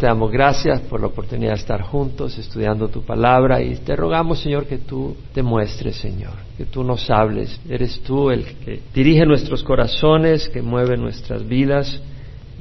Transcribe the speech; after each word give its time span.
Te 0.00 0.06
damos 0.06 0.32
gracias 0.32 0.80
por 0.80 0.98
la 1.02 1.08
oportunidad 1.08 1.50
de 1.50 1.58
estar 1.60 1.82
juntos 1.82 2.38
estudiando 2.38 2.88
tu 2.88 3.02
palabra 3.02 3.60
y 3.60 3.76
te 3.76 3.94
rogamos, 3.94 4.40
Señor, 4.40 4.64
que 4.64 4.78
tú 4.78 5.14
te 5.34 5.42
muestres, 5.42 5.96
Señor, 5.96 6.32
que 6.56 6.64
tú 6.64 6.82
nos 6.82 7.10
hables. 7.10 7.60
Eres 7.68 8.00
tú 8.00 8.30
el 8.30 8.46
que 8.46 8.80
dirige 8.94 9.26
nuestros 9.26 9.62
corazones, 9.62 10.48
que 10.48 10.62
mueve 10.62 10.96
nuestras 10.96 11.46
vidas. 11.46 12.00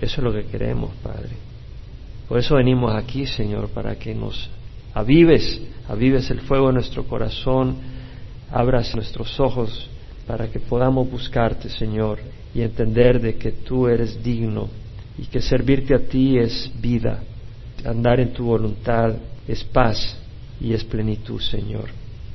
Eso 0.01 0.15
es 0.17 0.19
lo 0.21 0.33
que 0.33 0.47
queremos, 0.47 0.91
Padre. 1.01 1.29
Por 2.27 2.39
eso 2.39 2.55
venimos 2.55 2.93
aquí, 2.93 3.25
Señor, 3.25 3.69
para 3.69 3.95
que 3.95 4.13
nos 4.13 4.49
avives, 4.93 5.61
avives 5.87 6.29
el 6.31 6.41
fuego 6.41 6.67
de 6.67 6.73
nuestro 6.73 7.05
corazón, 7.05 7.77
abras 8.51 8.93
nuestros 8.95 9.39
ojos 9.39 9.89
para 10.27 10.49
que 10.49 10.59
podamos 10.59 11.09
buscarte, 11.09 11.69
Señor, 11.69 12.19
y 12.53 12.63
entender 12.63 13.21
de 13.21 13.35
que 13.35 13.53
tú 13.53 13.87
eres 13.87 14.21
digno 14.21 14.67
y 15.17 15.25
que 15.25 15.41
servirte 15.41 15.95
a 15.95 15.99
ti 15.99 16.37
es 16.37 16.69
vida, 16.81 17.21
andar 17.85 18.19
en 18.19 18.33
tu 18.33 18.45
voluntad 18.45 19.13
es 19.47 19.63
paz 19.63 20.17
y 20.59 20.73
es 20.73 20.83
plenitud, 20.83 21.39
Señor. 21.39 21.85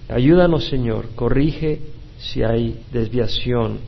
Ayúdanos, 0.08 0.68
Señor, 0.68 1.08
corrige 1.14 1.80
si 2.18 2.42
hay 2.42 2.80
desviación, 2.92 3.78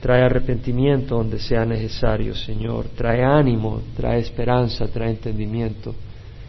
trae 0.00 0.22
arrepentimiento 0.22 1.16
donde 1.16 1.38
sea 1.38 1.64
necesario, 1.64 2.34
Señor, 2.34 2.86
trae 2.96 3.24
ánimo, 3.24 3.82
trae 3.96 4.20
esperanza, 4.20 4.86
trae 4.88 5.10
entendimiento, 5.10 5.94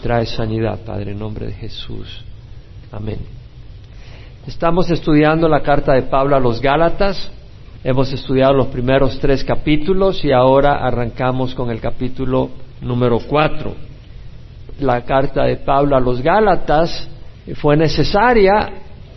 trae 0.01 0.25
sanidad, 0.25 0.79
Padre, 0.85 1.11
en 1.11 1.19
nombre 1.19 1.47
de 1.47 1.53
Jesús. 1.53 2.23
Amén. 2.91 3.19
Estamos 4.45 4.89
estudiando 4.89 5.47
la 5.49 5.61
carta 5.61 5.93
de 5.93 6.03
Pablo 6.03 6.35
a 6.35 6.39
los 6.39 6.61
Gálatas, 6.61 7.31
Hemos 7.83 8.11
estudiado 8.11 8.53
los 8.53 8.67
primeros 8.67 9.19
tres 9.19 9.43
capítulos 9.43 10.25
y 10.25 10.31
ahora 10.31 10.85
arrancamos 10.85 11.53
con 11.53 11.69
el 11.69 11.79
capítulo 11.79 12.49
número 12.81 13.19
cuatro. 13.19 13.75
La 14.79 15.01
carta 15.03 15.43
de 15.43 15.57
Pablo 15.57 15.95
a 15.95 15.99
los 15.99 16.21
Gálatas 16.21 17.07
fue 17.55 17.75
necesaria 17.75 18.69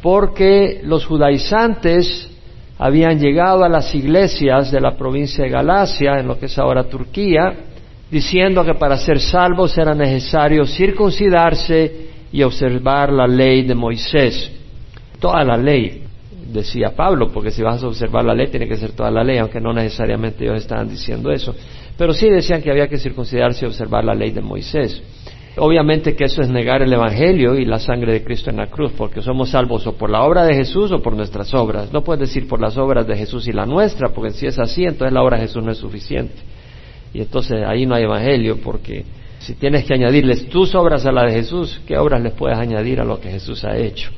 porque 0.02 0.80
los 0.84 1.04
judaizantes 1.04 2.28
habían 2.78 3.18
llegado 3.18 3.62
a 3.64 3.68
las 3.68 3.94
iglesias 3.94 4.70
de 4.70 4.80
la 4.80 4.96
provincia 4.96 5.44
de 5.44 5.50
Galacia, 5.50 6.18
en 6.18 6.28
lo 6.28 6.38
que 6.38 6.46
es 6.46 6.58
ahora 6.58 6.84
Turquía, 6.84 7.52
diciendo 8.10 8.64
que 8.64 8.74
para 8.74 8.96
ser 8.96 9.20
salvos 9.20 9.76
era 9.76 9.94
necesario 9.94 10.64
circuncidarse 10.64 12.08
y 12.32 12.42
observar 12.42 13.12
la 13.12 13.26
ley 13.26 13.62
de 13.64 13.74
Moisés, 13.74 14.50
toda 15.18 15.44
la 15.44 15.56
ley 15.56 16.04
decía 16.52 16.94
Pablo, 16.96 17.28
porque 17.32 17.50
si 17.50 17.62
vas 17.62 17.82
a 17.82 17.86
observar 17.86 18.24
la 18.24 18.34
ley 18.34 18.48
tiene 18.48 18.66
que 18.66 18.76
ser 18.76 18.92
toda 18.92 19.10
la 19.10 19.22
ley, 19.22 19.38
aunque 19.38 19.60
no 19.60 19.72
necesariamente 19.72 20.44
ellos 20.44 20.58
estaban 20.58 20.88
diciendo 20.88 21.30
eso. 21.30 21.54
Pero 21.96 22.12
sí 22.12 22.28
decían 22.28 22.62
que 22.62 22.70
había 22.70 22.88
que 22.88 22.98
circuncidarse 22.98 23.64
y 23.64 23.68
observar 23.68 24.04
la 24.04 24.14
ley 24.14 24.30
de 24.30 24.40
Moisés. 24.40 25.02
Obviamente 25.56 26.14
que 26.14 26.24
eso 26.24 26.42
es 26.42 26.48
negar 26.48 26.80
el 26.80 26.92
Evangelio 26.92 27.56
y 27.56 27.64
la 27.64 27.80
sangre 27.80 28.12
de 28.12 28.22
Cristo 28.22 28.50
en 28.50 28.58
la 28.58 28.68
cruz, 28.68 28.92
porque 28.96 29.20
somos 29.20 29.50
salvos 29.50 29.86
o 29.86 29.96
por 29.96 30.08
la 30.08 30.22
obra 30.22 30.44
de 30.44 30.54
Jesús 30.54 30.92
o 30.92 31.02
por 31.02 31.14
nuestras 31.14 31.52
obras. 31.54 31.92
No 31.92 32.02
puedes 32.04 32.28
decir 32.28 32.46
por 32.46 32.60
las 32.60 32.76
obras 32.78 33.06
de 33.06 33.16
Jesús 33.16 33.48
y 33.48 33.52
la 33.52 33.66
nuestra, 33.66 34.10
porque 34.10 34.30
si 34.30 34.46
es 34.46 34.58
así, 34.58 34.84
entonces 34.84 35.12
la 35.12 35.22
obra 35.22 35.38
de 35.38 35.42
Jesús 35.42 35.64
no 35.64 35.72
es 35.72 35.78
suficiente. 35.78 36.36
Y 37.12 37.20
entonces 37.20 37.64
ahí 37.66 37.84
no 37.84 37.96
hay 37.96 38.04
Evangelio, 38.04 38.58
porque 38.62 39.04
si 39.40 39.54
tienes 39.54 39.84
que 39.84 39.94
añadirles 39.94 40.48
tus 40.48 40.74
obras 40.74 41.04
a 41.04 41.12
la 41.12 41.24
de 41.24 41.32
Jesús, 41.32 41.80
¿qué 41.86 41.98
obras 41.98 42.22
les 42.22 42.32
puedes 42.32 42.56
añadir 42.56 43.00
a 43.00 43.04
lo 43.04 43.20
que 43.20 43.30
Jesús 43.30 43.64
ha 43.64 43.76
hecho? 43.76 44.10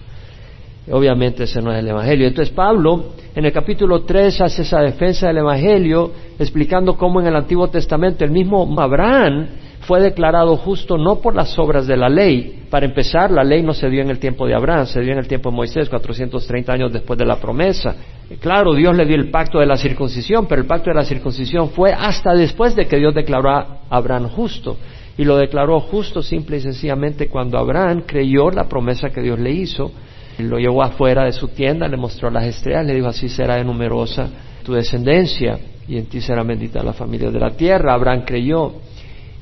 Obviamente 0.91 1.45
ese 1.45 1.63
no 1.63 1.73
es 1.73 1.79
el 1.79 1.89
Evangelio. 1.89 2.27
Entonces 2.27 2.53
Pablo 2.53 3.13
en 3.35 3.45
el 3.45 3.53
capítulo 3.53 4.03
3 4.03 4.41
hace 4.41 4.63
esa 4.63 4.81
defensa 4.81 5.29
del 5.29 5.39
Evangelio 5.39 6.13
explicando 6.39 6.97
cómo 6.97 7.21
en 7.21 7.29
el 7.29 7.37
Antiguo 7.37 7.69
Testamento 7.69 8.25
el 8.25 8.33
mismo 8.33 8.69
Abraham 8.79 9.47
fue 9.83 10.01
declarado 10.01 10.57
justo 10.57 10.97
no 10.97 11.21
por 11.21 11.35
las 11.35 11.59
obras 11.59 11.87
de 11.87 11.97
la 11.97 12.09
ley. 12.09 12.65
Para 12.71 12.87
empezar, 12.87 13.31
la 13.31 13.45
ley 13.45 13.63
no 13.63 13.75
se 13.75 13.89
dio 13.89 14.03
en 14.03 14.11
el 14.11 14.19
tiempo 14.19 14.47
de 14.47 14.55
Abraham, 14.55 14.87
se 14.87 15.01
dio 15.01 15.13
en 15.13 15.19
el 15.19 15.29
tiempo 15.29 15.51
de 15.51 15.57
Moisés, 15.57 15.89
430 15.89 16.73
años 16.73 16.93
después 16.93 17.19
de 17.19 17.27
la 17.27 17.37
promesa. 17.37 17.95
Claro, 18.41 18.75
Dios 18.75 18.97
le 18.97 19.05
dio 19.05 19.17
el 19.17 19.31
pacto 19.31 19.59
de 19.59 19.67
la 19.67 19.77
circuncisión, 19.77 20.47
pero 20.47 20.63
el 20.63 20.67
pacto 20.67 20.91
de 20.91 20.97
la 20.97 21.05
circuncisión 21.05 21.71
fue 21.71 21.93
hasta 21.93 22.35
después 22.35 22.75
de 22.75 22.87
que 22.87 22.97
Dios 22.97 23.15
declaró 23.15 23.51
a 23.51 23.81
Abraham 23.91 24.29
justo. 24.29 24.77
Y 25.19 25.25
lo 25.25 25.37
declaró 25.37 25.79
justo 25.81 26.23
simple 26.23 26.57
y 26.57 26.61
sencillamente 26.61 27.29
cuando 27.29 27.59
Abraham 27.59 28.05
creyó 28.07 28.51
la 28.51 28.69
promesa 28.69 29.11
que 29.11 29.21
Dios 29.21 29.39
le 29.39 29.51
hizo 29.51 29.93
lo 30.39 30.59
llevó 30.59 30.83
afuera 30.83 31.25
de 31.25 31.33
su 31.33 31.49
tienda, 31.49 31.89
le 31.89 31.97
mostró 31.97 32.31
las 32.31 32.45
estrellas, 32.45 32.87
le 32.87 32.95
dijo 32.95 33.09
así 33.09 33.29
será 33.29 33.57
de 33.57 33.65
numerosa 33.65 34.29
tu 34.65 34.73
descendencia 34.73 35.59
y 35.89 35.99
en 35.99 36.07
ti 36.07 36.21
será 36.21 36.43
bendita 36.43 36.83
la 36.83 36.93
familia 36.93 37.31
de 37.31 37.39
la 37.39 37.51
tierra. 37.51 37.95
Abraham 37.95 38.23
creyó 38.25 38.73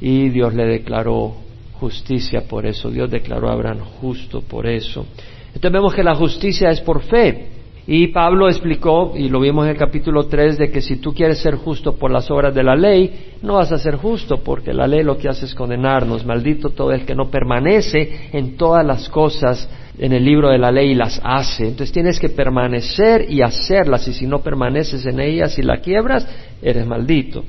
y 0.00 0.28
Dios 0.30 0.54
le 0.54 0.66
declaró 0.66 1.34
justicia 1.74 2.42
por 2.48 2.66
eso. 2.66 2.90
Dios 2.90 3.10
declaró 3.10 3.48
a 3.48 3.52
Abraham 3.52 3.80
justo 4.00 4.40
por 4.42 4.66
eso. 4.66 5.06
Entonces 5.48 5.72
vemos 5.72 5.94
que 5.94 6.04
la 6.04 6.14
justicia 6.14 6.70
es 6.70 6.80
por 6.80 7.02
fe. 7.02 7.48
Y 7.86 8.08
Pablo 8.08 8.48
explicó, 8.48 9.14
y 9.16 9.28
lo 9.28 9.40
vimos 9.40 9.64
en 9.64 9.72
el 9.72 9.76
capítulo 9.76 10.26
3, 10.26 10.58
de 10.58 10.70
que 10.70 10.80
si 10.80 10.96
tú 10.96 11.12
quieres 11.12 11.38
ser 11.38 11.56
justo 11.56 11.96
por 11.96 12.10
las 12.10 12.30
obras 12.30 12.54
de 12.54 12.62
la 12.62 12.76
ley, 12.76 13.32
no 13.42 13.54
vas 13.54 13.72
a 13.72 13.78
ser 13.78 13.96
justo, 13.96 14.36
porque 14.44 14.72
la 14.72 14.86
ley 14.86 15.02
lo 15.02 15.18
que 15.18 15.28
hace 15.28 15.46
es 15.46 15.54
condenarnos. 15.54 16.24
Maldito 16.24 16.70
todo 16.70 16.92
el 16.92 17.04
que 17.04 17.16
no 17.16 17.30
permanece 17.30 18.28
en 18.32 18.56
todas 18.56 18.86
las 18.86 19.08
cosas 19.08 19.68
en 19.98 20.12
el 20.12 20.24
libro 20.24 20.50
de 20.50 20.58
la 20.58 20.70
ley 20.70 20.92
y 20.92 20.94
las 20.94 21.20
hace. 21.24 21.64
Entonces 21.64 21.92
tienes 21.92 22.20
que 22.20 22.28
permanecer 22.28 23.30
y 23.30 23.42
hacerlas 23.42 24.06
y 24.06 24.12
si 24.12 24.26
no 24.26 24.40
permaneces 24.40 25.04
en 25.06 25.18
ellas 25.18 25.58
y 25.58 25.62
la 25.62 25.78
quiebras, 25.78 26.28
eres 26.62 26.86
maldito. 26.86 27.42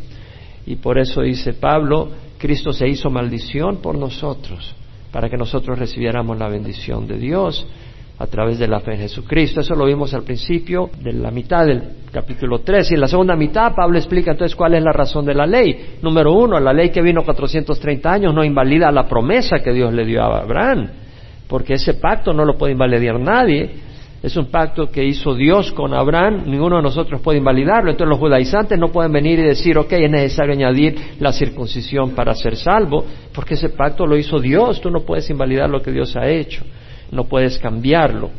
Y 0.66 0.78
por 0.78 0.97
eso 0.97 1.22
dice 1.22 1.53
Pablo, 1.53 2.09
Cristo 2.41 2.74
se 2.74 2.88
hizo 2.88 3.12
maldición 3.12 3.78
por 3.78 3.96
nosotros, 3.96 4.75
para 5.12 5.29
que 5.29 5.38
nosotros 5.38 5.78
recibiéramos 5.78 6.38
la 6.40 6.50
bendición 6.50 7.07
de 7.07 7.18
Dios 7.18 7.68
a 8.18 8.25
través 8.25 8.57
de 8.57 8.68
la 8.68 8.79
fe 8.79 8.94
en 8.94 9.02
Jesucristo. 9.02 9.62
Eso 9.62 9.75
lo 9.75 9.85
vimos 9.85 10.13
al 10.16 10.24
principio 10.24 10.90
de 11.00 11.13
la 11.13 11.29
mitad 11.29 11.66
del 11.66 11.84
capítulo 12.12 12.59
3. 12.59 12.91
Y 12.91 12.94
en 12.96 13.02
la 13.02 13.07
segunda 13.07 13.35
mitad 13.35 13.75
Pablo 13.75 13.97
explica 13.97 14.31
entonces 14.31 14.56
cuál 14.56 14.74
es 14.74 14.84
la 14.84 14.91
razón 14.91 15.25
de 15.25 15.35
la 15.35 15.46
ley. 15.46 15.97
Número 16.02 16.34
uno, 16.34 16.59
la 16.59 16.74
ley 16.74 16.90
que 16.90 17.02
vino 17.02 17.24
430 17.24 18.12
años 18.12 18.34
no 18.34 18.44
invalida 18.44 18.91
la 18.91 19.08
promesa 19.08 19.59
que 19.59 19.72
Dios 19.72 19.94
le 19.94 20.06
dio 20.06 20.22
a 20.23 20.41
Abraham 20.41 20.90
porque 21.52 21.73
ese 21.73 21.96
pacto 21.96 22.31
no 22.31 22.46
lo 22.46 22.58
puede 22.58 22.72
invalidar 22.72 23.19
nadie. 23.19 23.69
Es 24.23 24.37
un 24.37 24.51
pacto 24.51 24.91
que 24.91 25.03
hizo 25.03 25.33
Dios 25.33 25.71
con 25.71 25.95
Abraham, 25.95 26.43
ninguno 26.45 26.77
de 26.77 26.83
nosotros 26.83 27.21
puede 27.21 27.39
invalidarlo. 27.39 27.89
Entonces 27.89 28.09
los 28.09 28.19
judaizantes 28.19 28.77
no 28.77 28.89
pueden 28.89 29.11
venir 29.11 29.39
y 29.39 29.43
decir, 29.43 29.77
ok, 29.79 29.91
es 29.93 30.11
necesario 30.11 30.53
añadir 30.53 31.15
la 31.19 31.31
circuncisión 31.31 32.11
para 32.11 32.35
ser 32.35 32.55
salvo, 32.55 33.03
porque 33.33 33.55
ese 33.55 33.69
pacto 33.69 34.05
lo 34.05 34.15
hizo 34.15 34.39
Dios, 34.39 34.79
tú 34.79 34.91
no 34.91 35.01
puedes 35.01 35.27
invalidar 35.31 35.69
lo 35.69 35.81
que 35.81 35.91
Dios 35.91 36.15
ha 36.15 36.27
hecho, 36.27 36.63
no 37.11 37.23
puedes 37.23 37.57
cambiarlo. 37.57 38.29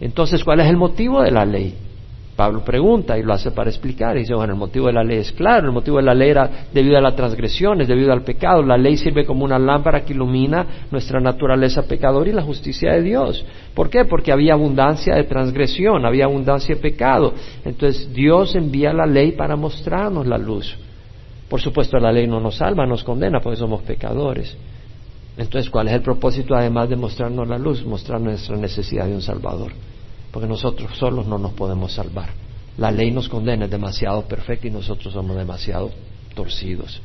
Entonces, 0.00 0.42
¿cuál 0.42 0.60
es 0.60 0.66
el 0.66 0.76
motivo 0.76 1.22
de 1.22 1.30
la 1.30 1.44
ley? 1.44 1.74
Pablo 2.40 2.64
pregunta 2.64 3.18
y 3.18 3.22
lo 3.22 3.34
hace 3.34 3.50
para 3.50 3.68
explicar. 3.68 4.16
Y 4.16 4.20
dice, 4.20 4.32
bueno, 4.32 4.54
el 4.54 4.58
motivo 4.58 4.86
de 4.86 4.94
la 4.94 5.04
ley 5.04 5.18
es 5.18 5.30
claro, 5.30 5.66
el 5.66 5.74
motivo 5.74 5.98
de 5.98 6.04
la 6.04 6.14
ley 6.14 6.30
era 6.30 6.68
debido 6.72 6.96
a 6.96 7.02
las 7.02 7.14
transgresiones, 7.14 7.86
debido 7.86 8.14
al 8.14 8.22
pecado. 8.22 8.62
La 8.62 8.78
ley 8.78 8.96
sirve 8.96 9.26
como 9.26 9.44
una 9.44 9.58
lámpara 9.58 10.06
que 10.06 10.14
ilumina 10.14 10.86
nuestra 10.90 11.20
naturaleza 11.20 11.82
pecadora 11.82 12.30
y 12.30 12.32
la 12.32 12.40
justicia 12.40 12.94
de 12.94 13.02
Dios. 13.02 13.44
¿Por 13.74 13.90
qué? 13.90 14.06
Porque 14.06 14.32
había 14.32 14.54
abundancia 14.54 15.16
de 15.16 15.24
transgresión, 15.24 16.06
había 16.06 16.24
abundancia 16.24 16.74
de 16.74 16.80
pecado. 16.80 17.34
Entonces 17.62 18.10
Dios 18.10 18.54
envía 18.54 18.94
la 18.94 19.04
ley 19.04 19.32
para 19.32 19.54
mostrarnos 19.54 20.26
la 20.26 20.38
luz. 20.38 20.74
Por 21.46 21.60
supuesto, 21.60 21.98
la 21.98 22.10
ley 22.10 22.26
no 22.26 22.40
nos 22.40 22.56
salva, 22.56 22.86
nos 22.86 23.04
condena 23.04 23.40
porque 23.40 23.58
somos 23.58 23.82
pecadores. 23.82 24.56
Entonces, 25.36 25.70
¿cuál 25.70 25.88
es 25.88 25.92
el 25.92 26.00
propósito 26.00 26.54
además 26.54 26.88
de 26.88 26.96
mostrarnos 26.96 27.46
la 27.46 27.58
luz? 27.58 27.84
Mostrar 27.84 28.18
nuestra 28.18 28.56
necesidad 28.56 29.04
de 29.04 29.14
un 29.14 29.20
Salvador 29.20 29.72
porque 30.32 30.48
nosotros 30.48 30.96
solos 30.96 31.26
no 31.26 31.38
nos 31.38 31.52
podemos 31.52 31.92
salvar. 31.92 32.30
La 32.78 32.90
ley 32.90 33.10
nos 33.10 33.28
condena, 33.28 33.64
es 33.64 33.70
demasiado 33.70 34.22
perfecta 34.22 34.68
y 34.68 34.70
nosotros 34.70 35.12
somos 35.12 35.36
demasiado 35.36 35.90
torcidos. 36.34 37.00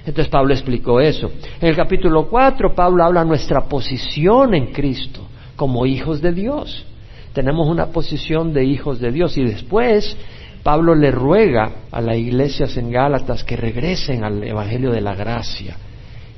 Entonces 0.00 0.28
Pablo 0.28 0.52
explicó 0.54 1.00
eso. 1.00 1.30
En 1.60 1.68
el 1.68 1.76
capítulo 1.76 2.28
4 2.28 2.74
Pablo 2.74 3.04
habla 3.04 3.24
nuestra 3.24 3.62
posición 3.62 4.54
en 4.54 4.72
Cristo 4.72 5.22
como 5.56 5.86
hijos 5.86 6.20
de 6.20 6.32
Dios. 6.32 6.84
Tenemos 7.32 7.68
una 7.68 7.86
posición 7.86 8.52
de 8.52 8.64
hijos 8.64 9.00
de 9.00 9.10
Dios 9.10 9.36
y 9.36 9.44
después 9.44 10.16
Pablo 10.62 10.94
le 10.94 11.10
ruega 11.10 11.72
a 11.90 12.00
las 12.00 12.16
iglesias 12.16 12.76
en 12.76 12.90
Gálatas 12.90 13.42
que 13.42 13.56
regresen 13.56 14.24
al 14.24 14.42
Evangelio 14.42 14.90
de 14.92 15.00
la 15.00 15.14
Gracia 15.14 15.76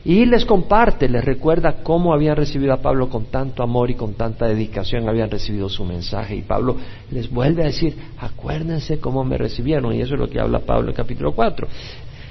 y 0.05 0.25
les 0.27 0.45
comparte, 0.45 1.09
les 1.09 1.25
recuerda 1.25 1.83
cómo 1.83 2.15
habían 2.15 2.37
recibido 2.37 2.73
a 2.73 2.81
Pablo 2.81 3.09
con 3.09 3.27
tanto 3.27 3.63
amor 3.63 3.91
y 3.91 3.95
con 3.95 4.15
tanta 4.15 4.47
dedicación, 4.47 5.09
habían 5.09 5.31
recibido 5.31 5.69
su 5.69 5.85
mensaje. 5.85 6.37
Y 6.37 6.43
Pablo 6.43 6.77
les 7.11 7.29
vuelve 7.31 7.63
a 7.63 7.67
decir, 7.67 7.95
acuérdense 8.19 9.01
cómo 9.01 9.25
me 9.25 9.37
recibieron. 9.37 9.93
Y 9.95 10.01
eso 10.01 10.15
es 10.15 10.21
lo 10.21 10.29
que 10.29 10.41
habla 10.41 10.61
Pablo 10.61 10.91
en 10.91 10.95
capítulo 10.95 11.33
4. 11.33 11.67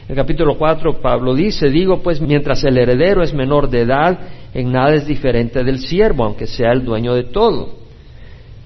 En 0.10 0.16
capítulo 0.16 0.58
4 0.58 1.02
Pablo 1.02 1.36
dice, 1.36 1.70
digo 1.70 2.02
pues, 2.02 2.22
mientras 2.22 2.64
el 2.64 2.78
heredero 2.78 3.22
es 3.22 3.34
menor 3.34 3.70
de 3.70 3.82
edad, 3.82 4.18
en 4.54 4.72
nada 4.72 4.96
es 4.96 5.06
diferente 5.06 5.64
del 5.64 5.80
siervo, 5.80 6.24
aunque 6.24 6.48
sea 6.48 6.72
el 6.72 6.86
dueño 6.86 7.14
de 7.14 7.26
todo. 7.26 7.76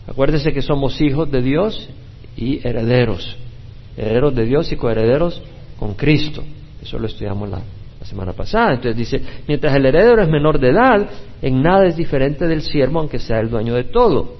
Acuérdense 0.07 0.53
que 0.53 0.61
somos 0.61 1.01
hijos 1.01 1.31
de 1.31 1.41
Dios 1.41 1.89
y 2.37 2.65
herederos. 2.67 3.35
Herederos 3.97 4.35
de 4.35 4.45
Dios 4.45 4.71
y 4.71 4.75
coherederos 4.75 5.41
con 5.79 5.95
Cristo. 5.95 6.43
Eso 6.81 6.99
lo 6.99 7.07
estudiamos 7.07 7.49
la 7.49 7.61
la 8.01 8.07
semana 8.07 8.33
pasada. 8.33 8.73
Entonces 8.73 8.97
dice, 8.97 9.21
mientras 9.47 9.75
el 9.75 9.85
heredero 9.85 10.23
es 10.23 10.27
menor 10.27 10.59
de 10.59 10.69
edad, 10.69 11.07
en 11.39 11.61
nada 11.61 11.85
es 11.85 11.95
diferente 11.95 12.47
del 12.47 12.63
siervo, 12.63 12.99
aunque 12.99 13.19
sea 13.19 13.39
el 13.39 13.49
dueño 13.49 13.75
de 13.75 13.83
todo, 13.85 14.37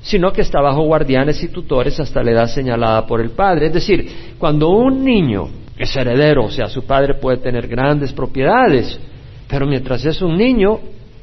sino 0.00 0.32
que 0.32 0.40
está 0.40 0.62
bajo 0.62 0.82
guardianes 0.84 1.42
y 1.44 1.48
tutores 1.48 2.00
hasta 2.00 2.22
la 2.22 2.30
edad 2.30 2.46
señalada 2.46 3.06
por 3.06 3.20
el 3.20 3.30
padre. 3.30 3.66
Es 3.66 3.74
decir, 3.74 4.34
cuando 4.38 4.70
un 4.70 5.04
niño 5.04 5.48
es 5.76 5.94
heredero, 5.94 6.44
o 6.46 6.50
sea, 6.50 6.68
su 6.68 6.84
padre 6.84 7.14
puede 7.14 7.36
tener 7.36 7.68
grandes 7.68 8.14
propiedades, 8.14 8.98
pero 9.46 9.66
mientras 9.66 10.02
es 10.06 10.22
un 10.22 10.38
niño, 10.38 10.80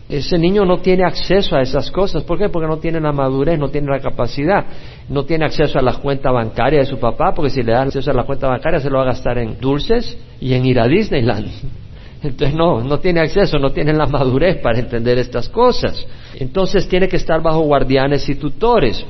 ese 0.10 0.40
niño 0.40 0.66
no 0.66 0.80
tiene 0.80 1.04
acceso 1.06 1.56
a 1.56 1.62
esas 1.62 1.92
cosas. 1.92 2.24
¿Por 2.24 2.40
qué? 2.40 2.50
Porque 2.50 2.68
no 2.68 2.78
tiene 2.78 3.00
la 3.00 3.12
madurez, 3.12 3.60
no 3.60 3.70
tiene 3.70 3.92
la 3.92 4.00
capacidad, 4.00 4.66
no 5.08 5.24
tiene 5.24 5.46
acceso 5.46 5.78
a 5.78 5.84
la 5.84 5.98
cuenta 5.98 6.32
bancaria 6.32 6.80
de 6.80 6.86
su 6.88 6.98
papá, 6.98 7.36
porque 7.36 7.52
si 7.52 7.62
le 7.62 7.74
dan 7.74 7.88
acceso 7.88 8.10
a 8.10 8.16
la 8.16 8.24
cuenta 8.24 8.48
bancaria 8.48 8.80
se 8.80 8.90
lo 8.90 8.98
va 8.98 9.04
a 9.04 9.08
gastar 9.08 9.38
en 9.38 9.60
dulces 9.60 10.18
y 10.42 10.56
en 10.56 10.66
ir 10.66 10.80
a 10.80 10.88
Disneyland. 10.88 11.48
Entonces 12.24 12.56
no, 12.56 12.84
no 12.84 13.00
tiene 13.00 13.20
acceso, 13.20 13.60
no 13.60 13.70
tiene 13.70 13.94
la 13.94 14.08
madurez 14.08 14.58
para 14.58 14.80
entender 14.80 15.20
estas 15.20 15.48
cosas. 15.48 16.06
Entonces 16.40 16.88
tiene 16.90 17.08
que 17.08 17.18
estar 17.18 17.42
bajo 17.44 17.60
guardianes 17.62 18.28
y 18.30 18.36
tutores. 18.36 19.06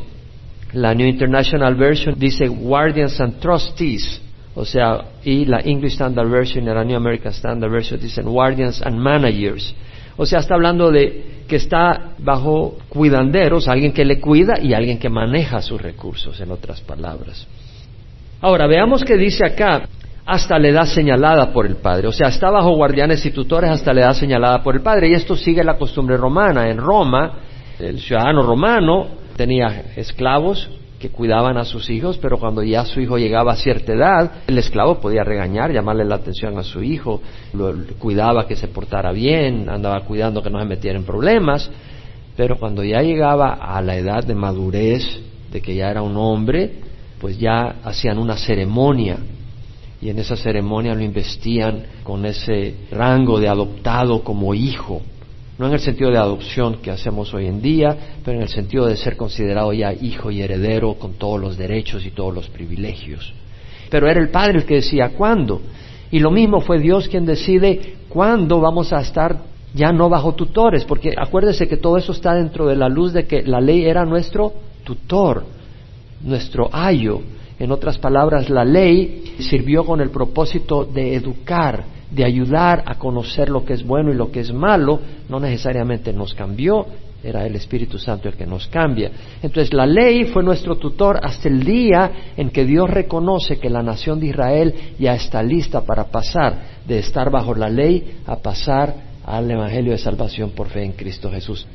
La 0.74 0.94
New 0.94 1.08
International 1.08 1.76
Version 1.76 2.16
dice 2.20 2.48
guardians 2.50 3.20
and 3.22 3.40
trustees. 3.40 4.22
O 4.54 4.66
sea, 4.66 5.06
y 5.24 5.46
la 5.46 5.62
English 5.62 5.94
Standard 5.94 6.30
Version 6.30 6.66
y 6.66 6.68
la 6.68 6.84
New 6.84 6.98
American 6.98 7.32
Standard 7.32 7.72
Version 7.72 8.00
dicen 8.00 8.26
guardians 8.26 8.82
and 8.82 8.98
managers. 8.98 9.74
O 10.22 10.26
sea, 10.26 10.40
está 10.40 10.56
hablando 10.56 10.92
de 10.92 11.46
que 11.48 11.56
está 11.56 12.12
bajo 12.18 12.76
cuidanderos, 12.90 13.70
alguien 13.70 13.94
que 13.94 14.04
le 14.04 14.20
cuida 14.20 14.60
y 14.62 14.74
alguien 14.74 15.00
que 15.00 15.08
maneja 15.08 15.62
sus 15.62 15.82
recursos, 15.82 16.42
en 16.42 16.52
otras 16.52 16.82
palabras. 16.82 17.48
Ahora, 18.42 18.68
veamos 18.68 19.06
qué 19.06 19.16
dice 19.16 19.46
acá, 19.46 19.88
hasta 20.26 20.60
la 20.60 20.68
edad 20.68 20.84
señalada 20.84 21.54
por 21.54 21.66
el 21.66 21.78
padre. 21.78 22.10
O 22.10 22.12
sea, 22.12 22.28
está 22.28 22.50
bajo 22.50 22.76
guardianes 22.76 23.26
y 23.26 23.32
tutores 23.32 23.72
hasta 23.72 23.94
la 23.94 24.02
edad 24.02 24.14
señalada 24.14 24.62
por 24.62 24.76
el 24.76 24.82
padre. 24.82 25.08
Y 25.10 25.14
esto 25.14 25.38
sigue 25.38 25.64
la 25.64 25.78
costumbre 25.78 26.18
romana. 26.18 26.70
En 26.70 26.80
Roma, 26.80 27.40
el 27.80 27.98
ciudadano 28.02 28.44
romano 28.44 29.08
tenía 29.38 29.86
esclavos 29.96 30.70
que 31.00 31.10
cuidaban 31.10 31.58
a 31.58 31.64
sus 31.64 31.90
hijos, 31.90 32.18
pero 32.18 32.38
cuando 32.38 32.62
ya 32.62 32.86
su 32.86 33.00
hijo 33.00 33.18
llegaba 33.18 33.54
a 33.54 33.56
cierta 33.56 33.94
edad, 33.94 34.32
el 34.48 34.58
esclavo 34.58 35.00
podía 35.00 35.24
regañar, 35.24 35.72
llamarle 35.72 36.04
la 36.04 36.16
atención 36.16 36.58
a 36.58 36.64
su 36.64 36.84
hijo, 36.84 37.22
lo, 37.54 37.74
cuidaba 37.98 38.46
que 38.46 38.58
se 38.58 38.68
portara 38.68 39.12
bien, 39.12 39.70
andaba 39.70 40.02
cuidando 40.02 40.44
que 40.44 40.50
no 40.50 40.60
se 40.60 40.66
metiera 40.66 41.00
en 41.00 41.06
problemas, 41.06 41.72
pero 42.36 42.58
cuando 42.58 42.84
ya 42.84 43.02
llegaba 43.02 43.54
a 43.54 43.82
la 43.82 43.96
edad 43.96 44.24
de 44.26 44.36
madurez, 44.36 45.04
de 45.52 45.62
que 45.62 45.74
ya 45.74 45.90
era 45.90 46.02
un 46.02 46.18
hombre, 46.18 46.74
pues 47.20 47.40
ya 47.40 47.78
hacían 47.84 48.20
una 48.20 48.38
ceremonia 48.38 49.18
y 50.02 50.10
en 50.10 50.20
esa 50.20 50.36
ceremonia 50.36 50.96
lo 50.96 51.04
investían 51.04 51.84
con 52.04 52.26
ese 52.26 52.76
rango 52.92 53.40
de 53.40 53.50
adoptado 53.50 54.24
como 54.24 54.54
hijo 54.54 55.02
no 55.60 55.68
en 55.68 55.74
el 55.74 55.80
sentido 55.82 56.10
de 56.10 56.18
adopción 56.18 56.78
que 56.82 56.90
hacemos 56.90 57.34
hoy 57.34 57.46
en 57.46 57.62
día, 57.62 57.96
pero 58.24 58.38
en 58.38 58.44
el 58.44 58.50
sentido 58.50 58.86
de 58.86 58.96
ser 58.96 59.18
considerado 59.18 59.74
ya 59.74 59.92
hijo 59.92 60.32
y 60.32 60.42
heredero 60.42 60.94
con 60.94 61.16
todos 61.16 61.40
los 61.40 61.58
derechos 61.58 62.06
y 62.06 62.12
todos 62.12 62.34
los 62.34 62.48
privilegios. 62.48 63.34
Pero 63.90 64.10
era 64.10 64.22
el 64.22 64.30
Padre 64.30 64.60
el 64.60 64.66
que 64.66 64.76
decía 64.76 65.10
cuándo. 65.10 65.62
Y 66.12 66.20
lo 66.20 66.32
mismo 66.32 66.62
fue 66.62 66.80
Dios 66.80 67.10
quien 67.10 67.26
decide 67.26 67.96
cuándo 68.08 68.62
vamos 68.62 68.94
a 68.94 69.02
estar 69.02 69.38
ya 69.74 69.92
no 69.92 70.08
bajo 70.08 70.34
tutores, 70.34 70.86
porque 70.86 71.14
acuérdese 71.16 71.68
que 71.68 71.78
todo 71.78 71.98
eso 71.98 72.14
está 72.14 72.34
dentro 72.34 72.66
de 72.66 72.78
la 72.78 72.88
luz 72.88 73.12
de 73.12 73.28
que 73.28 73.44
la 73.44 73.60
ley 73.60 73.86
era 73.86 74.06
nuestro 74.06 74.54
tutor, 74.86 75.44
nuestro 76.22 76.70
ayo. 76.72 77.20
En 77.60 77.74
otras 77.74 77.98
palabras, 77.98 78.50
la 78.50 78.64
ley 78.64 79.36
sirvió 79.40 79.84
con 79.84 80.00
el 80.00 80.10
propósito 80.10 80.86
de 80.86 81.16
educar, 81.16 81.84
de 82.12 82.26
ayudar 82.26 82.84
a 82.86 82.96
conocer 82.96 83.50
lo 83.50 83.64
que 83.64 83.74
es 83.74 83.86
bueno 83.86 84.12
y 84.12 84.16
lo 84.16 84.32
que 84.32 84.40
es 84.40 84.52
malo, 84.52 85.00
no 85.30 85.40
necesariamente 85.40 86.12
nos 86.12 86.34
cambió, 86.34 86.86
era 87.24 87.46
el 87.46 87.56
Espíritu 87.56 87.98
Santo 87.98 88.30
el 88.30 88.36
que 88.36 88.46
nos 88.46 88.68
cambia. 88.68 89.12
Entonces 89.42 89.74
la 89.74 89.86
ley 89.86 90.26
fue 90.26 90.44
nuestro 90.44 90.78
tutor 90.78 91.20
hasta 91.22 91.50
el 91.50 91.64
día 91.64 92.12
en 92.38 92.50
que 92.50 92.66
Dios 92.66 92.90
reconoce 92.90 93.60
que 93.60 93.70
la 93.70 93.84
nación 93.84 94.20
de 94.20 94.28
Israel 94.28 94.74
ya 94.98 95.16
está 95.16 95.44
lista 95.44 95.82
para 95.82 96.06
pasar 96.06 96.80
de 96.88 97.00
estar 97.00 97.30
bajo 97.30 97.54
la 97.54 97.70
ley 97.70 98.20
a 98.26 98.38
pasar 98.38 98.96
al 99.26 99.52
Evangelio 99.52 99.92
de 99.92 99.98
salvación 99.98 100.52
por 100.52 100.70
fe 100.70 100.84
en 100.84 100.94
Cristo 100.94 101.30
Jesús. 101.30 101.68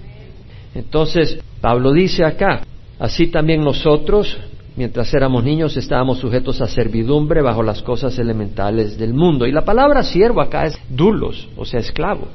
Entonces 0.74 1.38
Pablo 1.60 1.92
dice 1.92 2.24
acá, 2.24 2.62
así 2.98 3.28
también 3.28 3.60
nosotros, 3.60 4.36
mientras 4.76 5.12
éramos 5.14 5.44
niños 5.44 5.76
estábamos 5.76 6.18
sujetos 6.18 6.60
a 6.60 6.66
servidumbre 6.66 7.42
bajo 7.42 7.62
las 7.62 7.82
cosas 7.82 8.18
elementales 8.18 8.98
del 8.98 9.14
mundo. 9.14 9.46
Y 9.46 9.52
la 9.52 9.64
palabra 9.64 10.02
siervo 10.02 10.40
acá 10.40 10.66
es 10.66 10.78
dulos, 10.88 11.48
o 11.56 11.64
sea, 11.64 11.80
esclavo. 11.80 12.28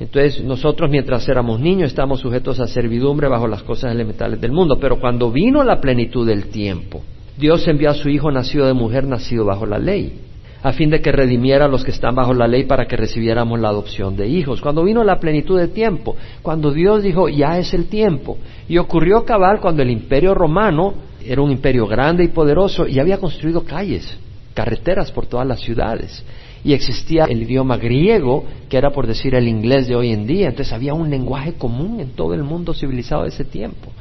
Entonces 0.00 0.42
nosotros 0.44 0.90
mientras 0.90 1.28
éramos 1.28 1.60
niños 1.60 1.90
estábamos 1.90 2.20
sujetos 2.20 2.60
a 2.60 2.68
servidumbre 2.68 3.28
bajo 3.28 3.48
las 3.48 3.62
cosas 3.62 3.92
elementales 3.92 4.40
del 4.40 4.52
mundo. 4.52 4.78
Pero 4.80 5.00
cuando 5.00 5.30
vino 5.30 5.64
la 5.64 5.80
plenitud 5.80 6.26
del 6.26 6.46
tiempo, 6.46 7.02
Dios 7.36 7.66
envió 7.66 7.90
a 7.90 7.94
su 7.94 8.08
Hijo 8.08 8.30
nacido 8.30 8.66
de 8.66 8.74
mujer, 8.74 9.06
nacido 9.06 9.44
bajo 9.44 9.66
la 9.66 9.78
ley, 9.78 10.20
a 10.62 10.72
fin 10.72 10.90
de 10.90 11.00
que 11.00 11.12
redimiera 11.12 11.66
a 11.66 11.68
los 11.68 11.84
que 11.84 11.92
están 11.92 12.14
bajo 12.14 12.34
la 12.34 12.48
ley 12.48 12.64
para 12.64 12.86
que 12.86 12.96
recibiéramos 12.96 13.60
la 13.60 13.68
adopción 13.68 14.16
de 14.16 14.26
hijos. 14.26 14.60
Cuando 14.60 14.82
vino 14.82 15.04
la 15.04 15.20
plenitud 15.20 15.58
del 15.58 15.70
tiempo, 15.70 16.16
cuando 16.42 16.72
Dios 16.72 17.02
dijo, 17.02 17.28
ya 17.28 17.58
es 17.58 17.72
el 17.74 17.86
tiempo, 17.86 18.38
y 18.68 18.78
ocurrió 18.78 19.24
cabal 19.24 19.60
cuando 19.60 19.82
el 19.82 19.90
imperio 19.90 20.34
romano 20.34 20.94
era 21.24 21.42
un 21.42 21.50
imperio 21.50 21.86
grande 21.86 22.24
y 22.24 22.28
poderoso 22.28 22.86
y 22.86 22.98
había 22.98 23.18
construido 23.18 23.64
calles, 23.64 24.16
carreteras 24.54 25.12
por 25.12 25.26
todas 25.26 25.46
las 25.46 25.60
ciudades. 25.60 26.24
Y 26.64 26.72
existía 26.72 27.24
el 27.24 27.42
idioma 27.42 27.76
griego, 27.76 28.44
que 28.68 28.76
era 28.76 28.90
por 28.90 29.06
decir 29.06 29.34
el 29.36 29.46
inglés 29.46 29.86
de 29.86 29.94
hoy 29.94 30.10
en 30.10 30.26
día. 30.26 30.48
Entonces 30.48 30.72
había 30.72 30.92
un 30.92 31.08
lenguaje 31.08 31.52
común 31.52 32.00
en 32.00 32.10
todo 32.10 32.34
el 32.34 32.42
mundo 32.42 32.74
civilizado 32.74 33.22
de 33.22 33.28
ese 33.28 33.44
tiempo. 33.44 33.92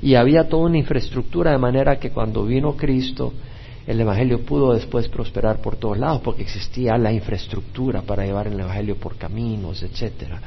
Y 0.00 0.14
había 0.14 0.48
toda 0.48 0.66
una 0.66 0.78
infraestructura 0.78 1.50
de 1.50 1.58
manera 1.58 1.98
que 1.98 2.10
cuando 2.10 2.44
vino 2.44 2.76
Cristo, 2.76 3.32
el 3.86 4.00
Evangelio 4.00 4.40
pudo 4.40 4.72
después 4.72 5.08
prosperar 5.08 5.60
por 5.60 5.76
todos 5.76 5.98
lados 5.98 6.22
porque 6.22 6.42
existía 6.42 6.96
la 6.96 7.12
infraestructura 7.12 8.02
para 8.02 8.24
llevar 8.24 8.46
el 8.48 8.58
Evangelio 8.58 8.96
por 8.96 9.16
caminos, 9.16 9.82
etcétera. 9.82 10.40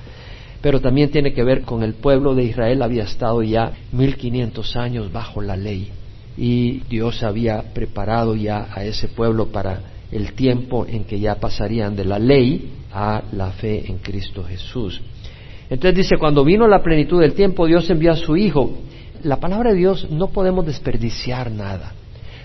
Pero 0.62 0.82
también 0.82 1.12
tiene 1.12 1.34
que 1.34 1.44
ver 1.44 1.62
con 1.62 1.84
el 1.84 1.94
pueblo 1.94 2.34
de 2.34 2.44
Israel 2.44 2.82
había 2.82 3.04
estado 3.04 3.44
ya 3.44 3.74
1500 3.92 4.76
años 4.76 5.12
bajo 5.12 5.42
la 5.42 5.56
ley 5.56 5.92
y 6.36 6.82
Dios 6.90 7.24
había 7.24 7.62
preparado 7.74 8.36
ya 8.36 8.70
a 8.74 8.84
ese 8.84 9.08
pueblo 9.08 9.48
para 9.48 9.82
el 10.12 10.34
tiempo 10.34 10.86
en 10.88 11.04
que 11.04 11.20
ya 11.20 11.36
pasarían 11.36 11.96
de 11.96 12.06
la 12.06 12.20
ley 12.20 12.72
a 12.94 13.24
la 13.34 13.52
fe 13.52 13.86
en 13.88 13.98
Cristo 13.98 14.44
Jesús. 14.44 15.02
Entonces 15.70 15.98
dice, 15.98 16.18
cuando 16.18 16.46
vino 16.46 16.68
la 16.68 16.82
plenitud 16.82 17.20
del 17.20 17.34
tiempo, 17.34 17.66
Dios 17.66 17.90
envió 17.90 18.14
a 18.14 18.16
su 18.16 18.38
Hijo. 18.38 18.78
La 19.24 19.38
palabra 19.40 19.72
de 19.72 19.78
Dios 19.78 20.10
no 20.10 20.28
podemos 20.28 20.66
desperdiciar 20.66 21.52
nada. 21.52 21.94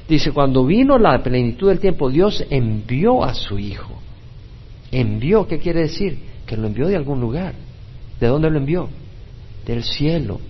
Dice, 0.09 0.33
cuando 0.33 0.67
vino 0.67 0.99
la 0.99 1.23
plenitud 1.23 1.69
del 1.69 1.79
tiempo, 1.79 2.11
Dios 2.11 2.45
envió 2.51 3.25
a 3.25 3.35
su 3.35 3.59
Hijo. 3.59 4.01
Envió, 4.91 5.47
¿qué 5.47 5.59
quiere 5.59 5.83
decir? 5.83 6.19
Que 6.47 6.57
lo 6.57 6.67
envió 6.67 6.89
de 6.89 6.97
algún 6.97 7.21
lugar. 7.21 7.55
¿De 8.21 8.27
dónde 8.27 8.51
lo 8.51 8.59
envió? 8.59 8.89
Del 9.67 9.83
cielo. 9.83 10.41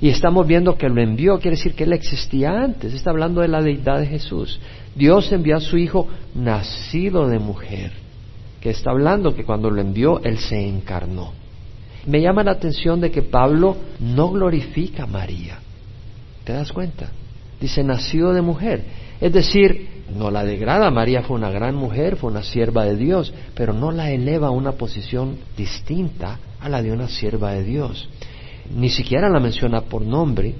Y 0.00 0.10
estamos 0.10 0.46
viendo 0.46 0.76
que 0.76 0.88
lo 0.88 1.02
envió, 1.02 1.40
quiere 1.40 1.56
decir 1.56 1.74
que 1.74 1.84
Él 1.84 1.92
existía 1.92 2.52
antes. 2.52 2.94
Está 2.94 3.10
hablando 3.10 3.40
de 3.40 3.48
la 3.48 3.60
deidad 3.60 3.98
de 3.98 4.06
Jesús. 4.06 4.60
Dios 4.94 5.32
envió 5.32 5.56
a 5.56 5.60
su 5.60 5.76
Hijo 5.76 6.06
nacido 6.34 7.28
de 7.28 7.38
mujer, 7.38 7.92
que 8.60 8.70
está 8.70 8.90
hablando 8.90 9.34
que 9.34 9.44
cuando 9.44 9.70
lo 9.70 9.80
envió, 9.80 10.22
Él 10.22 10.38
se 10.38 10.68
encarnó. 10.68 11.32
Me 12.06 12.20
llama 12.20 12.44
la 12.44 12.52
atención 12.52 13.00
de 13.00 13.10
que 13.10 13.22
Pablo 13.22 13.76
no 13.98 14.30
glorifica 14.30 15.02
a 15.02 15.06
María. 15.06 15.58
¿Te 16.44 16.52
das 16.52 16.72
cuenta? 16.72 17.10
Dice 17.60 17.82
nacido 17.82 18.32
de 18.32 18.42
mujer. 18.42 18.84
Es 19.20 19.32
decir, 19.32 20.04
no 20.16 20.30
la 20.30 20.44
degrada. 20.44 20.90
María 20.90 21.22
fue 21.22 21.36
una 21.36 21.50
gran 21.50 21.74
mujer, 21.74 22.16
fue 22.16 22.30
una 22.30 22.42
sierva 22.42 22.84
de 22.84 22.96
Dios, 22.96 23.32
pero 23.54 23.72
no 23.72 23.90
la 23.90 24.10
eleva 24.10 24.48
a 24.48 24.52
una 24.52 24.72
posición 24.72 25.38
distinta 25.56 26.38
a 26.60 26.68
la 26.68 26.82
de 26.82 26.92
una 26.92 27.08
sierva 27.08 27.52
de 27.52 27.64
Dios 27.64 28.08
ni 28.74 28.90
siquiera 28.90 29.28
la 29.28 29.40
menciona 29.40 29.82
por 29.82 30.02
nombre. 30.02 30.54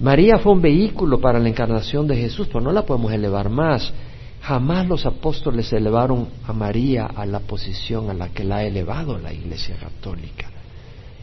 María 0.00 0.38
fue 0.38 0.52
un 0.52 0.62
vehículo 0.62 1.20
para 1.20 1.38
la 1.38 1.48
encarnación 1.48 2.06
de 2.06 2.16
Jesús, 2.16 2.46
pero 2.46 2.60
no 2.60 2.72
la 2.72 2.86
podemos 2.86 3.12
elevar 3.12 3.48
más. 3.48 3.92
Jamás 4.40 4.88
los 4.88 5.06
apóstoles 5.06 5.72
elevaron 5.72 6.28
a 6.46 6.52
María 6.52 7.06
a 7.06 7.26
la 7.26 7.40
posición 7.40 8.10
a 8.10 8.14
la 8.14 8.30
que 8.30 8.44
la 8.44 8.56
ha 8.56 8.64
elevado 8.64 9.18
la 9.18 9.32
Iglesia 9.32 9.76
Católica. 9.76 10.50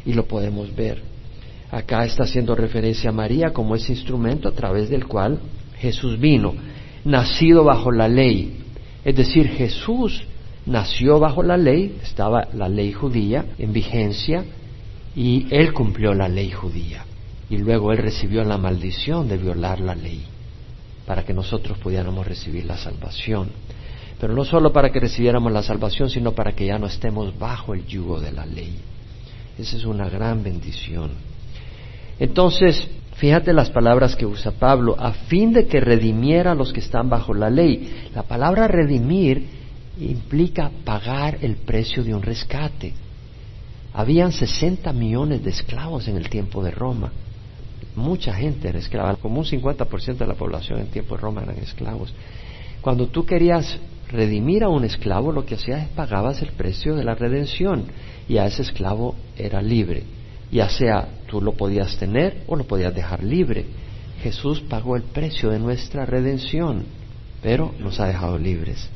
Y 0.06 0.14
lo 0.14 0.26
podemos 0.26 0.74
ver. 0.76 1.02
Acá 1.72 2.06
está 2.06 2.24
haciendo 2.24 2.56
referencia 2.56 3.10
a 3.10 3.14
María 3.14 3.54
como 3.54 3.76
ese 3.76 3.92
instrumento 3.94 4.50
a 4.50 4.54
través 4.54 4.90
del 4.90 5.06
cual 5.06 5.40
Jesús 5.78 6.20
vino, 6.20 6.54
nacido 7.06 7.64
bajo 7.64 7.92
la 7.92 8.08
ley. 8.08 8.64
Es 9.06 9.16
decir, 9.16 9.48
Jesús 9.50 10.24
nació 10.66 11.20
bajo 11.20 11.44
la 11.44 11.58
ley, 11.58 11.98
estaba 12.04 12.48
la 12.54 12.68
ley 12.70 12.92
judía 12.92 13.46
en 13.58 13.72
vigencia, 13.72 14.44
y 15.16 15.48
él 15.52 15.74
cumplió 15.74 16.14
la 16.14 16.28
ley 16.28 16.52
judía. 16.52 17.06
Y 17.50 17.58
luego 17.58 17.92
él 17.92 17.98
recibió 17.98 18.44
la 18.44 18.58
maldición 18.58 19.28
de 19.28 19.38
violar 19.38 19.80
la 19.80 19.96
ley 19.96 20.24
para 21.06 21.24
que 21.24 21.34
nosotros 21.34 21.78
pudiéramos 21.80 22.26
recibir 22.28 22.66
la 22.66 22.78
salvación. 22.78 23.50
pero 24.20 24.34
no 24.34 24.44
solo 24.44 24.74
para 24.74 24.92
que 24.92 25.00
recibiéramos 25.00 25.52
la 25.52 25.64
salvación, 25.64 26.10
sino 26.10 26.34
para 26.34 26.52
que 26.52 26.66
ya 26.66 26.78
no 26.78 26.88
estemos 26.88 27.40
bajo 27.40 27.74
el 27.74 27.86
yugo 27.86 28.20
de 28.20 28.34
la 28.34 28.46
ley. 28.46 28.78
Esa 29.58 29.78
es 29.78 29.86
una 29.86 30.10
gran 30.10 30.44
bendición. 30.44 31.12
Entonces, 32.20 32.88
fíjate 33.16 33.54
las 33.54 33.70
palabras 33.70 34.16
que 34.16 34.26
usa 34.26 34.52
Pablo, 34.52 34.96
a 35.00 35.14
fin 35.14 35.54
de 35.54 35.68
que 35.68 35.80
redimiera 35.80 36.52
a 36.52 36.56
los 36.56 36.74
que 36.74 36.82
están 36.82 37.10
bajo 37.10 37.34
la 37.34 37.50
ley. 37.50 38.10
La 38.14 38.24
palabra 38.24 38.68
redimir 38.68 39.48
implica 40.00 40.72
pagar 40.84 41.38
el 41.42 41.56
precio 41.58 42.04
de 42.04 42.14
un 42.14 42.22
rescate. 42.22 42.94
Habían 43.94 44.32
60 44.32 44.92
millones 44.94 45.44
de 45.44 45.50
esclavos 45.50 46.08
en 46.08 46.18
el 46.18 46.30
tiempo 46.30 46.64
de 46.64 46.72
Roma. 46.72 47.12
Mucha 47.96 48.34
gente 48.34 48.70
era 48.70 48.80
esclava, 48.80 49.16
como 49.16 49.40
un 49.40 49.46
50% 49.46 50.18
de 50.18 50.28
la 50.28 50.36
población 50.36 50.80
en 50.80 50.88
tiempo 50.88 51.16
de 51.16 51.22
Roma 51.22 51.42
eran 51.44 51.58
esclavos. 51.58 52.14
Cuando 52.82 53.08
tú 53.08 53.26
querías 53.26 53.78
redimir 54.10 54.64
a 54.64 54.70
un 54.70 54.86
esclavo, 54.86 55.32
lo 55.32 55.46
que 55.46 55.56
hacías 55.56 55.84
es 55.84 55.90
pagabas 55.90 56.42
el 56.42 56.52
precio 56.52 56.96
de 56.96 57.04
la 57.04 57.16
redención 57.16 57.86
y 58.28 58.38
a 58.38 58.46
ese 58.46 58.62
esclavo 58.62 59.16
era 59.38 59.62
libre. 59.62 60.04
Ya 60.52 60.70
sea 60.70 61.08
tú 61.30 61.42
lo 61.42 61.54
podías 61.54 61.96
tener 61.98 62.44
o 62.48 62.56
lo 62.56 62.64
podías 62.66 62.94
dejar 62.94 63.24
libre. 63.24 63.66
Jesús 64.22 64.62
pagó 64.62 64.96
el 64.96 65.04
precio 65.04 65.50
de 65.52 65.60
nuestra 65.60 66.06
redención, 66.06 66.84
pero 67.42 67.74
nos 67.80 68.00
ha 68.00 68.08
dejado 68.08 68.38
libres. 68.38 68.90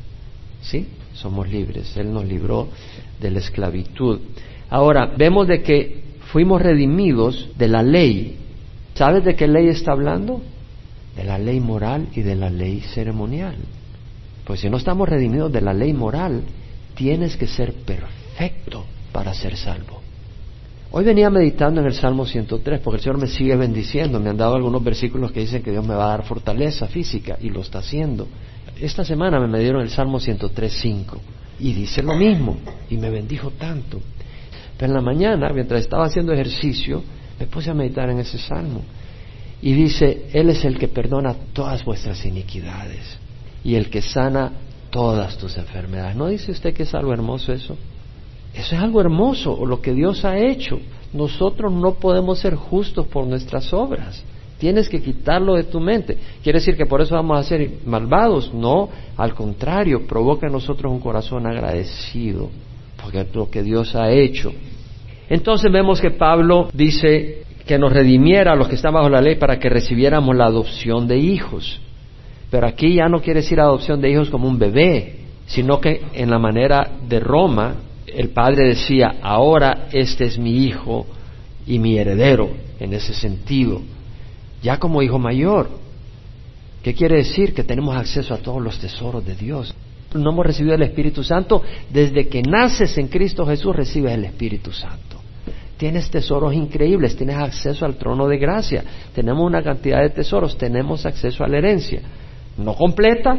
¿Sí? 0.62 0.88
Somos 1.14 1.48
libres. 1.48 1.96
Él 1.96 2.12
nos 2.12 2.26
libró 2.26 2.70
de 3.22 3.32
la 3.32 3.40
esclavitud. 3.40 4.20
Ahora, 4.70 5.06
vemos 5.18 5.48
de 5.48 5.62
que 5.62 6.04
fuimos 6.32 6.62
redimidos 6.62 7.50
de 7.58 7.68
la 7.68 7.84
ley. 7.84 8.38
¿Sabes 8.96 9.24
de 9.24 9.36
qué 9.36 9.48
ley 9.48 9.68
está 9.68 9.92
hablando? 9.92 10.42
De 11.16 11.24
la 11.24 11.38
ley 11.38 11.60
moral 11.60 12.08
y 12.16 12.22
de 12.22 12.36
la 12.36 12.50
ley 12.50 12.82
ceremonial. 12.82 13.56
Pues 14.46 14.62
si 14.62 14.70
no 14.70 14.78
estamos 14.78 15.08
redimidos 15.08 15.52
de 15.52 15.62
la 15.62 15.74
ley 15.74 15.94
moral, 15.94 16.44
tienes 16.96 17.38
que 17.38 17.48
ser 17.48 17.74
perfecto 17.74 18.86
para 19.12 19.34
ser 19.34 19.56
salvo. 19.56 20.03
Hoy 20.96 21.06
venía 21.06 21.32
meditando 21.32 21.82
en 21.82 21.88
el 21.88 21.96
Salmo 21.96 22.24
103 22.24 22.80
porque 22.82 22.98
el 22.98 23.04
Señor 23.04 23.18
me 23.18 23.26
sigue 23.26 23.56
bendiciendo. 23.56 24.20
Me 24.20 24.30
han 24.30 24.38
dado 24.38 24.54
algunos 24.54 24.84
versículos 24.84 25.32
que 25.32 25.40
dicen 25.40 25.64
que 25.64 25.72
Dios 25.72 25.84
me 25.84 25.96
va 25.96 26.06
a 26.06 26.10
dar 26.10 26.24
fortaleza 26.24 26.86
física 26.86 27.36
y 27.42 27.50
lo 27.50 27.62
está 27.62 27.80
haciendo. 27.80 28.28
Esta 28.80 29.04
semana 29.04 29.40
me 29.40 29.58
dieron 29.58 29.82
el 29.82 29.90
Salmo 29.90 30.20
103.5 30.20 31.18
y 31.62 31.74
dice 31.74 32.04
lo 32.04 32.14
mismo 32.14 32.58
y 32.92 32.98
me 32.98 33.10
bendijo 33.10 33.50
tanto. 33.50 34.02
Pero 34.78 34.92
en 34.92 34.94
la 34.94 35.02
mañana, 35.02 35.50
mientras 35.52 35.82
estaba 35.82 36.06
haciendo 36.06 36.32
ejercicio, 36.32 37.02
me 37.40 37.48
puse 37.48 37.72
a 37.72 37.74
meditar 37.74 38.12
en 38.12 38.20
ese 38.20 38.38
salmo 38.38 38.84
y 39.64 39.74
dice, 39.74 40.28
Él 40.32 40.52
es 40.52 40.64
el 40.64 40.78
que 40.78 40.90
perdona 40.90 41.34
todas 41.54 41.84
vuestras 41.84 42.24
iniquidades 42.24 43.18
y 43.64 43.74
el 43.74 43.90
que 43.90 44.04
sana 44.04 44.52
todas 44.92 45.40
tus 45.40 45.58
enfermedades. 45.58 46.16
¿No 46.16 46.28
dice 46.28 46.52
usted 46.52 46.72
que 46.72 46.84
es 46.84 46.94
algo 46.94 47.14
hermoso 47.14 47.52
eso? 47.52 47.76
Eso 48.54 48.76
es 48.76 48.82
algo 48.82 49.02
hermoso, 49.02 49.66
lo 49.66 49.82
que 49.82 49.94
Dios 49.94 50.26
ha 50.26 50.38
hecho. 50.38 50.80
Nosotros 51.14 51.72
no 51.72 51.96
podemos 51.96 52.40
ser 52.40 52.56
justos 52.56 53.08
por 53.08 53.26
nuestras 53.26 53.74
obras. 53.74 54.24
Tienes 54.58 54.88
que 54.88 55.02
quitarlo 55.02 55.56
de 55.56 55.64
tu 55.64 55.80
mente. 55.80 56.18
¿Quiere 56.42 56.60
decir 56.60 56.78
que 56.78 56.86
por 56.86 57.02
eso 57.02 57.16
vamos 57.16 57.40
a 57.40 57.44
ser 57.44 57.70
malvados? 57.86 58.54
No, 58.54 58.90
al 59.18 59.34
contrario, 59.34 60.08
provoca 60.08 60.48
en 60.48 60.54
nosotros 60.54 60.92
un 60.92 61.00
corazón 61.00 61.46
agradecido, 61.48 62.50
porque 63.02 63.26
lo 63.34 63.50
que 63.50 63.64
Dios 63.64 63.96
ha 63.96 64.12
hecho. 64.12 64.52
Entonces 65.30 65.72
vemos 65.72 66.00
que 66.00 66.12
Pablo 66.12 66.70
dice 66.74 67.44
que 67.66 67.78
nos 67.78 67.92
redimiera 67.92 68.54
a 68.54 68.56
los 68.56 68.68
que 68.68 68.76
están 68.76 68.94
bajo 68.94 69.10
la 69.10 69.22
ley 69.22 69.36
para 69.36 69.60
que 69.60 69.70
recibiéramos 69.70 70.36
la 70.36 70.46
adopción 70.46 71.08
de 71.08 71.18
hijos. 71.18 71.80
Pero 72.50 72.68
aquí 72.68 72.96
ya 72.96 73.08
no 73.08 73.22
quiere 73.22 73.42
decir 73.42 73.60
adopción 73.60 74.00
de 74.00 74.12
hijos 74.12 74.30
como 74.30 74.48
un 74.48 74.60
bebé, 74.60 75.22
sino 75.46 75.82
que 75.82 76.04
en 76.14 76.30
la 76.30 76.40
manera 76.40 76.92
de 77.08 77.20
Roma, 77.20 77.76
el 78.08 78.30
padre 78.30 78.68
decía, 78.70 79.16
ahora 79.22 79.88
este 79.92 80.26
es 80.26 80.38
mi 80.38 80.66
hijo 80.66 81.06
y 81.66 81.80
mi 81.80 81.98
heredero, 81.98 82.50
en 82.80 82.94
ese 82.94 83.14
sentido, 83.14 83.82
ya 84.62 84.80
como 84.80 85.02
hijo 85.02 85.20
mayor. 85.20 85.70
¿Qué 86.82 86.94
quiere 86.94 87.18
decir? 87.18 87.54
Que 87.54 87.64
tenemos 87.64 87.96
acceso 87.96 88.34
a 88.34 88.38
todos 88.38 88.62
los 88.62 88.78
tesoros 88.80 89.26
de 89.26 89.36
Dios. 89.36 89.74
No 90.14 90.32
hemos 90.32 90.46
recibido 90.46 90.76
el 90.76 90.84
Espíritu 90.84 91.24
Santo. 91.24 91.62
Desde 91.90 92.28
que 92.28 92.42
naces 92.42 92.98
en 92.98 93.08
Cristo 93.08 93.46
Jesús 93.46 93.76
recibes 93.76 94.14
el 94.14 94.26
Espíritu 94.26 94.72
Santo. 94.72 95.22
Tienes 95.78 96.10
tesoros 96.12 96.54
increíbles, 96.54 97.16
tienes 97.16 97.38
acceso 97.38 97.86
al 97.86 97.96
trono 97.96 98.28
de 98.28 98.38
gracia. 98.38 98.84
Tenemos 99.16 99.46
una 99.46 99.64
cantidad 99.64 100.02
de 100.02 100.10
tesoros, 100.10 100.58
tenemos 100.58 101.06
acceso 101.06 101.44
a 101.44 101.48
la 101.48 101.58
herencia 101.58 102.02
no 102.58 102.76
completa, 102.76 103.38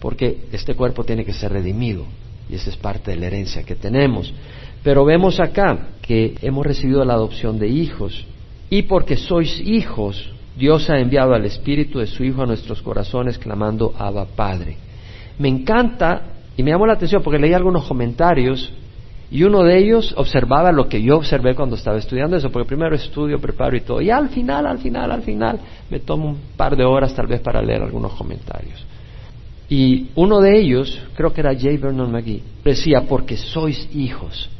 porque 0.00 0.44
este 0.52 0.74
cuerpo 0.74 1.04
tiene 1.04 1.24
que 1.24 1.32
ser 1.32 1.52
redimido 1.52 2.04
y 2.50 2.56
esa 2.56 2.70
es 2.70 2.76
parte 2.76 3.12
de 3.12 3.16
la 3.16 3.26
herencia 3.26 3.62
que 3.62 3.76
tenemos. 3.76 4.32
Pero 4.82 5.04
vemos 5.04 5.38
acá 5.40 5.88
que 6.02 6.34
hemos 6.42 6.66
recibido 6.66 7.04
la 7.04 7.14
adopción 7.14 7.58
de 7.58 7.68
hijos 7.68 8.26
y 8.68 8.82
porque 8.82 9.16
sois 9.16 9.60
hijos, 9.60 10.32
Dios 10.56 10.88
ha 10.90 10.98
enviado 10.98 11.34
al 11.34 11.44
Espíritu 11.44 11.98
de 11.98 12.06
su 12.06 12.24
Hijo 12.24 12.42
a 12.42 12.46
nuestros 12.46 12.82
corazones 12.82 13.38
clamando 13.38 13.94
Abba 13.96 14.24
Padre. 14.24 14.76
Me 15.38 15.48
encanta 15.48 16.22
y 16.56 16.62
me 16.62 16.70
llamó 16.70 16.86
la 16.86 16.94
atención 16.94 17.22
porque 17.22 17.38
leí 17.38 17.52
algunos 17.52 17.84
comentarios 17.86 18.72
y 19.30 19.44
uno 19.44 19.62
de 19.62 19.78
ellos 19.78 20.12
observaba 20.16 20.72
lo 20.72 20.88
que 20.88 21.00
yo 21.00 21.16
observé 21.16 21.54
cuando 21.54 21.76
estaba 21.76 21.98
estudiando 21.98 22.36
eso, 22.36 22.50
porque 22.50 22.66
primero 22.66 22.96
estudio, 22.96 23.40
preparo 23.40 23.76
y 23.76 23.80
todo. 23.82 24.00
Y 24.00 24.10
al 24.10 24.28
final, 24.28 24.66
al 24.66 24.78
final, 24.78 25.12
al 25.12 25.22
final, 25.22 25.60
me 25.88 26.00
tomo 26.00 26.30
un 26.30 26.38
par 26.56 26.76
de 26.76 26.84
horas 26.84 27.14
tal 27.14 27.28
vez 27.28 27.40
para 27.40 27.62
leer 27.62 27.82
algunos 27.82 28.12
comentarios. 28.14 28.84
Y 29.70 30.08
uno 30.16 30.40
de 30.40 30.60
ellos, 30.60 31.00
creo 31.14 31.32
que 31.32 31.40
era 31.40 31.54
J. 31.54 31.68
Vernon 31.80 32.10
McGee, 32.10 32.42
decía, 32.64 33.02
porque 33.08 33.36
sois 33.36 33.88
hijos. 33.94 34.50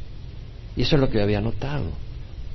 Y 0.76 0.82
eso 0.82 0.94
es 0.94 1.00
lo 1.00 1.10
que 1.10 1.20
había 1.20 1.40
notado. 1.40 1.86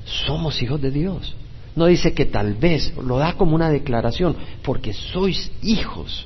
Somos 0.05 0.61
hijos 0.61 0.81
de 0.81 0.89
Dios. 0.89 1.35
No 1.75 1.85
dice 1.87 2.13
que 2.13 2.25
tal 2.25 2.53
vez, 2.53 2.95
lo 2.95 3.17
da 3.17 3.33
como 3.33 3.55
una 3.55 3.69
declaración, 3.69 4.37
porque 4.63 4.93
sois 4.93 5.51
hijos. 5.61 6.25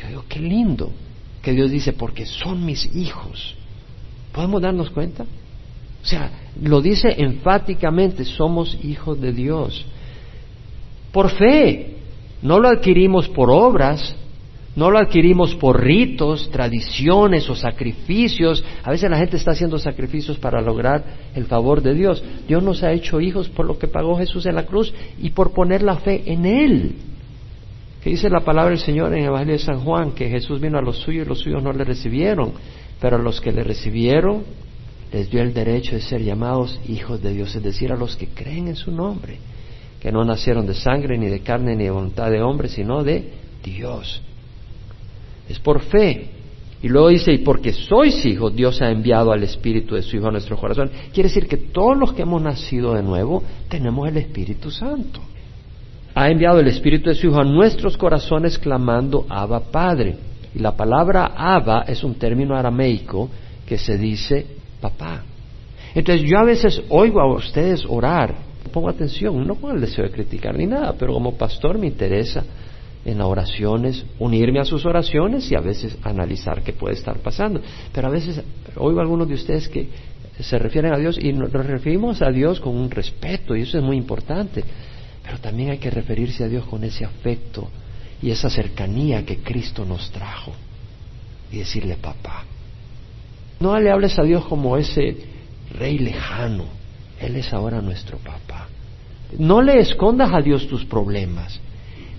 Yo 0.00 0.08
digo, 0.08 0.24
qué 0.26 0.40
lindo 0.40 0.90
que 1.42 1.52
Dios 1.52 1.70
dice, 1.70 1.92
porque 1.92 2.24
son 2.24 2.64
mis 2.64 2.96
hijos. 2.96 3.54
¿Podemos 4.32 4.62
darnos 4.62 4.88
cuenta? 4.88 5.24
O 6.02 6.06
sea, 6.06 6.30
lo 6.62 6.80
dice 6.80 7.14
enfáticamente, 7.18 8.24
somos 8.24 8.78
hijos 8.82 9.20
de 9.20 9.32
Dios. 9.32 9.84
Por 11.12 11.28
fe, 11.30 11.96
no 12.40 12.58
lo 12.58 12.68
adquirimos 12.68 13.28
por 13.28 13.50
obras, 13.50 14.14
no 14.78 14.92
lo 14.92 15.00
adquirimos 15.00 15.56
por 15.56 15.82
ritos, 15.82 16.50
tradiciones 16.52 17.50
o 17.50 17.56
sacrificios. 17.56 18.62
A 18.84 18.92
veces 18.92 19.10
la 19.10 19.18
gente 19.18 19.36
está 19.36 19.50
haciendo 19.50 19.76
sacrificios 19.76 20.38
para 20.38 20.62
lograr 20.62 21.02
el 21.34 21.46
favor 21.46 21.82
de 21.82 21.94
Dios. 21.94 22.22
Dios 22.46 22.62
nos 22.62 22.84
ha 22.84 22.92
hecho 22.92 23.20
hijos 23.20 23.48
por 23.48 23.66
lo 23.66 23.76
que 23.76 23.88
pagó 23.88 24.16
Jesús 24.16 24.46
en 24.46 24.54
la 24.54 24.66
cruz 24.66 24.94
y 25.20 25.30
por 25.30 25.52
poner 25.52 25.82
la 25.82 25.96
fe 25.96 26.22
en 26.26 26.46
Él. 26.46 26.94
Que 28.04 28.10
dice 28.10 28.30
la 28.30 28.44
palabra 28.44 28.70
del 28.70 28.78
Señor 28.78 29.12
en 29.14 29.22
el 29.22 29.30
Evangelio 29.30 29.54
de 29.54 29.58
San 29.58 29.80
Juan, 29.80 30.12
que 30.12 30.28
Jesús 30.28 30.60
vino 30.60 30.78
a 30.78 30.82
los 30.82 30.98
suyos 30.98 31.26
y 31.26 31.28
los 31.28 31.40
suyos 31.40 31.60
no 31.60 31.72
le 31.72 31.82
recibieron. 31.82 32.52
Pero 33.00 33.16
a 33.16 33.18
los 33.18 33.40
que 33.40 33.50
le 33.50 33.64
recibieron 33.64 34.44
les 35.12 35.28
dio 35.28 35.42
el 35.42 35.52
derecho 35.52 35.96
de 35.96 36.02
ser 36.02 36.22
llamados 36.22 36.80
hijos 36.86 37.20
de 37.20 37.32
Dios, 37.32 37.52
es 37.52 37.64
decir, 37.64 37.90
a 37.90 37.96
los 37.96 38.14
que 38.14 38.28
creen 38.28 38.68
en 38.68 38.76
su 38.76 38.92
nombre, 38.92 39.38
que 39.98 40.12
no 40.12 40.24
nacieron 40.24 40.68
de 40.68 40.74
sangre, 40.74 41.18
ni 41.18 41.26
de 41.26 41.40
carne, 41.40 41.74
ni 41.74 41.82
de 41.82 41.90
voluntad 41.90 42.30
de 42.30 42.42
hombre, 42.42 42.68
sino 42.68 43.02
de 43.02 43.32
Dios. 43.64 44.22
Es 45.48 45.58
por 45.58 45.80
fe. 45.80 46.30
Y 46.82 46.88
luego 46.88 47.08
dice, 47.08 47.32
y 47.32 47.38
porque 47.38 47.72
sois 47.72 48.24
hijos, 48.24 48.54
Dios 48.54 48.80
ha 48.80 48.90
enviado 48.90 49.32
al 49.32 49.42
Espíritu 49.42 49.96
de 49.96 50.02
su 50.02 50.16
Hijo 50.16 50.28
a 50.28 50.30
nuestro 50.30 50.56
corazón. 50.56 50.90
Quiere 51.12 51.28
decir 51.28 51.48
que 51.48 51.56
todos 51.56 51.96
los 51.96 52.12
que 52.12 52.22
hemos 52.22 52.40
nacido 52.40 52.94
de 52.94 53.02
nuevo 53.02 53.42
tenemos 53.68 54.08
el 54.08 54.16
Espíritu 54.18 54.70
Santo. 54.70 55.20
Ha 56.14 56.30
enviado 56.30 56.60
el 56.60 56.68
Espíritu 56.68 57.08
de 57.08 57.16
su 57.16 57.28
Hijo 57.28 57.40
a 57.40 57.44
nuestros 57.44 57.96
corazones 57.96 58.58
clamando, 58.58 59.26
Abba 59.28 59.60
Padre. 59.60 60.16
Y 60.54 60.60
la 60.60 60.76
palabra 60.76 61.32
Abba 61.36 61.84
es 61.88 62.04
un 62.04 62.14
término 62.14 62.56
arameico 62.56 63.28
que 63.66 63.76
se 63.76 63.98
dice 63.98 64.46
papá. 64.80 65.24
Entonces 65.94 66.28
yo 66.28 66.38
a 66.38 66.44
veces 66.44 66.82
oigo 66.90 67.20
a 67.20 67.34
ustedes 67.34 67.84
orar, 67.88 68.34
pongo 68.72 68.88
atención, 68.88 69.46
no 69.46 69.56
con 69.56 69.74
el 69.74 69.80
deseo 69.80 70.04
de 70.04 70.10
criticar 70.10 70.56
ni 70.56 70.66
nada, 70.66 70.94
pero 70.98 71.12
como 71.12 71.34
pastor 71.34 71.76
me 71.78 71.88
interesa 71.88 72.44
en 73.04 73.20
oraciones 73.20 74.04
unirme 74.18 74.60
a 74.60 74.64
sus 74.64 74.84
oraciones 74.84 75.50
y 75.50 75.54
a 75.54 75.60
veces 75.60 75.96
analizar 76.02 76.62
qué 76.62 76.72
puede 76.72 76.94
estar 76.94 77.18
pasando. 77.18 77.60
Pero 77.92 78.08
a 78.08 78.10
veces 78.10 78.42
oigo 78.76 78.98
a 78.98 79.02
algunos 79.02 79.28
de 79.28 79.34
ustedes 79.34 79.68
que 79.68 79.88
se 80.40 80.58
refieren 80.58 80.92
a 80.92 80.98
Dios 80.98 81.18
y 81.18 81.32
nos 81.32 81.50
referimos 81.52 82.22
a 82.22 82.30
Dios 82.30 82.60
con 82.60 82.76
un 82.76 82.90
respeto 82.90 83.56
y 83.56 83.62
eso 83.62 83.78
es 83.78 83.84
muy 83.84 83.96
importante. 83.96 84.62
Pero 85.22 85.38
también 85.38 85.70
hay 85.70 85.78
que 85.78 85.90
referirse 85.90 86.44
a 86.44 86.48
Dios 86.48 86.64
con 86.66 86.84
ese 86.84 87.04
afecto 87.04 87.68
y 88.22 88.30
esa 88.30 88.50
cercanía 88.50 89.24
que 89.24 89.38
Cristo 89.38 89.84
nos 89.84 90.10
trajo 90.10 90.52
y 91.52 91.58
decirle 91.58 91.96
papá. 91.96 92.44
No 93.60 93.78
le 93.78 93.90
hables 93.90 94.18
a 94.18 94.22
Dios 94.22 94.44
como 94.46 94.76
ese 94.76 95.16
rey 95.78 95.98
lejano, 95.98 96.64
Él 97.20 97.36
es 97.36 97.52
ahora 97.52 97.80
nuestro 97.80 98.18
papá. 98.18 98.68
No 99.38 99.60
le 99.60 99.80
escondas 99.80 100.32
a 100.32 100.40
Dios 100.40 100.68
tus 100.68 100.84
problemas, 100.84 101.60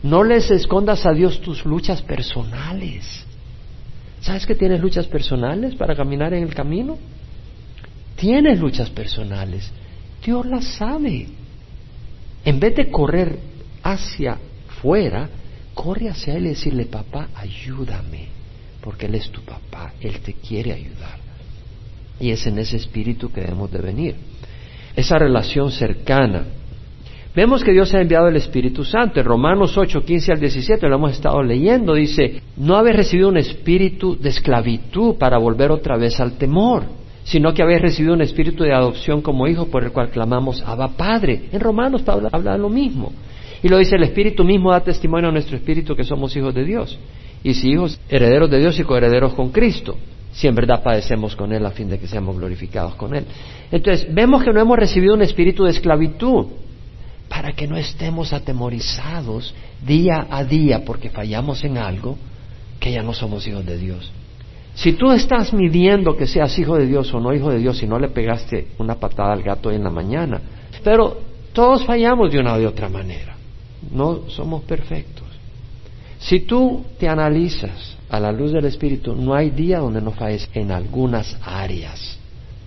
no 0.03 0.23
les 0.23 0.49
escondas 0.51 1.05
a 1.05 1.11
Dios 1.11 1.41
tus 1.41 1.65
luchas 1.65 2.01
personales. 2.01 3.25
¿Sabes 4.21 4.45
que 4.45 4.55
tienes 4.55 4.81
luchas 4.81 5.07
personales 5.07 5.75
para 5.75 5.95
caminar 5.95 6.33
en 6.33 6.43
el 6.43 6.53
camino? 6.53 6.97
Tienes 8.15 8.59
luchas 8.59 8.89
personales. 8.89 9.71
Dios 10.23 10.45
las 10.45 10.65
sabe. 10.65 11.27
En 12.43 12.59
vez 12.59 12.75
de 12.75 12.89
correr 12.89 13.39
hacia 13.83 14.37
fuera, 14.81 15.29
corre 15.73 16.09
hacia 16.09 16.35
Él 16.35 16.45
y 16.45 16.49
decirle, 16.49 16.85
papá, 16.85 17.29
ayúdame, 17.35 18.27
porque 18.81 19.05
Él 19.05 19.15
es 19.15 19.29
tu 19.29 19.41
papá, 19.41 19.93
Él 20.01 20.19
te 20.19 20.33
quiere 20.33 20.73
ayudar. 20.73 21.19
Y 22.19 22.31
es 22.31 22.45
en 22.47 22.59
ese 22.59 22.77
espíritu 22.77 23.31
que 23.31 23.41
debemos 23.41 23.71
de 23.71 23.79
venir. 23.79 24.15
Esa 24.95 25.17
relación 25.17 25.71
cercana. 25.71 26.43
Vemos 27.35 27.63
que 27.63 27.71
Dios 27.71 27.93
ha 27.93 28.01
enviado 28.01 28.27
el 28.27 28.35
Espíritu 28.37 28.83
Santo. 28.83 29.19
En 29.19 29.25
Romanos 29.25 29.77
8, 29.77 30.03
15 30.03 30.31
al 30.31 30.39
17, 30.39 30.87
lo 30.87 30.95
hemos 30.95 31.11
estado 31.11 31.43
leyendo, 31.43 31.93
dice, 31.93 32.41
no 32.57 32.75
habéis 32.75 32.95
recibido 32.95 33.29
un 33.29 33.37
espíritu 33.37 34.17
de 34.19 34.29
esclavitud 34.29 35.15
para 35.15 35.37
volver 35.37 35.71
otra 35.71 35.95
vez 35.95 36.19
al 36.19 36.37
temor, 36.37 36.83
sino 37.23 37.53
que 37.53 37.61
habéis 37.61 37.81
recibido 37.81 38.15
un 38.15 38.21
espíritu 38.21 38.63
de 38.63 38.73
adopción 38.73 39.21
como 39.21 39.47
hijo 39.47 39.67
por 39.67 39.83
el 39.83 39.91
cual 39.91 40.09
clamamos 40.09 40.63
Abba 40.65 40.89
Padre. 40.89 41.43
En 41.51 41.59
Romanos 41.59 42.01
Pablo 42.01 42.29
habla 42.31 42.57
lo 42.57 42.69
mismo. 42.69 43.11
Y 43.61 43.67
lo 43.67 43.77
dice, 43.77 43.95
el 43.95 44.03
Espíritu 44.03 44.43
mismo 44.43 44.71
da 44.71 44.79
testimonio 44.79 45.29
a 45.29 45.33
nuestro 45.33 45.57
Espíritu 45.57 45.95
que 45.95 46.05
somos 46.05 46.35
hijos 46.35 46.55
de 46.55 46.63
Dios. 46.63 46.97
Y 47.43 47.53
si 47.53 47.71
hijos, 47.71 47.99
herederos 48.09 48.49
de 48.49 48.59
Dios 48.59 48.79
y 48.79 48.83
coherederos 48.83 49.33
con 49.33 49.49
Cristo. 49.49 49.97
Si 50.31 50.47
en 50.47 50.55
verdad 50.55 50.81
padecemos 50.81 51.35
con 51.35 51.51
Él 51.51 51.65
a 51.65 51.71
fin 51.71 51.89
de 51.89 51.99
que 51.99 52.07
seamos 52.07 52.37
glorificados 52.37 52.95
con 52.95 53.13
Él. 53.15 53.25
Entonces, 53.71 54.07
vemos 54.13 54.43
que 54.43 54.53
no 54.53 54.61
hemos 54.61 54.77
recibido 54.77 55.13
un 55.13 55.21
espíritu 55.21 55.65
de 55.65 55.71
esclavitud 55.71 56.45
para 57.49 57.57
que 57.57 57.67
no 57.67 57.77
estemos 57.77 58.31
atemorizados 58.31 59.55
día 59.83 60.27
a 60.29 60.43
día 60.43 60.85
porque 60.85 61.09
fallamos 61.09 61.63
en 61.63 61.79
algo 61.79 62.15
que 62.79 62.91
ya 62.91 63.01
no 63.01 63.11
somos 63.11 63.47
hijos 63.47 63.65
de 63.65 63.75
Dios. 63.75 64.11
Si 64.75 64.93
tú 64.93 65.11
estás 65.11 65.51
midiendo 65.51 66.15
que 66.15 66.27
seas 66.27 66.59
hijo 66.59 66.77
de 66.77 66.85
Dios 66.85 67.11
o 67.11 67.19
no 67.19 67.33
hijo 67.33 67.49
de 67.49 67.57
Dios 67.57 67.79
si 67.79 67.87
no 67.87 67.97
le 67.97 68.09
pegaste 68.09 68.67
una 68.77 68.99
patada 68.99 69.33
al 69.33 69.41
gato 69.41 69.69
hoy 69.69 69.77
en 69.77 69.83
la 69.83 69.89
mañana, 69.89 70.39
pero 70.83 71.21
todos 71.51 71.83
fallamos 71.85 72.31
de 72.31 72.39
una 72.39 72.55
u 72.55 72.67
otra 72.67 72.87
manera. 72.87 73.35
No 73.91 74.29
somos 74.29 74.61
perfectos. 74.65 75.25
Si 76.19 76.41
tú 76.41 76.85
te 76.99 77.09
analizas 77.09 77.97
a 78.09 78.19
la 78.19 78.31
luz 78.31 78.51
del 78.51 78.65
Espíritu, 78.65 79.15
no 79.15 79.33
hay 79.33 79.49
día 79.49 79.79
donde 79.79 80.01
no 80.01 80.11
falles 80.11 80.47
en 80.53 80.71
algunas 80.71 81.35
áreas. 81.41 82.19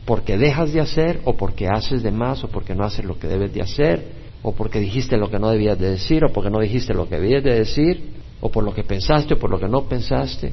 Porque 0.05 0.37
dejas 0.37 0.73
de 0.73 0.81
hacer, 0.81 1.21
o 1.25 1.37
porque 1.37 1.69
haces 1.69 2.03
de 2.03 2.11
más, 2.11 2.43
o 2.43 2.49
porque 2.49 2.75
no 2.75 2.83
haces 2.83 3.05
lo 3.05 3.17
que 3.21 3.29
debes 3.29 3.55
de 3.55 3.63
hacer, 3.63 4.22
o 4.43 4.53
porque 4.53 4.81
dijiste 4.81 5.17
lo 5.17 5.31
que 5.31 5.39
no 5.39 5.51
debías 5.51 5.79
de 5.79 5.91
decir, 5.91 6.25
o 6.25 6.33
porque 6.33 6.51
no 6.51 6.61
dijiste 6.61 6.95
lo 6.95 7.09
que 7.09 7.17
debías 7.17 7.45
de 7.45 7.55
decir, 7.55 8.11
o 8.41 8.51
por 8.51 8.65
lo 8.65 8.75
que 8.75 8.83
pensaste, 8.83 9.35
o 9.35 9.39
por 9.39 9.51
lo 9.51 9.59
que 9.59 9.69
no 9.69 9.85
pensaste. 9.85 10.53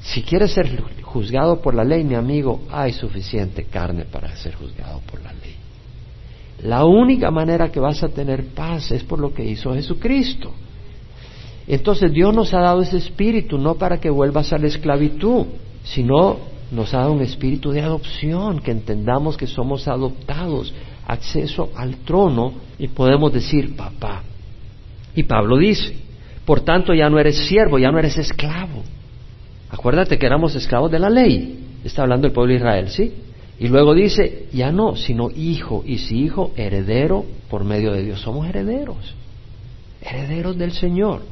Si 0.00 0.22
quieres 0.22 0.52
ser 0.52 0.82
juzgado 1.02 1.60
por 1.60 1.74
la 1.74 1.84
ley, 1.84 2.04
mi 2.04 2.14
amigo, 2.14 2.62
hay 2.70 2.92
suficiente 2.92 3.64
carne 3.64 4.04
para 4.04 4.34
ser 4.36 4.54
juzgado 4.54 5.00
por 5.10 5.22
la 5.22 5.32
ley. 5.32 5.54
La 6.62 6.84
única 6.84 7.30
manera 7.30 7.70
que 7.70 7.78
vas 7.78 8.02
a 8.02 8.08
tener 8.08 8.46
paz 8.46 8.90
es 8.90 9.04
por 9.04 9.20
lo 9.20 9.32
que 9.32 9.44
hizo 9.44 9.72
Jesucristo. 9.74 10.52
Entonces 11.68 12.12
Dios 12.12 12.34
nos 12.34 12.52
ha 12.54 12.60
dado 12.60 12.80
ese 12.80 12.96
espíritu 12.96 13.58
no 13.58 13.74
para 13.74 14.00
que 14.00 14.10
vuelvas 14.10 14.52
a 14.52 14.58
la 14.58 14.66
esclavitud, 14.66 15.46
sino 15.84 16.38
nos 16.72 16.92
ha 16.94 16.98
dado 16.98 17.12
un 17.12 17.22
espíritu 17.22 17.70
de 17.70 17.82
adopción, 17.82 18.60
que 18.60 18.72
entendamos 18.72 19.36
que 19.36 19.46
somos 19.46 19.86
adoptados, 19.86 20.72
acceso 21.08 21.70
al 21.74 21.96
trono 21.98 22.52
y 22.78 22.88
podemos 22.88 23.32
decir 23.32 23.74
papá. 23.74 24.22
Y 25.14 25.24
Pablo 25.24 25.56
dice, 25.56 25.96
por 26.44 26.60
tanto 26.60 26.94
ya 26.94 27.10
no 27.10 27.18
eres 27.18 27.36
siervo, 27.48 27.78
ya 27.78 27.90
no 27.90 27.98
eres 27.98 28.16
esclavo. 28.18 28.84
Acuérdate 29.70 30.18
que 30.18 30.26
éramos 30.26 30.54
esclavos 30.54 30.90
de 30.90 30.98
la 30.98 31.10
ley. 31.10 31.66
Está 31.84 32.02
hablando 32.02 32.26
el 32.26 32.32
pueblo 32.32 32.52
de 32.52 32.58
Israel, 32.58 32.88
¿sí? 32.88 33.12
Y 33.58 33.68
luego 33.68 33.94
dice, 33.94 34.46
ya 34.52 34.70
no, 34.70 34.94
sino 34.94 35.30
hijo, 35.30 35.82
y 35.84 35.98
si 35.98 36.20
hijo, 36.20 36.52
heredero 36.56 37.24
por 37.50 37.64
medio 37.64 37.92
de 37.92 38.04
Dios. 38.04 38.20
Somos 38.20 38.46
herederos, 38.48 39.14
herederos 40.00 40.56
del 40.56 40.72
Señor. 40.72 41.22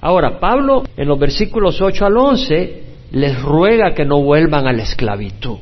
Ahora, 0.00 0.38
Pablo 0.38 0.84
en 0.96 1.08
los 1.08 1.18
versículos 1.18 1.80
8 1.80 2.06
al 2.06 2.16
11 2.16 2.82
les 3.10 3.42
ruega 3.42 3.94
que 3.94 4.04
no 4.04 4.22
vuelvan 4.22 4.66
a 4.66 4.72
la 4.72 4.82
esclavitud, 4.82 5.58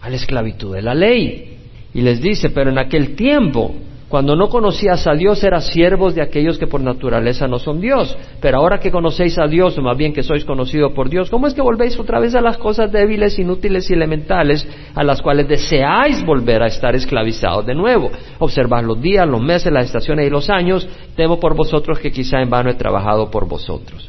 a 0.00 0.08
la 0.08 0.16
esclavitud 0.16 0.74
de 0.74 0.82
la 0.82 0.94
ley. 0.94 1.57
Y 1.98 2.00
les 2.00 2.20
dice, 2.20 2.50
pero 2.50 2.70
en 2.70 2.78
aquel 2.78 3.16
tiempo 3.16 3.74
cuando 4.08 4.36
no 4.36 4.48
conocías 4.48 5.04
a 5.08 5.14
Dios 5.14 5.42
eras 5.42 5.66
siervos 5.66 6.14
de 6.14 6.22
aquellos 6.22 6.56
que 6.56 6.68
por 6.68 6.80
naturaleza 6.80 7.48
no 7.48 7.58
son 7.58 7.80
Dios. 7.80 8.16
Pero 8.40 8.58
ahora 8.58 8.78
que 8.78 8.92
conocéis 8.92 9.36
a 9.36 9.48
Dios, 9.48 9.76
o 9.76 9.82
más 9.82 9.96
bien 9.98 10.12
que 10.12 10.22
sois 10.22 10.44
conocidos 10.44 10.92
por 10.92 11.10
Dios, 11.10 11.28
¿cómo 11.28 11.48
es 11.48 11.54
que 11.54 11.60
volvéis 11.60 11.98
otra 11.98 12.20
vez 12.20 12.36
a 12.36 12.40
las 12.40 12.56
cosas 12.56 12.92
débiles, 12.92 13.36
inútiles 13.36 13.90
y 13.90 13.94
elementales 13.94 14.64
a 14.94 15.02
las 15.02 15.20
cuales 15.20 15.48
deseáis 15.48 16.24
volver 16.24 16.62
a 16.62 16.68
estar 16.68 16.94
esclavizados 16.94 17.66
de 17.66 17.74
nuevo? 17.74 18.12
Observad 18.38 18.84
los 18.84 19.02
días, 19.02 19.26
los 19.26 19.42
meses, 19.42 19.72
las 19.72 19.86
estaciones 19.86 20.28
y 20.28 20.30
los 20.30 20.48
años. 20.50 20.88
Temo 21.16 21.40
por 21.40 21.56
vosotros 21.56 21.98
que 21.98 22.12
quizá 22.12 22.40
en 22.40 22.48
vano 22.48 22.70
he 22.70 22.74
trabajado 22.74 23.28
por 23.28 23.48
vosotros. 23.48 24.08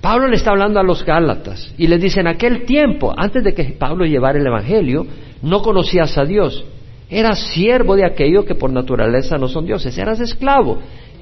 Pablo 0.00 0.28
le 0.28 0.36
está 0.36 0.52
hablando 0.52 0.80
a 0.80 0.82
los 0.82 1.04
Gálatas 1.04 1.74
y 1.76 1.88
les 1.88 2.00
dice, 2.00 2.20
en 2.20 2.28
aquel 2.28 2.64
tiempo, 2.64 3.12
antes 3.14 3.44
de 3.44 3.52
que 3.52 3.64
Pablo 3.78 4.06
llevara 4.06 4.38
el 4.38 4.46
Evangelio, 4.46 5.06
no 5.42 5.60
conocías 5.60 6.16
a 6.16 6.24
Dios. 6.24 6.64
Eras 7.12 7.40
siervo 7.52 7.94
de 7.94 8.06
aquello 8.06 8.46
que 8.46 8.54
por 8.54 8.72
naturaleza 8.72 9.36
no 9.36 9.46
son 9.46 9.66
dioses. 9.66 9.98
Eras 9.98 10.18
esclavo. 10.18 10.78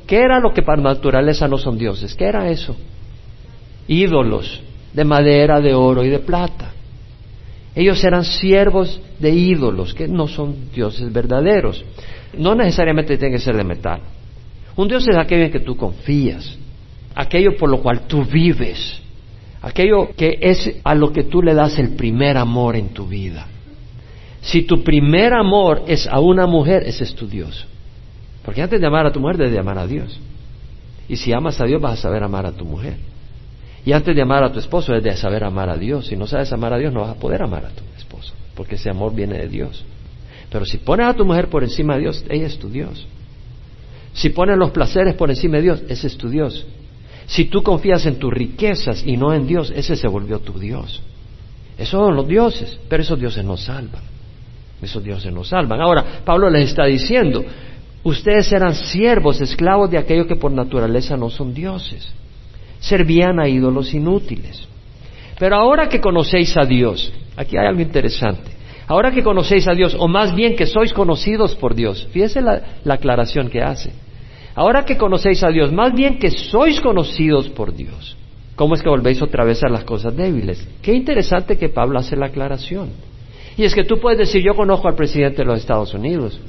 ¿Qué 0.06 0.18
era 0.18 0.38
lo 0.38 0.54
que 0.54 0.62
por 0.62 0.78
naturaleza 0.78 1.48
no 1.48 1.58
son 1.58 1.76
dioses? 1.78 2.14
¿Qué 2.14 2.26
era 2.26 2.48
eso? 2.48 2.76
Ídolos 3.88 4.62
de 4.92 5.04
madera, 5.04 5.60
de 5.60 5.74
oro 5.74 6.04
y 6.04 6.08
de 6.08 6.20
plata. 6.20 6.70
Ellos 7.74 8.04
eran 8.04 8.24
siervos 8.24 9.00
de 9.18 9.30
ídolos 9.30 9.92
que 9.92 10.06
no 10.06 10.28
son 10.28 10.70
dioses 10.72 11.12
verdaderos. 11.12 11.84
No 12.38 12.54
necesariamente 12.54 13.18
tienen 13.18 13.36
que 13.36 13.44
ser 13.44 13.56
de 13.56 13.64
metal. 13.64 14.00
Un 14.76 14.86
dios 14.86 15.08
es 15.08 15.16
aquello 15.16 15.46
en 15.46 15.50
que 15.50 15.58
tú 15.58 15.76
confías, 15.76 16.56
aquello 17.16 17.56
por 17.56 17.68
lo 17.68 17.82
cual 17.82 18.02
tú 18.06 18.24
vives, 18.24 19.00
aquello 19.60 20.10
que 20.16 20.38
es 20.40 20.72
a 20.84 20.94
lo 20.94 21.12
que 21.12 21.24
tú 21.24 21.42
le 21.42 21.52
das 21.52 21.80
el 21.80 21.96
primer 21.96 22.36
amor 22.36 22.76
en 22.76 22.90
tu 22.90 23.08
vida. 23.08 23.48
Si 24.40 24.62
tu 24.62 24.82
primer 24.82 25.34
amor 25.34 25.84
es 25.86 26.06
a 26.06 26.20
una 26.20 26.46
mujer, 26.46 26.82
ese 26.86 27.04
es 27.04 27.14
tu 27.14 27.26
Dios. 27.26 27.66
Porque 28.44 28.62
antes 28.62 28.80
de 28.80 28.86
amar 28.86 29.06
a 29.06 29.12
tu 29.12 29.20
mujer, 29.20 29.36
debes 29.36 29.52
de 29.52 29.58
amar 29.58 29.78
a 29.78 29.86
Dios. 29.86 30.18
Y 31.08 31.16
si 31.16 31.32
amas 31.32 31.60
a 31.60 31.64
Dios, 31.64 31.80
vas 31.80 31.98
a 31.98 32.02
saber 32.02 32.22
amar 32.22 32.46
a 32.46 32.52
tu 32.52 32.64
mujer. 32.64 32.96
Y 33.84 33.92
antes 33.92 34.14
de 34.14 34.22
amar 34.22 34.44
a 34.44 34.52
tu 34.52 34.58
esposo, 34.58 34.92
debes 34.92 35.14
de 35.14 35.20
saber 35.20 35.44
amar 35.44 35.68
a 35.68 35.76
Dios. 35.76 36.06
Si 36.06 36.16
no 36.16 36.26
sabes 36.26 36.52
amar 36.52 36.72
a 36.72 36.78
Dios, 36.78 36.92
no 36.92 37.00
vas 37.00 37.16
a 37.16 37.20
poder 37.20 37.42
amar 37.42 37.66
a 37.66 37.70
tu 37.70 37.82
esposo. 37.98 38.32
Porque 38.54 38.76
ese 38.76 38.90
amor 38.90 39.14
viene 39.14 39.38
de 39.38 39.48
Dios. 39.48 39.84
Pero 40.50 40.64
si 40.64 40.78
pones 40.78 41.06
a 41.06 41.14
tu 41.14 41.24
mujer 41.24 41.48
por 41.48 41.62
encima 41.62 41.94
de 41.94 42.00
Dios, 42.00 42.24
ella 42.28 42.46
es 42.46 42.58
tu 42.58 42.68
Dios. 42.68 43.06
Si 44.12 44.30
pones 44.30 44.56
los 44.56 44.70
placeres 44.70 45.14
por 45.14 45.30
encima 45.30 45.56
de 45.58 45.62
Dios, 45.62 45.82
ese 45.88 46.06
es 46.06 46.16
tu 46.16 46.28
Dios. 46.28 46.66
Si 47.26 47.44
tú 47.44 47.62
confías 47.62 48.06
en 48.06 48.16
tus 48.16 48.32
riquezas 48.32 49.06
y 49.06 49.16
no 49.16 49.32
en 49.32 49.46
Dios, 49.46 49.72
ese 49.74 49.94
se 49.94 50.08
volvió 50.08 50.40
tu 50.40 50.58
Dios. 50.58 51.00
Esos 51.78 52.06
son 52.06 52.16
los 52.16 52.26
dioses, 52.26 52.78
pero 52.88 53.02
esos 53.02 53.18
dioses 53.18 53.44
no 53.44 53.56
salvan. 53.56 54.02
Esos 54.82 55.04
dioses 55.04 55.32
nos 55.32 55.48
salvan. 55.48 55.80
Ahora, 55.80 56.04
Pablo 56.24 56.48
les 56.48 56.70
está 56.70 56.86
diciendo, 56.86 57.44
ustedes 58.02 58.50
eran 58.52 58.74
siervos, 58.74 59.40
esclavos 59.40 59.90
de 59.90 59.98
aquellos 59.98 60.26
que 60.26 60.36
por 60.36 60.50
naturaleza 60.52 61.16
no 61.16 61.28
son 61.28 61.52
dioses. 61.52 62.12
Servían 62.78 63.38
a 63.38 63.48
ídolos 63.48 63.92
inútiles. 63.92 64.66
Pero 65.38 65.56
ahora 65.56 65.88
que 65.88 66.00
conocéis 66.00 66.56
a 66.56 66.64
Dios, 66.64 67.12
aquí 67.36 67.56
hay 67.56 67.66
algo 67.66 67.80
interesante. 67.80 68.50
Ahora 68.86 69.10
que 69.10 69.22
conocéis 69.22 69.68
a 69.68 69.72
Dios, 69.72 69.94
o 69.98 70.08
más 70.08 70.34
bien 70.34 70.56
que 70.56 70.66
sois 70.66 70.92
conocidos 70.92 71.54
por 71.54 71.74
Dios, 71.74 72.08
fíjese 72.10 72.40
la, 72.40 72.60
la 72.84 72.94
aclaración 72.94 73.48
que 73.48 73.62
hace. 73.62 73.92
Ahora 74.54 74.84
que 74.84 74.96
conocéis 74.96 75.44
a 75.44 75.50
Dios, 75.50 75.72
más 75.72 75.94
bien 75.94 76.18
que 76.18 76.30
sois 76.30 76.80
conocidos 76.80 77.48
por 77.50 77.74
Dios, 77.74 78.16
¿cómo 78.56 78.74
es 78.74 78.82
que 78.82 78.88
volvéis 78.88 79.22
otra 79.22 79.44
vez 79.44 79.62
a 79.62 79.68
las 79.68 79.84
cosas 79.84 80.16
débiles? 80.16 80.66
Qué 80.82 80.92
interesante 80.92 81.56
que 81.56 81.68
Pablo 81.68 81.98
hace 81.98 82.16
la 82.16 82.26
aclaración. 82.26 82.90
Y 83.60 83.64
es 83.64 83.74
que 83.74 83.84
tú 83.84 84.00
puedes 84.00 84.18
decir, 84.18 84.42
yo 84.42 84.54
conozco 84.54 84.88
al 84.88 84.94
presidente 84.94 85.42
de 85.42 85.44
los 85.44 85.58
Estados 85.58 85.92
Unidos. 85.92 86.40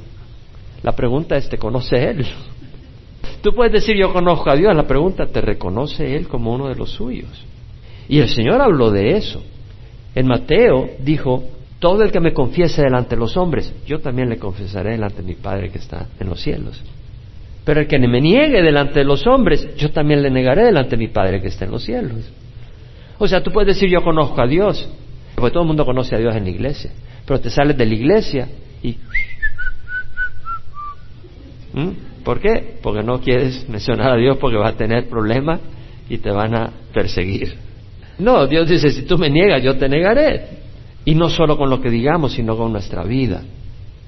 La 0.82 0.92
pregunta 0.92 1.36
es, 1.36 1.46
¿te 1.46 1.58
conoce 1.58 2.02
él? 2.08 2.24
Tú 3.42 3.52
puedes 3.54 3.70
decir, 3.70 3.94
yo 3.98 4.14
conozco 4.14 4.48
a 4.48 4.56
Dios. 4.56 4.74
La 4.74 4.86
pregunta, 4.86 5.26
¿te 5.26 5.42
reconoce 5.42 6.16
él 6.16 6.26
como 6.26 6.54
uno 6.54 6.70
de 6.70 6.74
los 6.74 6.88
suyos? 6.92 7.28
Y 8.08 8.20
el 8.20 8.30
Señor 8.30 8.62
habló 8.62 8.90
de 8.90 9.18
eso. 9.18 9.42
En 10.14 10.26
Mateo 10.26 10.88
dijo, 11.00 11.44
todo 11.80 12.02
el 12.02 12.10
que 12.10 12.18
me 12.18 12.32
confiese 12.32 12.80
delante 12.80 13.10
de 13.10 13.20
los 13.20 13.36
hombres, 13.36 13.74
yo 13.84 14.00
también 14.00 14.30
le 14.30 14.38
confesaré 14.38 14.92
delante 14.92 15.20
de 15.20 15.28
mi 15.28 15.34
Padre 15.34 15.68
que 15.68 15.80
está 15.80 16.06
en 16.18 16.30
los 16.30 16.40
cielos. 16.40 16.82
Pero 17.66 17.80
el 17.80 17.88
que 17.88 17.98
me 17.98 18.22
niegue 18.22 18.62
delante 18.62 19.00
de 19.00 19.04
los 19.04 19.26
hombres, 19.26 19.76
yo 19.76 19.90
también 19.90 20.22
le 20.22 20.30
negaré 20.30 20.64
delante 20.64 20.92
de 20.92 20.96
mi 20.96 21.08
Padre 21.08 21.42
que 21.42 21.48
está 21.48 21.66
en 21.66 21.72
los 21.72 21.84
cielos. 21.84 22.32
O 23.18 23.28
sea, 23.28 23.42
tú 23.42 23.50
puedes 23.50 23.74
decir, 23.74 23.90
yo 23.90 24.02
conozco 24.02 24.40
a 24.40 24.46
Dios, 24.46 24.88
porque 25.34 25.52
todo 25.52 25.62
el 25.62 25.68
mundo 25.68 25.84
conoce 25.84 26.14
a 26.14 26.18
Dios 26.18 26.34
en 26.34 26.44
la 26.44 26.50
iglesia. 26.50 26.90
Pero 27.26 27.40
te 27.40 27.50
sales 27.50 27.76
de 27.76 27.86
la 27.86 27.94
iglesia 27.94 28.48
y... 28.82 28.96
¿Mm? 31.72 31.90
¿Por 32.24 32.40
qué? 32.40 32.78
Porque 32.82 33.02
no 33.02 33.20
quieres 33.20 33.68
mencionar 33.68 34.12
a 34.12 34.16
Dios 34.16 34.36
porque 34.38 34.56
vas 34.56 34.74
a 34.74 34.76
tener 34.76 35.08
problemas 35.08 35.60
y 36.08 36.18
te 36.18 36.30
van 36.30 36.54
a 36.54 36.70
perseguir. 36.92 37.56
No, 38.18 38.46
Dios 38.46 38.68
dice, 38.68 38.90
si 38.90 39.02
tú 39.02 39.18
me 39.18 39.30
niegas, 39.30 39.62
yo 39.62 39.76
te 39.76 39.88
negaré. 39.88 40.62
Y 41.04 41.14
no 41.14 41.28
solo 41.28 41.56
con 41.56 41.68
lo 41.68 41.80
que 41.80 41.90
digamos, 41.90 42.34
sino 42.34 42.56
con 42.56 42.70
nuestra 42.70 43.02
vida. 43.02 43.42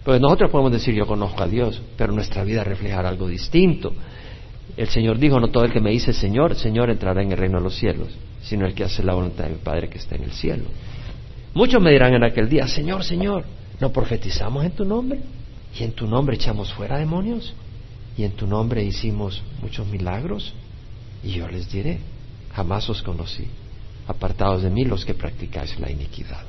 Pues 0.05 0.21
nosotros 0.21 0.51
podemos 0.51 0.71
decir, 0.71 0.95
yo 0.95 1.07
conozco 1.07 1.43
a 1.43 1.49
Dios, 1.49 1.81
pero 1.97 2.13
nuestra 2.13 2.45
vida 2.45 2.63
reflejará 2.63 3.09
algo 3.09 3.27
distinto. 3.27 3.93
El 4.77 4.89
Señor 4.89 5.19
dijo, 5.19 5.41
no 5.41 5.49
todo 5.49 5.65
el 5.65 5.73
que 5.73 5.81
me 5.81 5.91
dice 5.91 6.13
Señor, 6.13 6.55
Señor 6.57 6.91
entrará 6.91 7.23
en 7.23 7.33
el 7.33 7.39
reino 7.39 7.59
de 7.59 7.65
los 7.65 7.75
cielos, 7.75 8.09
sino 8.43 8.67
el 8.67 8.75
que 8.75 8.85
hace 8.85 9.03
la 9.03 9.15
voluntad 9.15 9.45
de 9.45 9.51
mi 9.51 9.59
Padre 9.59 9.89
que 9.89 9.99
está 9.99 10.17
en 10.17 10.25
el 10.25 10.33
cielo. 10.33 10.65
Muchos 11.55 11.81
me 11.81 11.93
dirán 11.93 12.13
en 12.15 12.25
aquel 12.25 12.49
día, 12.49 12.67
Señor, 12.67 13.05
Señor, 13.05 13.45
¿no 13.81 13.93
profetizamos 13.93 14.65
en 14.65 14.73
tu 14.73 14.85
nombre? 14.85 15.21
¿Y 15.79 15.85
en 15.85 15.93
tu 15.93 16.09
nombre 16.09 16.35
echamos 16.35 16.73
fuera 16.73 16.99
demonios? 16.99 17.55
¿Y 18.19 18.25
en 18.25 18.33
tu 18.33 18.49
nombre 18.49 18.83
hicimos 18.83 19.41
muchos 19.63 19.87
milagros? 19.87 20.53
Y 21.23 21.31
yo 21.31 21.49
les 21.49 21.71
diré, 21.71 22.01
jamás 22.53 22.91
os 22.91 23.03
conocí, 23.03 23.47
apartados 24.09 24.65
de 24.65 24.71
mí 24.71 24.85
los 24.85 25.05
que 25.05 25.15
practicáis 25.15 25.79
la 25.79 25.93
iniquidad. 25.93 26.43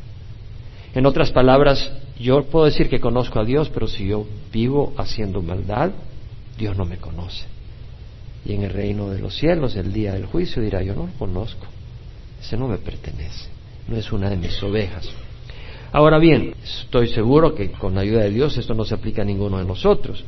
En 0.95 1.05
otras 1.05 1.29
palabras, 1.29 1.91
yo 2.19 2.43
puedo 2.45 2.65
decir 2.65 2.89
que 2.89 2.99
conozco 2.99 3.39
a 3.39 3.45
Dios, 3.45 3.69
pero 3.69 3.87
si 3.87 4.07
yo 4.07 4.25
vivo 4.51 4.95
haciendo 4.97 5.43
maldad, 5.43 5.91
Dios 6.57 6.75
no 6.75 6.85
me 6.85 6.97
conoce. 6.97 7.45
Y 8.43 8.53
en 8.53 8.63
el 8.63 8.71
reino 8.71 9.09
de 9.09 9.19
los 9.19 9.35
cielos, 9.35 9.75
el 9.75 9.93
día 9.93 10.13
del 10.13 10.25
juicio, 10.25 10.63
dirá, 10.63 10.81
yo 10.81 10.95
no 10.95 11.05
lo 11.05 11.13
conozco, 11.13 11.67
ese 12.41 12.57
no 12.57 12.67
me 12.67 12.77
pertenece 12.77 13.54
no 13.87 13.97
es 13.97 14.11
una 14.11 14.29
de 14.29 14.37
mis 14.37 14.61
ovejas. 14.63 15.09
Ahora 15.91 16.19
bien, 16.19 16.53
estoy 16.63 17.07
seguro 17.07 17.55
que 17.55 17.71
con 17.71 17.95
la 17.95 18.01
ayuda 18.01 18.23
de 18.23 18.31
Dios 18.31 18.57
esto 18.57 18.73
no 18.73 18.83
se 18.83 18.95
aplica 18.95 19.21
a 19.21 19.25
ninguno 19.25 19.59
de 19.59 19.65
nosotros. 19.65 20.23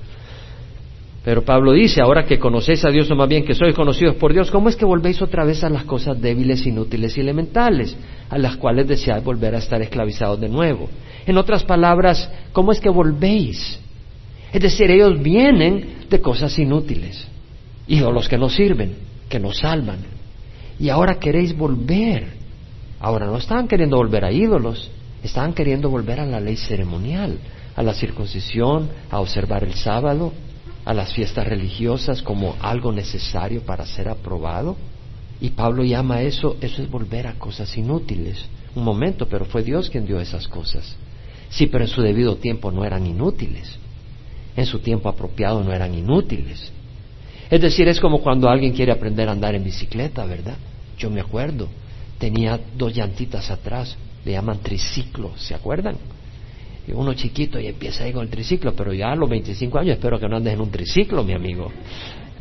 Pero 1.26 1.44
Pablo 1.44 1.74
dice, 1.74 2.00
ahora 2.00 2.26
que 2.26 2.40
conocéis 2.40 2.86
a 2.86 2.90
Dios, 2.90 3.12
o 3.12 3.16
más 3.16 3.28
bien 3.28 3.44
que 3.44 3.54
sois 3.54 3.76
conocidos 3.76 4.16
por 4.16 4.32
Dios, 4.32 4.50
¿cómo 4.50 4.70
es 4.70 4.78
que 4.78 4.86
volvéis 4.86 5.22
otra 5.22 5.44
vez 5.44 5.62
a 5.62 5.70
las 5.70 5.84
cosas 5.84 6.22
débiles, 6.22 6.66
inútiles 6.66 7.18
y 7.18 7.20
elementales, 7.20 7.98
a 8.30 8.38
las 8.38 8.56
cuales 8.56 8.88
deseáis 8.88 9.26
volver 9.26 9.54
a 9.56 9.58
estar 9.58 9.82
esclavizados 9.82 10.40
de 10.40 10.48
nuevo? 10.48 10.88
En 11.26 11.38
otras 11.38 11.66
palabras, 11.66 12.32
¿cómo 12.54 12.72
es 12.72 12.80
que 12.80 12.88
volvéis? 12.88 13.78
Es 14.54 14.62
decir, 14.62 14.90
ellos 14.90 15.22
vienen 15.22 16.06
de 16.10 16.22
cosas 16.22 16.58
inútiles, 16.60 17.28
ídolos 17.90 18.30
que 18.30 18.38
no 18.38 18.48
sirven, 18.48 18.96
que 19.28 19.38
nos 19.38 19.58
salvan. 19.58 20.00
Y 20.80 20.88
ahora 20.88 21.20
queréis 21.20 21.58
volver 21.58 22.37
Ahora, 23.00 23.26
no 23.28 23.38
estaban 23.38 23.68
queriendo 23.68 23.98
volver 23.98 24.26
a 24.26 24.32
ídolos, 24.32 24.90
estaban 25.24 25.54
queriendo 25.54 25.90
volver 25.90 26.20
a 26.20 26.26
la 26.26 26.40
ley 26.40 26.56
ceremonial, 26.56 27.38
a 27.76 27.84
la 27.84 27.94
circuncisión, 27.94 28.90
a 29.12 29.20
observar 29.20 29.64
el 29.64 29.76
sábado, 29.76 30.34
a 30.84 30.94
las 30.94 31.14
fiestas 31.14 31.46
religiosas 31.46 32.22
como 32.22 32.56
algo 32.62 32.92
necesario 32.92 33.62
para 33.62 33.86
ser 33.86 34.10
aprobado. 34.10 34.78
Y 35.40 35.50
Pablo 35.50 35.84
llama 35.84 36.22
eso, 36.22 36.58
eso 36.62 36.82
es 36.82 36.90
volver 36.90 37.28
a 37.28 37.34
cosas 37.34 37.78
inútiles. 37.78 38.44
Un 38.74 38.84
momento, 38.84 39.28
pero 39.28 39.46
fue 39.46 39.64
Dios 39.64 39.90
quien 39.90 40.06
dio 40.06 40.20
esas 40.20 40.48
cosas. 40.48 40.96
Sí, 41.50 41.68
pero 41.68 41.84
en 41.84 41.90
su 41.90 42.02
debido 42.02 42.38
tiempo 42.38 42.72
no 42.72 42.84
eran 42.84 43.06
inútiles. 43.06 43.78
En 44.56 44.66
su 44.66 44.80
tiempo 44.80 45.10
apropiado 45.10 45.64
no 45.64 45.72
eran 45.72 45.94
inútiles. 45.94 46.72
Es 47.50 47.62
decir, 47.62 47.88
es 47.88 48.00
como 48.00 48.22
cuando 48.22 48.50
alguien 48.50 48.74
quiere 48.74 48.92
aprender 48.92 49.30
a 49.30 49.34
andar 49.34 49.56
en 49.56 49.64
bicicleta, 49.64 50.26
¿verdad? 50.26 50.58
Yo 50.98 51.10
me 51.10 51.22
acuerdo, 51.22 51.70
tenía 52.18 52.60
dos 52.76 52.94
llantitas 52.94 53.50
atrás, 53.50 53.96
le 54.26 54.32
llaman 54.34 54.60
triciclo, 54.60 55.32
¿se 55.38 55.56
acuerdan? 55.56 55.96
Y 56.88 56.92
uno 56.92 57.14
chiquito 57.14 57.60
y 57.60 57.68
empieza 57.68 58.04
ahí 58.04 58.14
con 58.14 58.24
el 58.24 58.30
triciclo, 58.30 58.74
pero 58.74 58.94
ya 58.94 59.12
a 59.12 59.16
los 59.16 59.30
25 59.30 59.78
años 59.80 59.96
espero 59.98 60.20
que 60.20 60.28
no 60.28 60.38
andes 60.38 60.54
en 60.54 60.62
un 60.62 60.72
triciclo, 60.72 61.24
mi 61.24 61.34
amigo, 61.34 61.72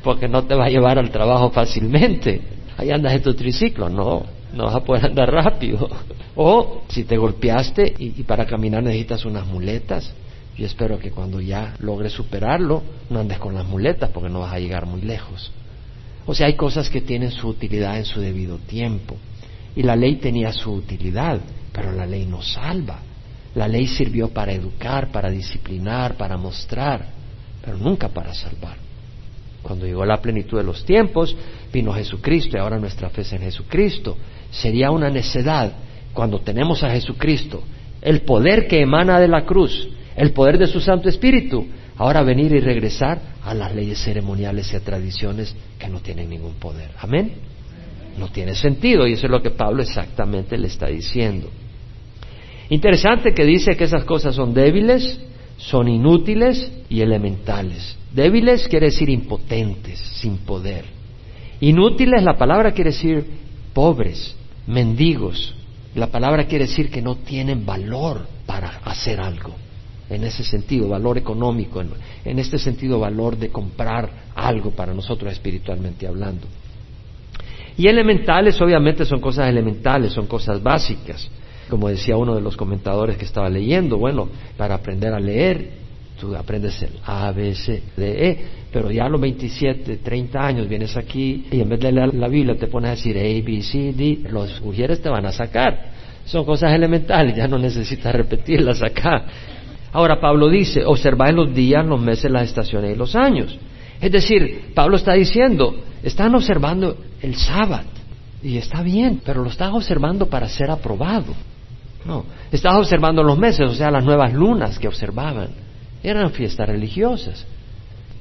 porque 0.02 0.28
no 0.28 0.44
te 0.44 0.54
va 0.54 0.66
a 0.66 0.70
llevar 0.70 0.98
al 0.98 1.10
trabajo 1.10 1.50
fácilmente. 1.50 2.40
Ahí 2.76 2.90
andas 2.90 3.14
en 3.14 3.22
tu 3.22 3.34
triciclo, 3.34 3.88
no, 3.88 4.24
no 4.52 4.64
vas 4.64 4.74
a 4.74 4.84
poder 4.84 5.06
andar 5.06 5.30
rápido. 5.32 5.88
O 6.38 6.82
si 6.88 7.04
te 7.04 7.16
golpeaste 7.16 7.94
y, 7.98 8.20
y 8.20 8.22
para 8.24 8.44
caminar 8.44 8.82
necesitas 8.82 9.24
unas 9.24 9.46
muletas, 9.46 10.12
yo 10.54 10.66
espero 10.66 10.98
que 10.98 11.10
cuando 11.10 11.40
ya 11.40 11.74
logres 11.78 12.12
superarlo, 12.12 12.82
no 13.08 13.20
andes 13.20 13.38
con 13.38 13.54
las 13.54 13.66
muletas 13.66 14.10
porque 14.10 14.28
no 14.28 14.40
vas 14.40 14.52
a 14.52 14.58
llegar 14.58 14.84
muy 14.84 15.00
lejos. 15.00 15.50
O 16.26 16.34
sea, 16.34 16.46
hay 16.48 16.54
cosas 16.54 16.90
que 16.90 17.00
tienen 17.00 17.30
su 17.30 17.48
utilidad 17.48 17.96
en 17.96 18.04
su 18.04 18.20
debido 18.20 18.58
tiempo. 18.58 19.16
Y 19.76 19.82
la 19.82 19.94
ley 19.94 20.16
tenía 20.16 20.52
su 20.52 20.72
utilidad, 20.72 21.38
pero 21.72 21.92
la 21.92 22.06
ley 22.06 22.26
no 22.26 22.42
salva. 22.42 22.98
La 23.54 23.68
ley 23.68 23.86
sirvió 23.86 24.28
para 24.28 24.52
educar, 24.52 25.12
para 25.12 25.30
disciplinar, 25.30 26.16
para 26.16 26.36
mostrar, 26.36 27.06
pero 27.62 27.76
nunca 27.76 28.08
para 28.08 28.34
salvar. 28.34 28.76
Cuando 29.62 29.86
llegó 29.86 30.04
la 30.04 30.20
plenitud 30.20 30.58
de 30.58 30.64
los 30.64 30.84
tiempos, 30.84 31.36
vino 31.72 31.92
Jesucristo 31.92 32.56
y 32.56 32.60
ahora 32.60 32.78
nuestra 32.78 33.10
fe 33.10 33.22
es 33.22 33.32
en 33.32 33.40
Jesucristo. 33.40 34.16
Sería 34.50 34.90
una 34.90 35.10
necedad 35.10 35.72
cuando 36.12 36.40
tenemos 36.40 36.82
a 36.82 36.90
Jesucristo, 36.90 37.62
el 38.00 38.22
poder 38.22 38.66
que 38.68 38.80
emana 38.80 39.20
de 39.20 39.28
la 39.28 39.44
cruz, 39.44 39.88
el 40.16 40.32
poder 40.32 40.56
de 40.56 40.66
su 40.66 40.80
Santo 40.80 41.08
Espíritu, 41.08 41.66
ahora 41.96 42.22
venir 42.22 42.52
y 42.52 42.60
regresar 42.60 43.20
a 43.42 43.52
las 43.54 43.74
leyes 43.74 43.98
ceremoniales 44.02 44.72
y 44.72 44.76
a 44.76 44.80
tradiciones 44.80 45.54
que 45.78 45.88
no 45.88 46.00
tienen 46.00 46.30
ningún 46.30 46.54
poder. 46.54 46.90
Amén. 46.98 47.32
No 48.18 48.28
tiene 48.28 48.54
sentido 48.54 49.06
y 49.06 49.12
eso 49.12 49.26
es 49.26 49.30
lo 49.30 49.42
que 49.42 49.50
Pablo 49.50 49.82
exactamente 49.82 50.56
le 50.56 50.68
está 50.68 50.86
diciendo. 50.86 51.50
Interesante 52.70 53.32
que 53.32 53.44
dice 53.44 53.76
que 53.76 53.84
esas 53.84 54.04
cosas 54.04 54.34
son 54.34 54.52
débiles, 54.54 55.18
son 55.56 55.88
inútiles 55.88 56.72
y 56.88 57.00
elementales. 57.00 57.96
Débiles 58.12 58.66
quiere 58.68 58.86
decir 58.86 59.08
impotentes, 59.08 59.98
sin 59.98 60.38
poder. 60.38 60.84
Inútiles, 61.60 62.22
la 62.22 62.36
palabra 62.36 62.72
quiere 62.72 62.90
decir 62.90 63.24
pobres, 63.72 64.34
mendigos. 64.66 65.54
La 65.94 66.08
palabra 66.08 66.46
quiere 66.46 66.66
decir 66.66 66.90
que 66.90 67.02
no 67.02 67.16
tienen 67.16 67.64
valor 67.64 68.26
para 68.46 68.80
hacer 68.84 69.20
algo. 69.20 69.54
En 70.08 70.24
ese 70.24 70.44
sentido, 70.44 70.88
valor 70.88 71.18
económico, 71.18 71.80
en, 71.80 71.90
en 72.24 72.38
este 72.38 72.58
sentido, 72.58 73.00
valor 73.00 73.36
de 73.36 73.48
comprar 73.48 74.08
algo 74.34 74.70
para 74.70 74.94
nosotros 74.94 75.32
espiritualmente 75.32 76.06
hablando. 76.06 76.46
Y 77.78 77.88
elementales, 77.88 78.60
obviamente, 78.60 79.04
son 79.04 79.20
cosas 79.20 79.48
elementales, 79.48 80.12
son 80.12 80.26
cosas 80.26 80.62
básicas. 80.62 81.30
Como 81.68 81.88
decía 81.88 82.16
uno 82.16 82.34
de 82.34 82.40
los 82.40 82.56
comentadores 82.56 83.16
que 83.16 83.24
estaba 83.24 83.48
leyendo, 83.50 83.98
bueno, 83.98 84.28
para 84.56 84.76
aprender 84.76 85.12
a 85.12 85.20
leer, 85.20 85.70
tú 86.18 86.34
aprendes 86.34 86.80
el 86.82 86.92
A, 87.04 87.30
B, 87.32 87.54
C, 87.54 87.82
D, 87.96 88.28
E, 88.28 88.38
pero 88.72 88.90
ya 88.90 89.06
a 89.06 89.08
los 89.08 89.20
27, 89.20 89.98
30 89.98 90.46
años 90.46 90.68
vienes 90.68 90.96
aquí 90.96 91.46
y 91.50 91.60
en 91.60 91.68
vez 91.68 91.80
de 91.80 91.92
leer 91.92 92.14
la 92.14 92.28
Biblia 92.28 92.56
te 92.56 92.68
pones 92.68 92.88
a 92.88 92.90
decir 92.92 93.18
A, 93.18 93.20
B, 93.20 93.62
C, 93.62 93.92
D, 93.92 94.20
los 94.30 94.60
ujieres 94.62 95.02
te 95.02 95.08
van 95.08 95.26
a 95.26 95.32
sacar. 95.32 95.96
Son 96.24 96.44
cosas 96.44 96.72
elementales, 96.72 97.36
ya 97.36 97.46
no 97.46 97.58
necesitas 97.58 98.14
repetirlas 98.14 98.82
acá. 98.82 99.24
Ahora 99.92 100.20
Pablo 100.20 100.48
dice, 100.48 100.84
observad 100.84 101.32
los 101.32 101.54
días, 101.54 101.84
los 101.86 102.00
meses, 102.00 102.30
las 102.30 102.44
estaciones 102.44 102.94
y 102.94 102.98
los 102.98 103.14
años. 103.14 103.58
Es 104.00 104.12
decir, 104.12 104.72
Pablo 104.74 104.96
está 104.96 105.14
diciendo, 105.14 105.74
están 106.02 106.34
observando 106.34 106.96
el 107.22 107.36
sábado 107.36 107.88
y 108.42 108.58
está 108.58 108.82
bien, 108.82 109.20
pero 109.24 109.42
lo 109.42 109.50
estás 109.50 109.72
observando 109.72 110.26
para 110.26 110.48
ser 110.48 110.70
aprobado. 110.70 111.34
No, 112.04 112.24
estás 112.52 112.74
observando 112.76 113.22
los 113.22 113.36
meses, 113.36 113.68
o 113.68 113.74
sea, 113.74 113.90
las 113.90 114.04
nuevas 114.04 114.32
lunas 114.32 114.78
que 114.78 114.86
observaban. 114.86 115.48
Eran 116.02 116.30
fiestas 116.30 116.68
religiosas, 116.68 117.44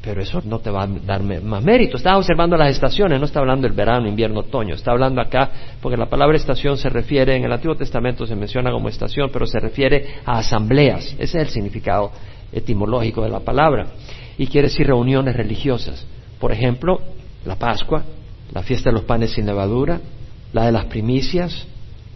pero 0.02 0.22
eso 0.22 0.42
no 0.44 0.60
te 0.60 0.72
va 0.72 0.84
a 0.84 0.88
dar 0.88 1.22
más 1.22 1.64
mérito. 1.64 1.98
Estás 1.98 2.18
observando 2.18 2.58
las 2.58 2.72
estaciones, 2.72 3.20
no 3.20 3.26
está 3.26 3.42
hablando 3.42 3.68
del 3.68 3.76
verano, 3.76 4.08
invierno, 4.08 4.40
otoño. 4.40 4.74
Está 4.74 4.92
hablando 4.92 5.22
acá, 5.22 5.52
porque 5.82 5.98
la 5.98 6.08
palabra 6.08 6.36
estación 6.38 6.78
se 6.78 6.90
refiere, 6.90 7.36
en 7.36 7.44
el 7.44 7.52
Antiguo 7.52 7.76
Testamento 7.76 8.26
se 8.26 8.36
menciona 8.36 8.72
como 8.72 8.90
estación, 8.90 9.30
pero 9.32 9.46
se 9.46 9.60
refiere 9.60 10.16
a 10.26 10.40
asambleas. 10.40 11.14
Ese 11.20 11.24
es 11.24 11.36
el 11.36 11.50
significado 11.50 12.12
etimológico 12.52 13.22
de 13.22 13.30
la 13.30 13.42
palabra. 13.42 13.88
Y 14.38 14.48
quiere 14.48 14.68
decir 14.68 14.88
reuniones 14.88 15.36
religiosas. 15.36 16.06
Por 16.40 16.52
ejemplo, 16.52 17.00
la 17.46 17.56
Pascua, 17.56 18.04
la 18.54 18.64
fiesta 18.64 18.90
de 18.90 18.96
los 18.96 19.06
panes 19.06 19.32
sin 19.32 19.46
levadura, 19.46 20.00
la 20.54 20.66
de 20.66 20.72
las 20.72 20.86
primicias, 20.86 21.66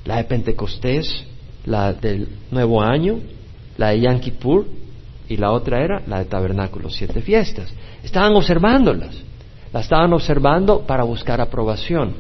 la 0.06 0.18
de 0.18 0.24
Pentecostés, 0.26 1.26
la 1.66 1.94
del 1.94 2.28
Nuevo 2.52 2.82
Año, 2.82 3.20
la 3.78 3.90
de 3.90 4.02
Yom 4.02 4.20
Kippur 4.20 4.66
y 5.28 5.38
la 5.38 5.52
otra 5.52 5.84
era 5.84 6.02
la 6.08 6.20
de 6.20 6.26
Tabernáculos, 6.26 6.96
siete 6.96 7.22
fiestas. 7.22 7.72
Estaban 8.04 8.36
observándolas, 8.36 9.16
las 9.72 9.84
estaban 9.84 10.12
observando 10.14 10.82
para 10.82 11.04
buscar 11.04 11.40
aprobación. 11.42 12.16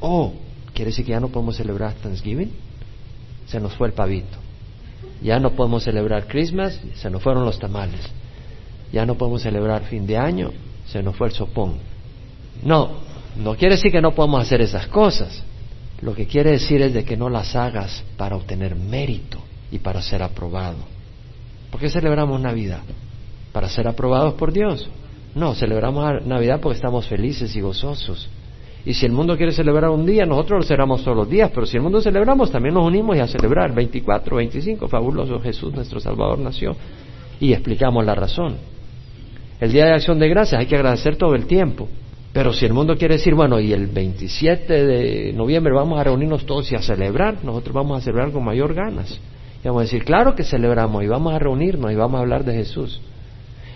Oh, 0.00 0.32
¿quiere 0.72 0.90
decir 0.90 1.04
que 1.04 1.12
ya 1.12 1.20
no 1.20 1.28
podemos 1.28 1.56
celebrar 1.56 1.94
Thanksgiving? 1.94 2.50
Se 3.46 3.60
nos 3.60 3.74
fue 3.74 3.88
el 3.88 3.94
pavito. 3.94 4.38
Ya 5.22 5.38
no 5.38 5.50
podemos 5.50 5.82
celebrar 5.82 6.26
Christmas, 6.26 6.80
se 6.94 7.10
nos 7.10 7.22
fueron 7.22 7.44
los 7.44 7.58
tamales. 7.58 8.00
Ya 8.92 9.04
no 9.06 9.16
podemos 9.16 9.42
celebrar 9.42 9.84
fin 9.84 10.06
de 10.06 10.16
año, 10.16 10.50
se 10.86 11.02
nos 11.02 11.16
fue 11.16 11.28
el 11.28 11.32
sopón. 11.32 11.74
No, 12.62 12.90
no 13.36 13.54
quiere 13.56 13.76
decir 13.76 13.92
que 13.92 14.00
no 14.00 14.12
podemos 14.12 14.42
hacer 14.42 14.60
esas 14.60 14.86
cosas. 14.86 15.42
Lo 16.00 16.14
que 16.14 16.26
quiere 16.26 16.52
decir 16.52 16.82
es 16.82 16.94
de 16.94 17.04
que 17.04 17.16
no 17.16 17.28
las 17.28 17.56
hagas 17.56 18.04
para 18.16 18.36
obtener 18.36 18.76
mérito 18.76 19.38
y 19.70 19.78
para 19.78 20.02
ser 20.02 20.22
aprobado. 20.22 20.76
¿Por 21.70 21.80
qué 21.80 21.88
celebramos 21.88 22.40
Navidad? 22.40 22.82
¿Para 23.52 23.68
ser 23.68 23.88
aprobados 23.88 24.34
por 24.34 24.52
Dios? 24.52 24.88
No, 25.34 25.54
celebramos 25.54 26.24
Navidad 26.24 26.60
porque 26.60 26.76
estamos 26.76 27.06
felices 27.06 27.54
y 27.56 27.60
gozosos. 27.60 28.28
Y 28.84 28.94
si 28.94 29.04
el 29.04 29.12
mundo 29.12 29.36
quiere 29.36 29.52
celebrar 29.52 29.90
un 29.90 30.06
día, 30.06 30.24
nosotros 30.24 30.60
lo 30.60 30.62
celebramos 30.62 31.02
todos 31.02 31.16
los 31.16 31.28
días, 31.28 31.50
pero 31.52 31.66
si 31.66 31.76
el 31.76 31.82
mundo 31.82 32.00
celebramos, 32.00 32.52
también 32.52 32.74
nos 32.74 32.86
unimos 32.86 33.16
y 33.16 33.20
a 33.20 33.26
celebrar 33.26 33.74
24, 33.74 34.36
25, 34.36 34.86
fabuloso 34.86 35.40
Jesús, 35.40 35.74
nuestro 35.74 35.98
Salvador, 35.98 36.38
nació. 36.38 36.76
Y 37.40 37.52
explicamos 37.52 38.04
la 38.04 38.14
razón. 38.14 38.56
El 39.58 39.72
Día 39.72 39.86
de 39.86 39.92
Acción 39.94 40.18
de 40.18 40.28
Gracias 40.28 40.60
hay 40.60 40.66
que 40.66 40.76
agradecer 40.76 41.16
todo 41.16 41.34
el 41.34 41.46
tiempo. 41.46 41.88
Pero 42.32 42.52
si 42.52 42.66
el 42.66 42.74
mundo 42.74 42.96
quiere 42.98 43.14
decir, 43.14 43.34
bueno, 43.34 43.58
y 43.58 43.72
el 43.72 43.86
27 43.86 44.84
de 44.84 45.32
noviembre 45.32 45.72
vamos 45.72 45.98
a 45.98 46.04
reunirnos 46.04 46.44
todos 46.44 46.70
y 46.70 46.74
a 46.74 46.82
celebrar, 46.82 47.42
nosotros 47.42 47.74
vamos 47.74 47.98
a 47.98 48.04
celebrar 48.04 48.30
con 48.30 48.44
mayor 48.44 48.74
ganas. 48.74 49.18
Y 49.64 49.66
vamos 49.66 49.80
a 49.80 49.84
decir, 49.84 50.04
claro 50.04 50.34
que 50.34 50.44
celebramos 50.44 51.02
y 51.02 51.06
vamos 51.06 51.32
a 51.32 51.38
reunirnos 51.38 51.90
y 51.90 51.94
vamos 51.94 52.18
a 52.18 52.20
hablar 52.20 52.44
de 52.44 52.52
Jesús. 52.52 53.00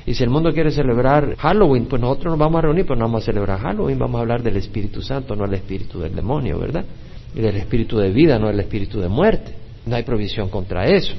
Y 0.04 0.12
si 0.12 0.22
el 0.22 0.28
mundo 0.28 0.52
quiere 0.52 0.70
celebrar 0.70 1.36
Halloween, 1.36 1.86
pues 1.86 2.02
nosotros 2.02 2.32
nos 2.32 2.38
vamos 2.38 2.58
a 2.58 2.62
reunir, 2.62 2.84
pero 2.84 2.96
no 2.96 3.06
vamos 3.06 3.22
a 3.22 3.26
celebrar 3.26 3.60
Halloween, 3.60 3.98
vamos 3.98 4.18
a 4.18 4.20
hablar 4.20 4.42
del 4.42 4.56
Espíritu 4.58 5.00
Santo, 5.00 5.34
no 5.34 5.46
el 5.46 5.54
espíritu 5.54 5.98
del 5.98 6.14
demonio, 6.14 6.58
¿verdad? 6.58 6.84
Y 7.34 7.40
del 7.40 7.56
espíritu 7.56 7.96
de 7.96 8.10
vida, 8.10 8.38
no 8.38 8.50
el 8.50 8.60
espíritu 8.60 9.00
de 9.00 9.08
muerte. 9.08 9.54
No 9.86 9.96
hay 9.96 10.02
provisión 10.02 10.50
contra 10.50 10.84
eso. 10.84 11.14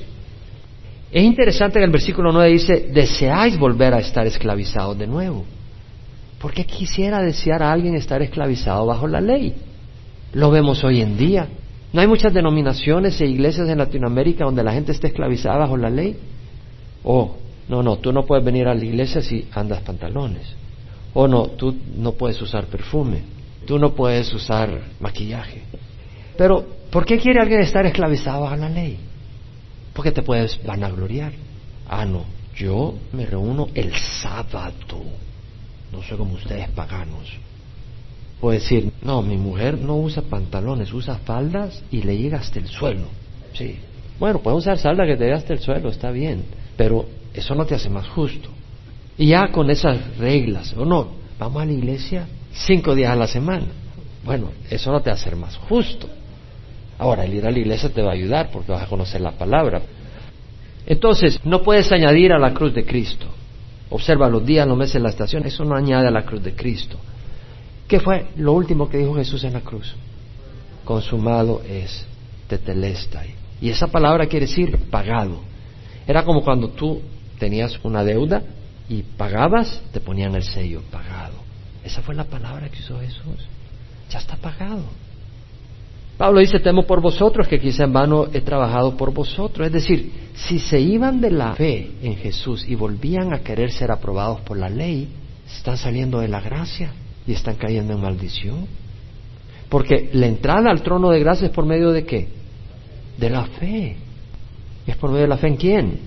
Es 1.12 1.24
interesante 1.24 1.80
que 1.80 1.86
el 1.86 1.92
versículo 1.92 2.32
9 2.32 2.50
dice, 2.52 2.90
deseáis 2.94 3.60
volver 3.60 3.94
a 3.94 4.00
estar 4.00 4.26
esclavizados 4.26 4.98
de 4.98 5.08
nuevo. 5.08 5.44
¿Por 6.40 6.54
qué 6.54 6.66
quisiera 6.66 7.22
desear 7.22 7.62
a 7.62 7.72
alguien 7.72 7.96
estar 7.96 8.22
esclavizado 8.22 8.86
bajo 8.86 9.08
la 9.08 9.20
ley? 9.20 9.54
Lo 10.34 10.50
vemos 10.50 10.84
hoy 10.84 11.02
en 11.02 11.18
día. 11.18 11.48
¿No 11.92 12.00
hay 12.00 12.08
muchas 12.08 12.34
denominaciones 12.34 13.20
e 13.20 13.28
iglesias 13.28 13.68
en 13.68 13.78
Latinoamérica 13.78 14.46
donde 14.46 14.64
la 14.64 14.72
gente 14.72 14.94
esté 14.94 15.08
esclavizada 15.08 15.58
bajo 15.58 15.76
la 15.76 15.90
ley? 15.90 16.16
Oh, 17.04 17.36
no, 17.68 17.84
no, 17.84 17.98
tú 17.98 18.14
no 18.14 18.26
puedes 18.26 18.46
venir 18.46 18.68
a 18.68 18.74
la 18.74 18.86
iglesia 18.86 19.22
si 19.22 19.48
andas 19.54 19.82
pantalones. 19.82 20.44
O 21.14 21.28
no, 21.28 21.48
tú 21.48 21.76
no 21.98 22.14
puedes 22.14 22.42
usar 22.42 22.68
perfume. 22.68 23.24
Tú 23.66 23.78
no 23.78 23.94
puedes 23.94 24.34
usar 24.34 24.82
maquillaje. 25.02 25.62
Pero, 26.38 26.66
¿por 26.90 27.06
qué 27.06 27.20
quiere 27.20 27.42
alguien 27.42 27.60
estar 27.60 27.86
esclavizado 27.86 28.48
a 28.48 28.56
la 28.56 28.70
ley? 28.70 28.98
Porque 29.94 30.12
te 30.12 30.22
puedes 30.22 30.64
vanagloriar. 30.64 31.34
Ah, 31.88 32.06
no, 32.06 32.26
yo 32.56 32.96
me 33.12 33.26
reúno 33.26 33.70
el 33.74 33.94
sábado. 33.96 35.04
No 35.92 36.02
soy 36.04 36.18
como 36.18 36.36
ustedes 36.36 36.70
paganos. 36.70 37.28
Puede 38.40 38.60
decir, 38.60 38.92
no, 39.04 39.22
mi 39.22 39.38
mujer 39.38 39.78
no 39.78 39.98
usa 39.98 40.24
pantalones, 40.24 40.92
usa 40.94 41.20
faldas 41.20 41.84
y 41.92 42.02
le 42.02 42.18
llega 42.18 42.40
hasta 42.40 42.60
el 42.60 42.68
suelo. 42.68 43.08
Sí. 43.54 43.78
Bueno, 44.20 44.40
puede 44.40 44.58
usar 44.58 44.78
falda 44.78 45.06
que 45.06 45.16
te 45.16 45.26
llegue 45.26 45.36
hasta 45.36 45.54
el 45.54 45.60
suelo, 45.60 45.90
está 45.90 46.12
bien. 46.12 46.44
Pero 46.78 47.06
eso 47.34 47.54
no 47.56 47.66
te 47.66 47.76
hace 47.76 47.90
más 47.90 48.08
justo. 48.08 48.50
Y 49.18 49.28
ya 49.28 49.52
con 49.52 49.70
esas 49.70 50.18
reglas, 50.18 50.74
o 50.74 50.86
no, 50.86 51.10
vamos 51.38 51.62
a 51.62 51.66
la 51.66 51.72
iglesia 51.74 52.28
cinco 52.54 52.96
días 52.96 53.12
a 53.12 53.16
la 53.16 53.28
semana. 53.28 53.68
Bueno, 54.24 54.52
eso 54.70 54.92
no 54.92 55.02
te 55.02 55.12
hace 55.12 55.36
más 55.36 55.58
justo. 55.58 56.08
Ahora, 57.02 57.26
el 57.26 57.34
ir 57.34 57.48
a 57.48 57.50
la 57.50 57.58
iglesia 57.58 57.90
te 57.90 58.04
va 58.04 58.12
a 58.12 58.14
ayudar 58.14 58.52
porque 58.52 58.72
vas 58.72 58.84
a 58.84 58.86
conocer 58.86 59.22
la 59.22 59.32
palabra. 59.32 59.82
Entonces, 60.86 61.40
no 61.44 61.64
puedes 61.64 61.92
añadir 61.92 62.32
a 62.32 62.38
la 62.38 62.54
cruz 62.54 62.76
de 62.76 62.86
Cristo. 62.86 63.26
Observa 63.90 64.30
los 64.30 64.46
días, 64.46 64.68
los 64.68 64.78
meses, 64.78 65.02
la 65.02 65.10
estación. 65.10 65.44
Eso 65.44 65.66
no 65.66 65.76
añade 65.76 66.08
a 66.08 66.12
la 66.12 66.24
cruz 66.26 66.44
de 66.44 66.54
Cristo. 66.54 66.98
¿Qué 67.88 68.00
fue 68.00 68.28
lo 68.36 68.54
último 68.54 68.88
que 68.88 69.00
dijo 69.00 69.16
Jesús 69.16 69.44
en 69.46 69.54
la 69.54 69.62
cruz? 69.62 69.96
Consumado 70.86 71.64
es 71.68 72.06
tetelestai. 72.48 73.34
Y 73.60 73.72
esa 73.72 73.88
palabra 73.88 74.28
quiere 74.28 74.46
decir 74.46 74.78
pagado. 74.92 75.40
Era 76.06 76.24
como 76.24 76.44
cuando 76.44 76.70
tú 76.70 77.02
tenías 77.40 77.80
una 77.82 78.04
deuda 78.04 78.44
y 78.88 79.02
pagabas, 79.02 79.82
te 79.92 80.02
ponían 80.02 80.36
el 80.36 80.44
sello, 80.44 80.84
pagado. 80.92 81.34
Esa 81.84 82.04
fue 82.04 82.14
la 82.14 82.26
palabra 82.26 82.70
que 82.70 82.78
usó 82.78 83.00
Jesús. 83.00 83.48
Ya 84.12 84.20
está 84.20 84.36
pagado. 84.36 84.84
Pablo 86.22 86.40
dice, 86.40 86.60
temo 86.60 86.84
por 86.84 87.02
vosotros, 87.02 87.48
que 87.48 87.60
quizá 87.60 87.86
en 87.86 87.94
vano 87.94 88.28
he 88.32 88.42
trabajado 88.42 88.96
por 88.96 89.12
vosotros. 89.12 89.66
Es 89.66 89.74
decir, 89.74 90.12
si 90.36 90.60
se 90.60 90.80
iban 90.80 91.20
de 91.20 91.32
la 91.32 91.56
fe 91.56 91.94
en 92.04 92.16
Jesús 92.16 92.64
y 92.68 92.76
volvían 92.76 93.34
a 93.34 93.40
querer 93.40 93.72
ser 93.72 93.90
aprobados 93.90 94.42
por 94.42 94.56
la 94.56 94.70
ley, 94.70 95.08
están 95.52 95.78
saliendo 95.78 96.20
de 96.20 96.28
la 96.28 96.40
gracia 96.40 96.92
y 97.26 97.32
están 97.32 97.56
cayendo 97.56 97.94
en 97.94 98.02
maldición. 98.02 98.68
Porque 99.68 100.12
la 100.14 100.28
entrada 100.28 100.70
al 100.70 100.84
trono 100.84 101.10
de 101.10 101.22
gracia 101.22 101.48
es 101.48 101.52
por 101.52 101.66
medio 101.66 101.90
de 101.92 102.06
qué? 102.06 102.28
De 103.18 103.30
la 103.32 103.46
fe. 103.46 103.96
¿Es 104.86 104.96
por 104.98 105.10
medio 105.10 105.24
de 105.24 105.30
la 105.30 105.38
fe 105.38 105.48
en 105.48 105.56
quién? 105.56 106.00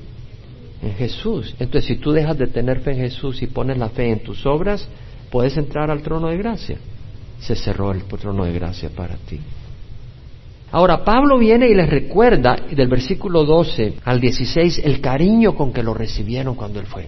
en 0.81 0.95
Jesús. 0.95 1.57
Entonces, 1.59 1.87
si 1.89 1.97
tú 1.97 2.13
dejas 2.13 2.39
de 2.39 2.47
tener 2.47 2.83
fe 2.83 2.93
en 2.93 2.99
Jesús 2.99 3.43
y 3.43 3.49
pones 3.49 3.79
la 3.79 3.89
fe 3.89 4.13
en 4.13 4.21
tus 4.21 4.47
obras, 4.47 4.89
puedes 5.33 5.57
entrar 5.57 5.91
al 5.91 6.03
trono 6.03 6.29
de 6.29 6.37
gracia. 6.37 6.79
Se 7.41 7.57
cerró 7.57 7.91
el 7.91 8.05
trono 8.05 8.45
de 8.45 8.53
gracia 8.53 8.91
para 8.91 9.17
ti. 9.17 9.41
Ahora, 10.75 11.05
Pablo 11.05 11.39
viene 11.39 11.69
y 11.69 11.75
les 11.77 11.89
recuerda 11.89 12.57
del 12.69 12.89
versículo 12.89 13.45
12 13.45 13.95
al 14.05 14.21
16 14.21 14.81
el 14.85 15.01
cariño 15.01 15.55
con 15.55 15.73
que 15.73 15.85
lo 15.85 15.95
recibieron 15.95 16.57
cuando 16.57 16.81
él 16.81 16.87
fue. 16.87 17.07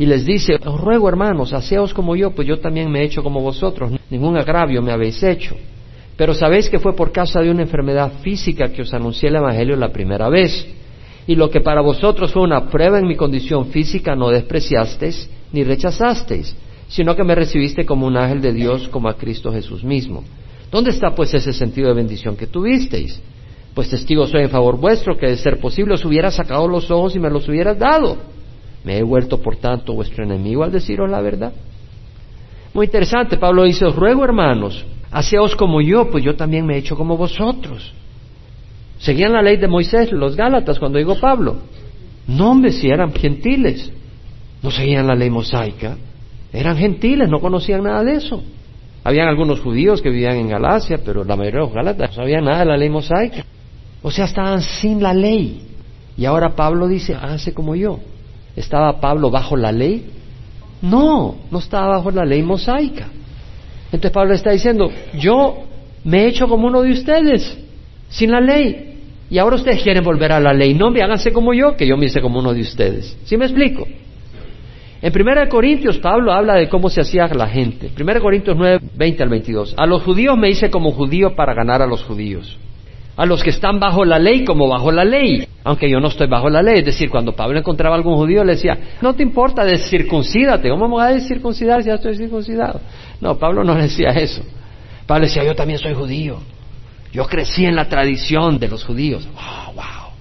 Y 0.00 0.06
les 0.06 0.26
dice, 0.26 0.56
os 0.66 0.80
ruego 0.80 1.08
hermanos, 1.08 1.52
haceos 1.52 1.94
como 1.94 2.16
yo, 2.16 2.32
pues 2.32 2.48
yo 2.48 2.58
también 2.58 2.90
me 2.90 3.02
he 3.02 3.04
hecho 3.04 3.22
como 3.22 3.40
vosotros, 3.40 3.92
ningún 4.10 4.36
agravio 4.36 4.82
me 4.82 4.90
habéis 4.90 5.22
hecho. 5.22 5.54
Pero 6.16 6.34
sabéis 6.34 6.68
que 6.68 6.80
fue 6.80 6.96
por 6.96 7.12
causa 7.12 7.40
de 7.40 7.52
una 7.52 7.62
enfermedad 7.62 8.14
física 8.20 8.72
que 8.72 8.82
os 8.82 8.92
anuncié 8.92 9.28
el 9.28 9.36
Evangelio 9.36 9.76
la 9.76 9.92
primera 9.92 10.28
vez 10.28 10.66
y 11.28 11.36
lo 11.36 11.50
que 11.50 11.60
para 11.60 11.82
vosotros 11.82 12.32
fue 12.32 12.42
una 12.42 12.68
prueba 12.68 12.98
en 12.98 13.06
mi 13.06 13.14
condición 13.14 13.66
física 13.66 14.16
no 14.16 14.30
despreciasteis 14.30 15.30
ni 15.52 15.62
rechazasteis, 15.62 16.56
sino 16.88 17.14
que 17.14 17.22
me 17.22 17.36
recibiste 17.36 17.86
como 17.86 18.08
un 18.08 18.16
ángel 18.16 18.40
de 18.40 18.52
Dios, 18.52 18.88
como 18.88 19.08
a 19.08 19.16
Cristo 19.16 19.52
Jesús 19.52 19.84
mismo. 19.84 20.24
¿Dónde 20.74 20.90
está 20.90 21.14
pues 21.14 21.32
ese 21.32 21.52
sentido 21.52 21.86
de 21.86 21.94
bendición 21.94 22.36
que 22.36 22.48
tuvisteis? 22.48 23.22
Pues 23.74 23.88
testigo 23.90 24.26
soy 24.26 24.42
en 24.42 24.50
favor 24.50 24.76
vuestro 24.76 25.16
que 25.16 25.28
de 25.28 25.36
ser 25.36 25.60
posible 25.60 25.94
os 25.94 26.04
hubiera 26.04 26.32
sacado 26.32 26.66
los 26.66 26.90
ojos 26.90 27.14
y 27.14 27.20
me 27.20 27.30
los 27.30 27.48
hubieras 27.48 27.78
dado. 27.78 28.16
Me 28.82 28.98
he 28.98 29.04
vuelto 29.04 29.40
por 29.40 29.54
tanto 29.54 29.92
vuestro 29.92 30.24
enemigo 30.24 30.64
al 30.64 30.72
deciros 30.72 31.08
la 31.08 31.20
verdad. 31.20 31.52
Muy 32.72 32.86
interesante, 32.86 33.36
Pablo 33.36 33.62
dice, 33.62 33.84
os 33.84 33.94
ruego 33.94 34.24
hermanos, 34.24 34.84
haceos 35.12 35.54
como 35.54 35.80
yo, 35.80 36.10
pues 36.10 36.24
yo 36.24 36.34
también 36.34 36.66
me 36.66 36.74
he 36.74 36.78
hecho 36.78 36.96
como 36.96 37.16
vosotros. 37.16 37.92
Seguían 38.98 39.32
la 39.32 39.42
ley 39.42 39.58
de 39.58 39.68
Moisés, 39.68 40.10
los 40.10 40.34
Gálatas, 40.34 40.80
cuando 40.80 40.98
digo 40.98 41.20
Pablo. 41.20 41.58
No, 42.26 42.50
hombre, 42.50 42.72
si 42.72 42.88
eran 42.88 43.12
gentiles. 43.12 43.92
No 44.60 44.72
seguían 44.72 45.06
la 45.06 45.14
ley 45.14 45.30
mosaica. 45.30 45.96
Eran 46.52 46.76
gentiles, 46.76 47.28
no 47.28 47.38
conocían 47.38 47.84
nada 47.84 48.02
de 48.02 48.16
eso. 48.16 48.42
Habían 49.04 49.28
algunos 49.28 49.60
judíos 49.60 50.00
que 50.00 50.08
vivían 50.08 50.36
en 50.36 50.48
Galacia, 50.48 50.98
pero 51.04 51.24
la 51.24 51.36
mayoría 51.36 51.60
de 51.60 51.66
los 51.66 51.74
Gálatas 51.74 52.10
no 52.10 52.16
sabían 52.16 52.46
nada 52.46 52.60
de 52.60 52.64
la 52.64 52.76
ley 52.78 52.88
mosaica. 52.88 53.44
O 54.02 54.10
sea, 54.10 54.24
estaban 54.24 54.62
sin 54.62 55.02
la 55.02 55.12
ley. 55.12 55.62
Y 56.16 56.24
ahora 56.24 56.56
Pablo 56.56 56.88
dice, 56.88 57.14
háganse 57.14 57.52
como 57.52 57.76
yo. 57.76 58.00
¿Estaba 58.56 59.00
Pablo 59.00 59.30
bajo 59.30 59.56
la 59.56 59.72
ley? 59.72 60.10
No, 60.80 61.36
no 61.50 61.58
estaba 61.58 61.96
bajo 61.96 62.10
la 62.10 62.24
ley 62.24 62.42
mosaica. 62.42 63.08
Entonces 63.86 64.10
Pablo 64.10 64.34
está 64.34 64.50
diciendo, 64.50 64.90
yo 65.18 65.64
me 66.04 66.24
he 66.24 66.28
hecho 66.28 66.48
como 66.48 66.66
uno 66.66 66.82
de 66.82 66.92
ustedes 66.92 67.58
sin 68.08 68.30
la 68.30 68.40
ley. 68.40 69.00
Y 69.28 69.38
ahora 69.38 69.56
ustedes 69.56 69.82
quieren 69.82 70.04
volver 70.04 70.32
a 70.32 70.40
la 70.40 70.52
ley. 70.52 70.74
No, 70.74 70.88
háganse 70.88 71.32
como 71.32 71.52
yo, 71.52 71.76
que 71.76 71.86
yo 71.86 71.96
me 71.96 72.06
hice 72.06 72.20
como 72.20 72.38
uno 72.38 72.54
de 72.54 72.62
ustedes. 72.62 73.16
¿Sí 73.24 73.36
me 73.36 73.44
explico? 73.44 73.86
En 75.04 75.12
1 75.14 75.50
Corintios, 75.50 75.98
Pablo 75.98 76.32
habla 76.32 76.54
de 76.54 76.66
cómo 76.70 76.88
se 76.88 77.02
hacía 77.02 77.26
la 77.26 77.46
gente. 77.46 77.90
1 77.94 78.20
Corintios 78.22 78.56
9, 78.56 78.80
20 78.94 79.22
al 79.22 79.28
22. 79.28 79.74
A 79.76 79.84
los 79.84 80.02
judíos 80.02 80.34
me 80.38 80.48
hice 80.48 80.70
como 80.70 80.92
judío 80.92 81.36
para 81.36 81.52
ganar 81.52 81.82
a 81.82 81.86
los 81.86 82.02
judíos. 82.04 82.56
A 83.14 83.26
los 83.26 83.42
que 83.44 83.50
están 83.50 83.78
bajo 83.78 84.06
la 84.06 84.18
ley 84.18 84.46
como 84.46 84.66
bajo 84.66 84.90
la 84.90 85.04
ley. 85.04 85.46
Aunque 85.62 85.90
yo 85.90 86.00
no 86.00 86.08
estoy 86.08 86.26
bajo 86.26 86.48
la 86.48 86.62
ley. 86.62 86.78
Es 86.78 86.86
decir, 86.86 87.10
cuando 87.10 87.32
Pablo 87.32 87.58
encontraba 87.58 87.94
a 87.94 87.98
algún 87.98 88.16
judío 88.16 88.42
le 88.44 88.52
decía, 88.52 88.78
no 89.02 89.14
te 89.14 89.22
importa, 89.22 89.62
descircuncídate. 89.62 90.70
¿Cómo 90.70 90.88
me 90.88 90.94
voy 90.94 91.04
a 91.04 91.08
descircuncidar 91.08 91.82
si 91.82 91.90
ya 91.90 91.96
estoy 91.96 92.16
circuncidado? 92.16 92.80
No, 93.20 93.36
Pablo 93.36 93.62
no 93.62 93.74
decía 93.74 94.08
eso. 94.08 94.42
Pablo 95.06 95.26
decía, 95.26 95.44
yo 95.44 95.54
también 95.54 95.80
soy 95.80 95.92
judío. 95.92 96.38
Yo 97.12 97.26
crecí 97.26 97.66
en 97.66 97.76
la 97.76 97.90
tradición 97.90 98.58
de 98.58 98.68
los 98.68 98.82
judíos. 98.82 99.28
Wow, 99.34 99.74
wow. 99.74 100.12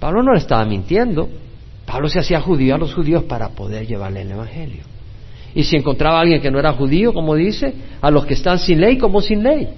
Pablo 0.00 0.24
no 0.24 0.32
le 0.32 0.40
estaba 0.40 0.64
mintiendo. 0.64 1.28
Pablo 1.86 2.08
se 2.08 2.18
hacía 2.18 2.40
judío 2.40 2.74
a 2.74 2.78
los 2.78 2.94
judíos 2.94 3.24
para 3.24 3.50
poder 3.50 3.86
llevarle 3.86 4.22
el 4.22 4.30
Evangelio. 4.30 4.82
Y 5.54 5.62
si 5.64 5.76
encontraba 5.76 6.18
a 6.18 6.22
alguien 6.22 6.40
que 6.40 6.50
no 6.50 6.58
era 6.58 6.72
judío, 6.72 7.12
como 7.12 7.34
dice, 7.34 7.74
a 8.00 8.10
los 8.10 8.26
que 8.26 8.34
están 8.34 8.58
sin 8.58 8.80
ley, 8.80 8.98
como 8.98 9.20
sin 9.20 9.42
ley. 9.42 9.68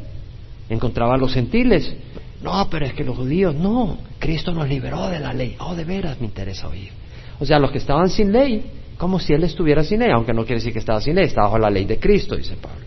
Encontraba 0.71 1.15
a 1.15 1.19
los 1.19 1.35
gentiles. 1.35 1.95
No, 2.43 2.69
pero 2.71 2.87
es 2.87 2.95
que 2.95 3.05
los 3.05 3.17
judíos, 3.17 3.55
no. 3.55 3.99
Cristo 4.19 4.53
nos 4.53 4.69
liberó 4.69 5.09
de 5.09 5.21
la 5.21 5.33
ley. 5.33 5.57
Oh, 5.59 5.75
de 5.75 5.85
veras 5.85 6.19
me 6.21 6.27
interesa 6.27 6.69
oír. 6.69 6.91
O 7.39 7.45
sea, 7.45 7.59
los 7.59 7.71
que 7.71 7.79
estaban 7.79 8.09
sin 8.09 8.33
ley, 8.33 8.65
como 8.97 9.19
si 9.19 9.35
él 9.35 9.45
estuviera 9.45 9.85
sin 9.85 10.01
ley, 10.01 10.11
aunque 10.11 10.33
no 10.33 10.45
quiere 10.45 10.57
decir 10.57 10.73
que 10.73 10.79
estaba 10.79 11.01
sin 11.01 11.15
ley, 11.15 11.27
estaba 11.27 11.49
bajo 11.49 11.59
la 11.59 11.71
ley 11.71 11.85
de 11.85 11.99
Cristo, 11.99 12.37
dice 12.37 12.57
Pablo. 12.57 12.85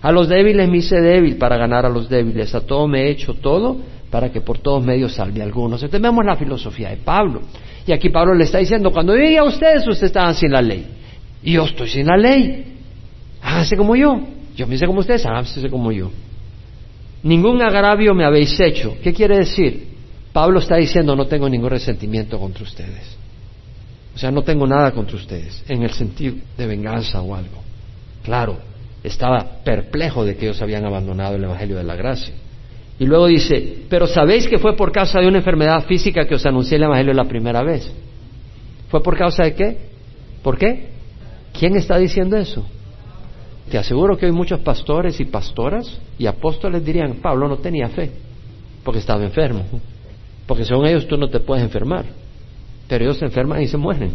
A 0.00 0.12
los 0.12 0.28
débiles 0.28 0.68
me 0.68 0.78
hice 0.78 1.00
débil 1.00 1.36
para 1.36 1.56
ganar 1.56 1.86
a 1.86 1.88
los 1.88 2.08
débiles. 2.08 2.54
A 2.54 2.60
todo 2.60 2.86
me 2.88 3.02
he 3.02 3.10
hecho 3.10 3.34
todo 3.34 3.76
para 4.10 4.30
que 4.30 4.40
por 4.40 4.58
todos 4.58 4.84
medios 4.84 5.14
salve 5.14 5.40
a 5.40 5.44
algunos. 5.44 5.82
Entonces 5.82 6.02
vemos 6.02 6.24
la 6.24 6.36
filosofía 6.36 6.90
de 6.90 6.96
Pablo. 6.96 7.42
Y 7.88 7.92
aquí 7.92 8.10
Pablo 8.10 8.34
le 8.34 8.44
está 8.44 8.58
diciendo, 8.58 8.92
cuando 8.92 9.16
yo 9.16 9.40
a 9.40 9.44
ustedes, 9.44 9.78
ustedes 9.88 10.10
estaban 10.10 10.34
sin 10.34 10.52
la 10.52 10.60
ley. 10.60 10.86
Y 11.42 11.54
yo 11.54 11.64
estoy 11.64 11.88
sin 11.88 12.06
la 12.06 12.18
ley. 12.18 12.76
Háganse 13.40 13.78
como 13.78 13.96
yo. 13.96 14.20
Yo 14.54 14.66
me 14.66 14.74
hice 14.74 14.86
como 14.86 15.00
ustedes, 15.00 15.24
háganse 15.24 15.70
como 15.70 15.90
yo. 15.90 16.10
Ningún 17.22 17.62
agravio 17.62 18.12
me 18.14 18.26
habéis 18.26 18.60
hecho. 18.60 18.94
¿Qué 19.02 19.14
quiere 19.14 19.38
decir? 19.38 19.88
Pablo 20.34 20.58
está 20.58 20.76
diciendo, 20.76 21.16
no 21.16 21.28
tengo 21.28 21.48
ningún 21.48 21.70
resentimiento 21.70 22.38
contra 22.38 22.62
ustedes. 22.62 23.16
O 24.14 24.18
sea, 24.18 24.30
no 24.30 24.42
tengo 24.42 24.66
nada 24.66 24.90
contra 24.90 25.16
ustedes, 25.16 25.64
en 25.66 25.82
el 25.82 25.90
sentido 25.92 26.34
de 26.58 26.66
venganza 26.66 27.22
o 27.22 27.34
algo. 27.34 27.62
Claro, 28.22 28.58
estaba 29.02 29.62
perplejo 29.64 30.26
de 30.26 30.36
que 30.36 30.44
ellos 30.44 30.60
habían 30.60 30.84
abandonado 30.84 31.36
el 31.36 31.44
Evangelio 31.44 31.78
de 31.78 31.84
la 31.84 31.96
Gracia. 31.96 32.34
Y 32.98 33.06
luego 33.06 33.26
dice, 33.26 33.84
pero 33.88 34.06
sabéis 34.06 34.48
que 34.48 34.58
fue 34.58 34.76
por 34.76 34.90
causa 34.90 35.20
de 35.20 35.28
una 35.28 35.38
enfermedad 35.38 35.84
física 35.86 36.26
que 36.26 36.34
os 36.34 36.44
anuncié 36.44 36.76
el 36.76 36.84
Evangelio 36.84 37.14
la 37.14 37.24
primera 37.24 37.62
vez. 37.62 37.90
¿Fue 38.88 39.02
por 39.02 39.16
causa 39.16 39.44
de 39.44 39.54
qué? 39.54 39.78
¿Por 40.42 40.58
qué? 40.58 40.88
¿Quién 41.56 41.76
está 41.76 41.96
diciendo 41.98 42.36
eso? 42.36 42.64
Te 43.70 43.78
aseguro 43.78 44.16
que 44.16 44.26
hay 44.26 44.32
muchos 44.32 44.60
pastores 44.60 45.20
y 45.20 45.26
pastoras 45.26 46.00
y 46.18 46.26
apóstoles 46.26 46.84
dirían, 46.84 47.14
Pablo 47.22 47.48
no 47.48 47.58
tenía 47.58 47.88
fe, 47.88 48.10
porque 48.82 49.00
estaba 49.00 49.22
enfermo. 49.22 49.64
Porque 50.46 50.64
según 50.64 50.86
ellos 50.86 51.06
tú 51.06 51.16
no 51.16 51.28
te 51.28 51.40
puedes 51.40 51.62
enfermar, 51.62 52.06
pero 52.88 53.04
ellos 53.04 53.18
se 53.18 53.26
enferman 53.26 53.62
y 53.62 53.68
se 53.68 53.76
mueren. 53.76 54.12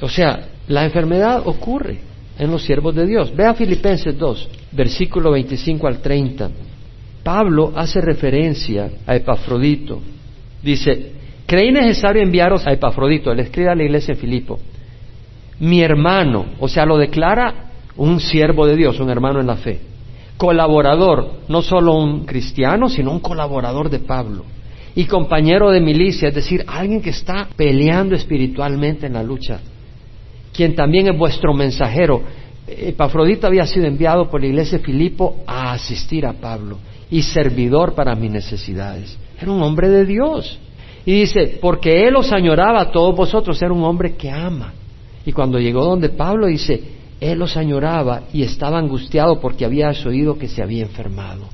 O 0.00 0.08
sea, 0.08 0.48
la 0.68 0.84
enfermedad 0.84 1.42
ocurre 1.46 1.98
en 2.38 2.50
los 2.50 2.62
siervos 2.62 2.94
de 2.94 3.06
Dios. 3.06 3.34
Ve 3.34 3.46
a 3.46 3.54
Filipenses 3.54 4.16
2, 4.16 4.48
versículo 4.72 5.32
25 5.32 5.86
al 5.86 6.00
30. 6.00 6.50
Pablo 7.28 7.74
hace 7.76 8.00
referencia 8.00 8.88
a 9.06 9.14
Epafrodito. 9.14 10.00
Dice, 10.62 11.12
creí 11.44 11.70
necesario 11.70 12.22
enviaros 12.22 12.66
a 12.66 12.72
Epafrodito, 12.72 13.30
él 13.30 13.40
escribe 13.40 13.68
a 13.68 13.74
la 13.74 13.84
iglesia 13.84 14.14
en 14.14 14.18
Filipo, 14.18 14.58
mi 15.60 15.82
hermano, 15.82 16.46
o 16.58 16.68
sea, 16.68 16.86
lo 16.86 16.96
declara 16.96 17.66
un 17.98 18.18
siervo 18.18 18.66
de 18.66 18.76
Dios, 18.76 18.98
un 18.98 19.10
hermano 19.10 19.40
en 19.40 19.46
la 19.46 19.56
fe, 19.56 19.78
colaborador, 20.38 21.32
no 21.48 21.60
solo 21.60 21.96
un 21.96 22.24
cristiano, 22.24 22.88
sino 22.88 23.10
un 23.10 23.20
colaborador 23.20 23.90
de 23.90 23.98
Pablo, 23.98 24.46
y 24.94 25.04
compañero 25.04 25.70
de 25.70 25.82
milicia, 25.82 26.28
es 26.28 26.34
decir, 26.34 26.64
alguien 26.66 27.02
que 27.02 27.10
está 27.10 27.46
peleando 27.54 28.14
espiritualmente 28.14 29.04
en 29.04 29.12
la 29.12 29.22
lucha, 29.22 29.60
quien 30.54 30.74
también 30.74 31.08
es 31.08 31.18
vuestro 31.18 31.52
mensajero. 31.52 32.22
Epafrodito 32.66 33.46
había 33.46 33.66
sido 33.66 33.84
enviado 33.84 34.30
por 34.30 34.40
la 34.40 34.46
iglesia 34.46 34.78
de 34.78 34.84
Filipo 34.84 35.42
a 35.46 35.72
asistir 35.72 36.24
a 36.24 36.32
Pablo 36.32 36.78
y 37.10 37.22
servidor 37.22 37.94
para 37.94 38.14
mis 38.14 38.30
necesidades. 38.30 39.16
Era 39.40 39.50
un 39.50 39.62
hombre 39.62 39.88
de 39.88 40.04
Dios. 40.04 40.58
Y 41.06 41.20
dice, 41.20 41.58
porque 41.60 42.06
él 42.06 42.16
os 42.16 42.32
añoraba 42.32 42.82
a 42.82 42.90
todos 42.90 43.16
vosotros, 43.16 43.60
era 43.62 43.72
un 43.72 43.82
hombre 43.82 44.14
que 44.14 44.30
ama. 44.30 44.74
Y 45.24 45.32
cuando 45.32 45.58
llegó 45.58 45.84
donde 45.84 46.10
Pablo 46.10 46.46
dice, 46.46 46.82
él 47.20 47.40
os 47.42 47.56
añoraba 47.56 48.22
y 48.32 48.42
estaba 48.42 48.78
angustiado 48.78 49.40
porque 49.40 49.64
había 49.64 49.90
oído 50.06 50.38
que 50.38 50.48
se 50.48 50.62
había 50.62 50.82
enfermado. 50.82 51.44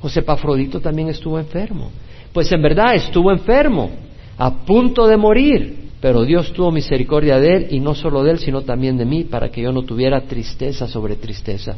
O 0.00 0.08
sea, 0.08 0.24
Pafrodito 0.24 0.80
también 0.80 1.08
estuvo 1.08 1.38
enfermo. 1.38 1.90
Pues 2.32 2.50
en 2.52 2.62
verdad 2.62 2.94
estuvo 2.94 3.30
enfermo, 3.30 3.90
a 4.38 4.50
punto 4.64 5.06
de 5.06 5.16
morir, 5.16 5.90
pero 6.00 6.24
Dios 6.24 6.52
tuvo 6.52 6.72
misericordia 6.72 7.38
de 7.38 7.56
él 7.56 7.66
y 7.70 7.80
no 7.80 7.94
solo 7.94 8.24
de 8.24 8.32
él, 8.32 8.38
sino 8.38 8.62
también 8.62 8.96
de 8.96 9.04
mí, 9.04 9.24
para 9.24 9.50
que 9.50 9.62
yo 9.62 9.70
no 9.70 9.82
tuviera 9.82 10.22
tristeza 10.22 10.88
sobre 10.88 11.16
tristeza. 11.16 11.76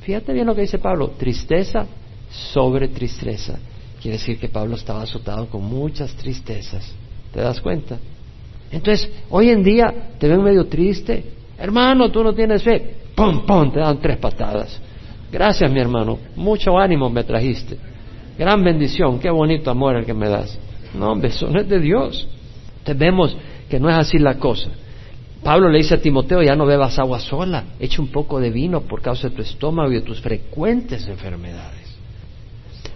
Fíjate 0.00 0.32
bien 0.32 0.46
lo 0.46 0.54
que 0.54 0.62
dice 0.62 0.78
Pablo, 0.78 1.12
tristeza 1.16 1.86
sobre 2.32 2.88
tristeza. 2.88 3.58
Quiere 4.00 4.18
decir 4.18 4.38
que 4.38 4.48
Pablo 4.48 4.74
estaba 4.76 5.02
azotado 5.02 5.46
con 5.48 5.62
muchas 5.64 6.12
tristezas. 6.14 6.92
¿Te 7.32 7.40
das 7.40 7.60
cuenta? 7.60 7.98
Entonces, 8.70 9.08
hoy 9.30 9.50
en 9.50 9.62
día 9.62 9.92
te 10.18 10.26
ven 10.26 10.42
medio 10.42 10.66
triste. 10.66 11.24
Hermano, 11.58 12.10
tú 12.10 12.24
no 12.24 12.34
tienes 12.34 12.62
fe. 12.62 12.96
¡Pum, 13.14 13.46
pum! 13.46 13.70
Te 13.70 13.80
dan 13.80 14.00
tres 14.00 14.16
patadas. 14.16 14.80
Gracias, 15.30 15.70
mi 15.70 15.78
hermano. 15.78 16.18
Mucho 16.34 16.78
ánimo 16.78 17.08
me 17.10 17.22
trajiste. 17.22 17.78
Gran 18.38 18.64
bendición. 18.64 19.18
Qué 19.20 19.30
bonito 19.30 19.70
amor 19.70 19.96
el 19.96 20.04
que 20.04 20.14
me 20.14 20.28
das. 20.28 20.58
No, 20.94 21.12
hombre, 21.12 21.30
no 21.48 21.60
es 21.60 21.68
de 21.68 21.78
Dios. 21.78 22.28
Te 22.82 22.94
vemos 22.94 23.36
que 23.68 23.78
no 23.78 23.88
es 23.88 23.96
así 23.96 24.18
la 24.18 24.38
cosa. 24.38 24.70
Pablo 25.42 25.68
le 25.68 25.78
dice 25.78 25.94
a 25.94 26.00
Timoteo, 26.00 26.42
ya 26.42 26.54
no 26.54 26.66
bebas 26.66 26.98
agua 26.98 27.18
sola, 27.18 27.64
echa 27.80 28.00
un 28.00 28.08
poco 28.08 28.38
de 28.38 28.50
vino 28.50 28.82
por 28.82 29.02
causa 29.02 29.28
de 29.28 29.34
tu 29.34 29.42
estómago 29.42 29.90
y 29.90 29.96
de 29.96 30.02
tus 30.02 30.20
frecuentes 30.20 31.06
enfermedades. 31.08 31.81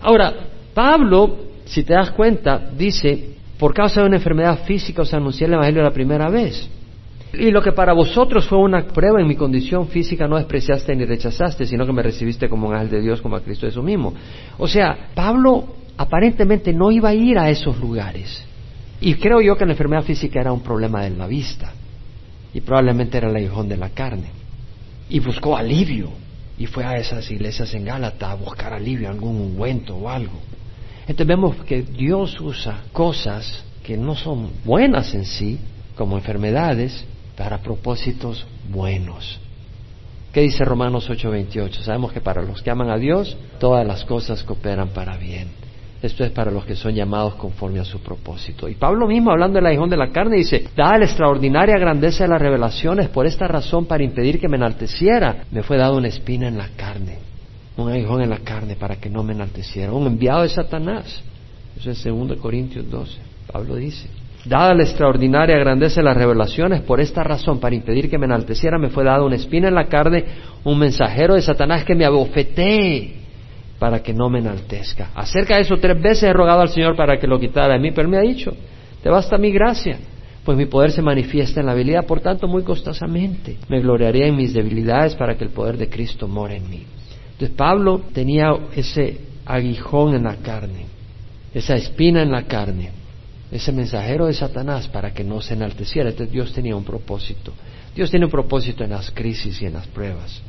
Ahora, 0.00 0.32
Pablo, 0.74 1.36
si 1.64 1.82
te 1.82 1.94
das 1.94 2.10
cuenta, 2.10 2.70
dice, 2.76 3.36
por 3.58 3.74
causa 3.74 4.00
de 4.00 4.06
una 4.06 4.16
enfermedad 4.16 4.64
física 4.64 5.02
os 5.02 5.14
anuncié 5.14 5.46
el 5.46 5.54
Evangelio 5.54 5.82
la 5.82 5.92
primera 5.92 6.28
vez. 6.28 6.68
Y 7.32 7.50
lo 7.50 7.62
que 7.62 7.72
para 7.72 7.92
vosotros 7.92 8.46
fue 8.46 8.58
una 8.58 8.86
prueba 8.86 9.20
en 9.20 9.26
mi 9.26 9.34
condición 9.34 9.88
física 9.88 10.26
no 10.26 10.36
despreciaste 10.36 10.94
ni 10.94 11.04
rechazaste, 11.04 11.66
sino 11.66 11.84
que 11.84 11.92
me 11.92 12.02
recibiste 12.02 12.48
como 12.48 12.68
un 12.68 12.74
ángel 12.74 12.90
de 12.90 13.00
Dios, 13.00 13.20
como 13.20 13.36
a 13.36 13.40
Cristo 13.40 13.66
Jesús 13.66 13.84
mismo. 13.84 14.14
O 14.58 14.66
sea, 14.66 15.10
Pablo 15.14 15.64
aparentemente 15.96 16.72
no 16.72 16.90
iba 16.90 17.10
a 17.10 17.14
ir 17.14 17.38
a 17.38 17.50
esos 17.50 17.78
lugares. 17.78 18.44
Y 19.00 19.14
creo 19.14 19.40
yo 19.40 19.56
que 19.56 19.66
la 19.66 19.72
enfermedad 19.72 20.02
física 20.02 20.40
era 20.40 20.52
un 20.52 20.60
problema 20.60 21.02
de 21.02 21.10
la 21.10 21.26
vista. 21.26 21.72
Y 22.54 22.60
probablemente 22.60 23.18
era 23.18 23.28
el 23.28 23.36
aguijón 23.36 23.68
de 23.68 23.76
la 23.76 23.90
carne. 23.90 24.30
Y 25.10 25.20
buscó 25.20 25.56
alivio. 25.56 26.10
Y 26.58 26.66
fue 26.66 26.84
a 26.84 26.96
esas 26.96 27.30
iglesias 27.30 27.74
en 27.74 27.84
Gálata 27.84 28.30
a 28.30 28.34
buscar 28.34 28.72
alivio, 28.72 29.08
algún 29.08 29.36
ungüento 29.36 29.96
o 29.96 30.08
algo. 30.08 30.38
Entonces 31.00 31.26
vemos 31.26 31.56
que 31.64 31.82
Dios 31.82 32.40
usa 32.40 32.82
cosas 32.92 33.64
que 33.84 33.96
no 33.96 34.16
son 34.16 34.50
buenas 34.64 35.14
en 35.14 35.24
sí, 35.24 35.58
como 35.96 36.16
enfermedades, 36.16 37.04
para 37.36 37.58
propósitos 37.58 38.46
buenos. 38.68 39.38
¿Qué 40.32 40.40
dice 40.40 40.64
Romanos 40.64 41.08
8:28? 41.08 41.82
Sabemos 41.82 42.12
que 42.12 42.20
para 42.20 42.42
los 42.42 42.62
que 42.62 42.70
aman 42.70 42.90
a 42.90 42.98
Dios, 42.98 43.36
todas 43.58 43.86
las 43.86 44.04
cosas 44.04 44.42
cooperan 44.42 44.88
para 44.88 45.16
bien. 45.16 45.48
Esto 46.06 46.22
es 46.22 46.30
para 46.30 46.52
los 46.52 46.64
que 46.64 46.76
son 46.76 46.94
llamados 46.94 47.34
conforme 47.34 47.80
a 47.80 47.84
su 47.84 47.98
propósito. 47.98 48.68
Y 48.68 48.76
Pablo 48.76 49.08
mismo, 49.08 49.32
hablando 49.32 49.56
del 49.56 49.66
aguijón 49.66 49.90
de 49.90 49.96
la 49.96 50.10
carne, 50.10 50.36
dice, 50.36 50.68
dada 50.76 50.98
la 50.98 51.04
extraordinaria 51.04 51.76
grandeza 51.78 52.22
de 52.22 52.30
las 52.30 52.40
revelaciones, 52.40 53.08
por 53.08 53.26
esta 53.26 53.48
razón, 53.48 53.86
para 53.86 54.04
impedir 54.04 54.38
que 54.38 54.48
me 54.48 54.56
enalteciera, 54.56 55.44
me 55.50 55.64
fue 55.64 55.76
dado 55.76 55.96
una 55.96 56.06
espina 56.06 56.46
en 56.46 56.58
la 56.58 56.68
carne, 56.76 57.18
un 57.76 57.90
aguijón 57.90 58.22
en 58.22 58.30
la 58.30 58.38
carne 58.38 58.76
para 58.76 58.96
que 58.96 59.10
no 59.10 59.24
me 59.24 59.32
enalteciera, 59.32 59.92
un 59.92 60.06
enviado 60.06 60.42
de 60.42 60.48
Satanás. 60.48 61.22
Eso 61.76 61.90
es 61.90 62.04
2 62.04 62.38
Corintios 62.38 62.88
12. 62.88 63.18
Pablo 63.52 63.74
dice, 63.74 64.08
dada 64.44 64.74
la 64.74 64.84
extraordinaria 64.84 65.58
grandeza 65.58 65.96
de 65.96 66.04
las 66.04 66.16
revelaciones, 66.16 66.82
por 66.82 67.00
esta 67.00 67.24
razón, 67.24 67.58
para 67.58 67.74
impedir 67.74 68.08
que 68.08 68.16
me 68.16 68.26
enalteciera, 68.26 68.78
me 68.78 68.90
fue 68.90 69.02
dado 69.02 69.26
una 69.26 69.34
espina 69.34 69.66
en 69.66 69.74
la 69.74 69.88
carne, 69.88 70.24
un 70.62 70.78
mensajero 70.78 71.34
de 71.34 71.42
Satanás 71.42 71.84
que 71.84 71.96
me 71.96 72.04
abofetee 72.04 73.25
para 73.78 74.02
que 74.02 74.12
no 74.12 74.28
me 74.28 74.38
enaltezca. 74.38 75.10
Acerca 75.14 75.56
de 75.56 75.62
eso 75.62 75.76
tres 75.76 76.00
veces 76.00 76.24
he 76.24 76.32
rogado 76.32 76.60
al 76.60 76.70
Señor 76.70 76.96
para 76.96 77.18
que 77.18 77.26
lo 77.26 77.38
quitara 77.38 77.74
de 77.74 77.80
mí, 77.80 77.90
pero 77.90 78.02
él 78.02 78.08
me 78.08 78.18
ha 78.18 78.22
dicho, 78.22 78.52
te 79.02 79.10
basta 79.10 79.36
mi 79.38 79.50
gracia, 79.50 79.98
pues 80.44 80.56
mi 80.56 80.66
poder 80.66 80.92
se 80.92 81.02
manifiesta 81.02 81.60
en 81.60 81.66
la 81.66 81.72
habilidad, 81.72 82.06
por 82.06 82.20
tanto 82.20 82.46
muy 82.46 82.62
costosamente 82.62 83.56
me 83.68 83.80
gloriaría 83.80 84.26
en 84.26 84.36
mis 84.36 84.54
debilidades 84.54 85.14
para 85.14 85.36
que 85.36 85.44
el 85.44 85.50
poder 85.50 85.76
de 85.76 85.88
Cristo 85.88 86.28
more 86.28 86.56
en 86.56 86.70
mí. 86.70 86.84
Entonces 87.32 87.56
Pablo 87.56 88.02
tenía 88.12 88.50
ese 88.74 89.20
aguijón 89.44 90.14
en 90.14 90.24
la 90.24 90.36
carne, 90.36 90.86
esa 91.52 91.74
espina 91.74 92.22
en 92.22 92.32
la 92.32 92.44
carne, 92.44 92.90
ese 93.50 93.72
mensajero 93.72 94.26
de 94.26 94.34
Satanás 94.34 94.88
para 94.88 95.12
que 95.12 95.22
no 95.22 95.40
se 95.40 95.54
enalteciera. 95.54 96.10
Entonces 96.10 96.32
Dios 96.32 96.52
tenía 96.52 96.76
un 96.76 96.84
propósito. 96.84 97.52
Dios 97.94 98.10
tiene 98.10 98.26
un 98.26 98.30
propósito 98.30 98.84
en 98.84 98.90
las 98.90 99.10
crisis 99.10 99.60
y 99.62 99.66
en 99.66 99.74
las 99.74 99.86
pruebas. 99.86 100.42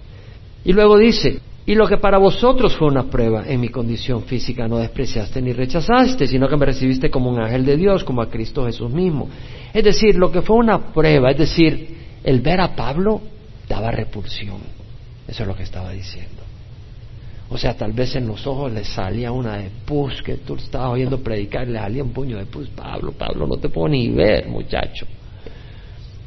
Y 0.66 0.74
luego 0.74 0.98
dice, 0.98 1.40
y 1.68 1.76
lo 1.76 1.86
que 1.86 1.98
para 1.98 2.18
vosotros 2.18 2.78
fue 2.78 2.88
una 2.88 3.04
prueba 3.10 3.44
en 3.46 3.60
mi 3.60 3.68
condición 3.68 4.24
física 4.24 4.70
no 4.70 4.78
despreciaste 4.78 5.42
ni 5.42 5.52
rechazaste, 5.52 6.26
sino 6.26 6.48
que 6.48 6.56
me 6.56 6.66
recibiste 6.66 7.10
como 7.10 7.30
un 7.30 7.42
ángel 7.42 7.66
de 7.66 7.76
Dios, 7.76 8.06
como 8.06 8.22
a 8.22 8.30
Cristo 8.30 8.66
Jesús 8.66 8.90
mismo. 8.90 9.28
Es 9.74 9.84
decir, 9.84 10.16
lo 10.16 10.32
que 10.32 10.42
fue 10.42 10.56
una 10.56 10.94
prueba, 10.94 11.30
es 11.30 11.38
decir, 11.38 11.98
el 12.24 12.40
ver 12.40 12.62
a 12.62 12.74
Pablo 12.74 13.22
daba 13.68 13.92
repulsión. 13.92 14.62
Eso 15.28 15.44
es 15.44 15.48
lo 15.48 15.58
que 15.58 15.64
estaba 15.64 15.92
diciendo. 15.92 16.42
O 17.50 17.58
sea, 17.58 17.74
tal 17.74 17.92
vez 17.92 18.16
en 18.16 18.28
los 18.28 18.48
ojos 18.48 18.72
le 18.72 18.86
salía 18.86 19.34
una 19.34 19.58
de 19.58 19.70
pus, 19.86 20.22
que 20.22 20.36
tú 20.36 20.56
estabas 20.56 20.94
oyendo 20.94 21.20
predicar, 21.20 21.68
le 21.68 21.80
salía 21.80 22.02
un 22.02 22.14
puño 22.14 22.38
de 22.38 22.46
pus. 22.46 22.70
Pablo, 22.70 23.12
Pablo, 23.12 23.46
no 23.46 23.58
te 23.58 23.68
puedo 23.68 23.90
ni 23.90 24.08
ver, 24.08 24.48
muchacho. 24.48 25.06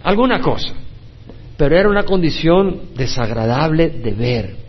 Alguna 0.03 0.39
cosa. 0.43 0.75
Pero 1.57 1.79
era 1.79 1.89
una 1.89 2.05
condición 2.05 2.91
desagradable 2.95 3.89
de 3.89 4.13
ver. 4.13 4.60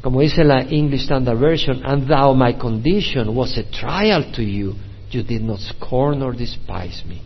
Como 0.00 0.20
dice 0.20 0.44
la 0.44 0.62
English 0.62 1.02
Standard 1.02 1.38
Version, 1.38 1.82
and 1.84 2.06
thou 2.06 2.32
my 2.34 2.54
condition 2.54 3.34
was 3.34 3.56
a 3.58 3.64
trial 3.64 4.30
to 4.32 4.42
you, 4.42 4.74
you 5.10 5.22
did 5.22 5.42
not 5.42 5.58
scorn 5.58 6.22
or 6.22 6.36
despise 6.36 7.04
me. 7.06 7.20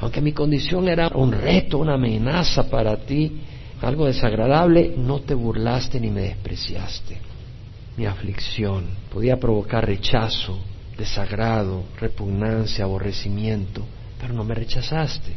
Aunque 0.00 0.20
mi 0.20 0.32
condición 0.32 0.88
era 0.88 1.08
un 1.14 1.32
reto, 1.32 1.78
una 1.78 1.94
amenaza 1.94 2.70
para 2.70 2.96
ti, 2.96 3.40
algo 3.82 4.06
desagradable, 4.06 4.94
no 4.96 5.20
te 5.20 5.34
burlaste 5.34 6.00
ni 6.00 6.10
me 6.10 6.22
despreciaste. 6.22 7.18
Mi 7.96 8.06
aflicción 8.06 8.86
podía 9.12 9.38
provocar 9.38 9.84
rechazo, 9.84 10.58
desagrado, 10.96 11.84
repugnancia, 12.00 12.84
aborrecimiento, 12.84 13.84
pero 14.20 14.32
no 14.32 14.44
me 14.44 14.54
rechazaste. 14.54 15.32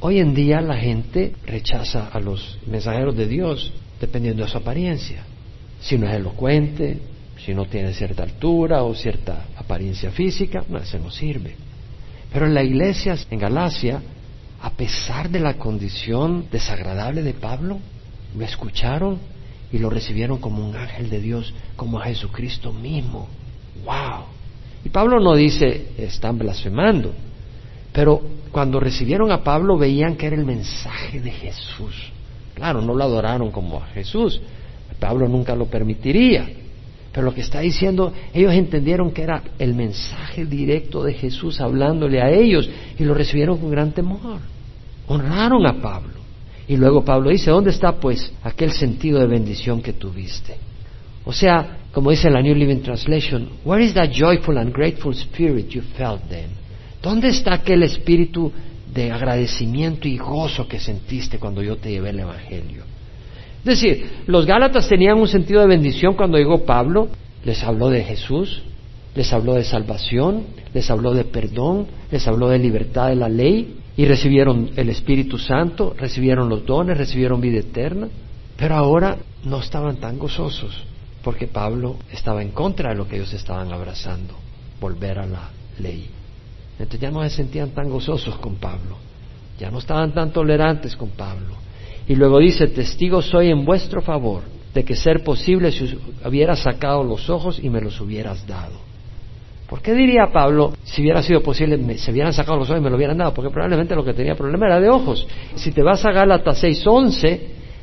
Hoy 0.00 0.20
en 0.20 0.34
día 0.34 0.60
la 0.60 0.76
gente 0.76 1.34
rechaza 1.46 2.08
a 2.12 2.20
los 2.20 2.58
mensajeros 2.66 3.16
de 3.16 3.26
Dios 3.26 3.72
dependiendo 4.00 4.44
de 4.44 4.50
su 4.50 4.58
apariencia. 4.58 5.24
Si 5.80 5.98
no 5.98 6.06
es 6.08 6.14
elocuente, 6.14 7.00
si 7.44 7.54
no 7.54 7.66
tiene 7.66 7.92
cierta 7.92 8.22
altura 8.22 8.82
o 8.82 8.94
cierta 8.94 9.46
apariencia 9.56 10.10
física, 10.10 10.64
no, 10.68 10.78
ese 10.78 10.98
no 10.98 11.10
sirve. 11.10 11.54
Pero 12.32 12.46
en 12.46 12.54
la 12.54 12.62
iglesia 12.62 13.16
en 13.30 13.38
Galacia, 13.38 14.02
a 14.60 14.70
pesar 14.70 15.30
de 15.30 15.40
la 15.40 15.54
condición 15.54 16.46
desagradable 16.50 17.22
de 17.22 17.34
Pablo, 17.34 17.78
lo 18.36 18.44
escucharon 18.44 19.18
y 19.72 19.78
lo 19.78 19.90
recibieron 19.90 20.38
como 20.38 20.66
un 20.66 20.76
ángel 20.76 21.10
de 21.10 21.20
Dios, 21.20 21.52
como 21.76 21.98
a 21.98 22.04
Jesucristo 22.04 22.72
mismo. 22.72 23.28
¡Wow! 23.84 24.24
Y 24.84 24.88
Pablo 24.88 25.20
no 25.20 25.34
dice, 25.34 25.88
están 25.98 26.38
blasfemando, 26.38 27.12
pero 27.92 28.22
cuando 28.52 28.80
recibieron 28.80 29.30
a 29.32 29.42
Pablo 29.42 29.76
veían 29.76 30.16
que 30.16 30.26
era 30.26 30.36
el 30.36 30.44
mensaje 30.44 31.20
de 31.20 31.30
Jesús. 31.30 32.12
Claro, 32.56 32.80
no 32.80 32.94
lo 32.94 33.04
adoraron 33.04 33.50
como 33.50 33.76
a 33.76 33.86
Jesús. 33.88 34.40
Pablo 34.98 35.28
nunca 35.28 35.54
lo 35.54 35.66
permitiría. 35.66 36.48
Pero 37.12 37.26
lo 37.26 37.34
que 37.34 37.42
está 37.42 37.60
diciendo, 37.60 38.12
ellos 38.32 38.52
entendieron 38.52 39.10
que 39.10 39.22
era 39.22 39.42
el 39.58 39.74
mensaje 39.74 40.46
directo 40.46 41.02
de 41.04 41.12
Jesús 41.12 41.60
hablándole 41.60 42.20
a 42.22 42.30
ellos 42.30 42.68
y 42.98 43.04
lo 43.04 43.12
recibieron 43.12 43.58
con 43.58 43.70
gran 43.70 43.92
temor. 43.92 44.40
Honraron 45.06 45.66
a 45.66 45.80
Pablo. 45.80 46.14
Y 46.66 46.76
luego 46.76 47.04
Pablo 47.04 47.30
dice, 47.30 47.50
¿dónde 47.50 47.70
está 47.70 47.92
pues 47.92 48.32
aquel 48.42 48.72
sentido 48.72 49.20
de 49.20 49.26
bendición 49.26 49.82
que 49.82 49.92
tuviste? 49.92 50.56
O 51.26 51.32
sea, 51.32 51.78
como 51.92 52.10
dice 52.10 52.30
la 52.30 52.40
New 52.40 52.54
Living 52.54 52.80
Translation, 52.80 53.50
where 53.64 53.84
is 53.84 53.92
that 53.94 54.10
joyful 54.10 54.56
and 54.58 54.72
grateful 54.72 55.12
spirit 55.12 55.68
you 55.68 55.82
felt 55.96 56.22
then? 56.28 56.48
¿Dónde 57.02 57.28
está 57.28 57.54
aquel 57.54 57.82
espíritu 57.82 58.50
de 58.92 59.10
agradecimiento 59.10 60.08
y 60.08 60.16
gozo 60.18 60.68
que 60.68 60.78
sentiste 60.78 61.38
cuando 61.38 61.62
yo 61.62 61.76
te 61.76 61.90
llevé 61.90 62.10
el 62.10 62.20
Evangelio? 62.20 62.84
Es 63.58 63.80
decir, 63.80 64.10
los 64.26 64.46
Gálatas 64.46 64.88
tenían 64.88 65.18
un 65.18 65.28
sentido 65.28 65.60
de 65.60 65.66
bendición 65.66 66.14
cuando 66.14 66.38
llegó 66.38 66.64
Pablo, 66.64 67.08
les 67.44 67.62
habló 67.64 67.90
de 67.90 68.04
Jesús, 68.04 68.62
les 69.14 69.32
habló 69.32 69.54
de 69.54 69.64
salvación, 69.64 70.44
les 70.72 70.90
habló 70.90 71.14
de 71.14 71.24
perdón, 71.24 71.86
les 72.10 72.26
habló 72.28 72.48
de 72.48 72.58
libertad 72.58 73.08
de 73.08 73.16
la 73.16 73.28
ley 73.28 73.76
y 73.96 74.04
recibieron 74.04 74.70
el 74.76 74.90
Espíritu 74.90 75.38
Santo, 75.38 75.94
recibieron 75.98 76.48
los 76.48 76.64
dones, 76.66 76.98
recibieron 76.98 77.40
vida 77.40 77.58
eterna, 77.58 78.08
pero 78.56 78.76
ahora 78.76 79.16
no 79.44 79.60
estaban 79.60 79.96
tan 79.96 80.18
gozosos 80.18 80.84
porque 81.26 81.48
Pablo 81.48 81.96
estaba 82.12 82.40
en 82.40 82.50
contra 82.50 82.90
de 82.90 82.94
lo 82.94 83.08
que 83.08 83.16
ellos 83.16 83.32
estaban 83.32 83.72
abrazando, 83.72 84.34
volver 84.80 85.18
a 85.18 85.26
la 85.26 85.50
ley. 85.80 86.08
Entonces 86.78 87.00
ya 87.00 87.10
no 87.10 87.22
se 87.22 87.30
sentían 87.30 87.70
tan 87.70 87.88
gozosos 87.88 88.36
con 88.36 88.56
Pablo, 88.56 88.96
ya 89.58 89.70
no 89.70 89.78
estaban 89.78 90.12
tan 90.12 90.30
tolerantes 90.30 90.94
con 90.96 91.10
Pablo. 91.10 91.54
Y 92.06 92.14
luego 92.14 92.38
dice, 92.38 92.68
testigo 92.68 93.22
soy 93.22 93.50
en 93.50 93.64
vuestro 93.64 94.02
favor 94.02 94.42
de 94.74 94.84
que 94.84 94.94
ser 94.94 95.24
posible 95.24 95.72
si 95.72 95.98
hubieras 96.24 96.60
sacado 96.60 97.02
los 97.02 97.30
ojos 97.30 97.58
y 97.62 97.70
me 97.70 97.80
los 97.80 98.00
hubieras 98.00 98.46
dado. 98.46 98.86
¿Por 99.68 99.82
qué 99.82 99.94
diría 99.94 100.30
Pablo, 100.32 100.74
si 100.84 101.02
hubiera 101.02 101.22
sido 101.22 101.42
posible, 101.42 101.98
se 101.98 102.12
hubieran 102.12 102.32
sacado 102.32 102.58
los 102.58 102.68
ojos 102.68 102.80
y 102.80 102.84
me 102.84 102.90
lo 102.90 102.96
hubieran 102.96 103.18
dado? 103.18 103.34
Porque 103.34 103.50
probablemente 103.50 103.96
lo 103.96 104.04
que 104.04 104.12
tenía 104.12 104.36
problema 104.36 104.66
era 104.66 104.78
de 104.78 104.88
ojos. 104.88 105.26
Si 105.56 105.72
te 105.72 105.82
vas 105.82 106.04
a 106.04 106.12
Gálatas 106.12 106.62
6.11, 106.62 107.40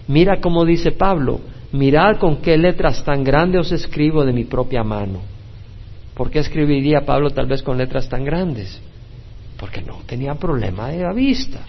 mira 0.08 0.40
cómo 0.40 0.64
dice 0.64 0.92
Pablo, 0.94 1.42
mirad 1.74 2.18
con 2.20 2.38
qué 2.38 2.58
letras 2.58 3.04
tan 3.04 3.24
grandes 3.24 3.62
os 3.62 3.72
escribo 3.74 4.24
de 4.24 4.32
mi 4.32 4.46
propia 4.46 4.84
mano. 4.84 5.33
¿Por 6.14 6.30
qué 6.30 6.40
escribiría 6.40 7.06
Pablo 7.06 7.32
tal 7.32 7.48
vez 7.48 7.64
con 7.64 7.78
letras 7.78 8.08
tan 8.08 8.24
grandes? 8.24 8.80
Porque 9.60 9.82
no 9.82 10.02
tenía 10.06 10.36
problema 10.36 10.90
de 10.90 11.04
la 11.04 11.14
vista. 11.14 11.62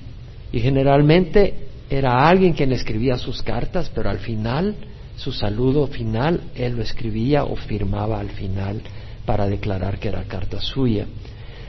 Y 0.53 0.61
generalmente 0.61 1.68
era 1.88 2.28
alguien 2.28 2.53
quien 2.53 2.72
escribía 2.72 3.16
sus 3.16 3.42
cartas, 3.42 3.90
pero 3.95 4.11
al 4.11 4.18
final, 4.18 4.74
su 5.16 5.32
saludo 5.32 5.86
final, 5.86 6.40
él 6.55 6.76
lo 6.76 6.82
escribía 6.82 7.45
o 7.45 7.57
firmaba 7.57 8.20
al 8.20 8.30
final 8.30 8.80
para 9.24 9.47
declarar 9.47 9.99
que 9.99 10.09
era 10.09 10.24
carta 10.24 10.61
suya. 10.61 11.07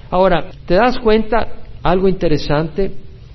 Ahora, 0.09 0.51
¿te 0.65 0.75
das 0.75 0.99
cuenta 0.99 1.47
algo 1.81 2.07
interesante? 2.07 2.91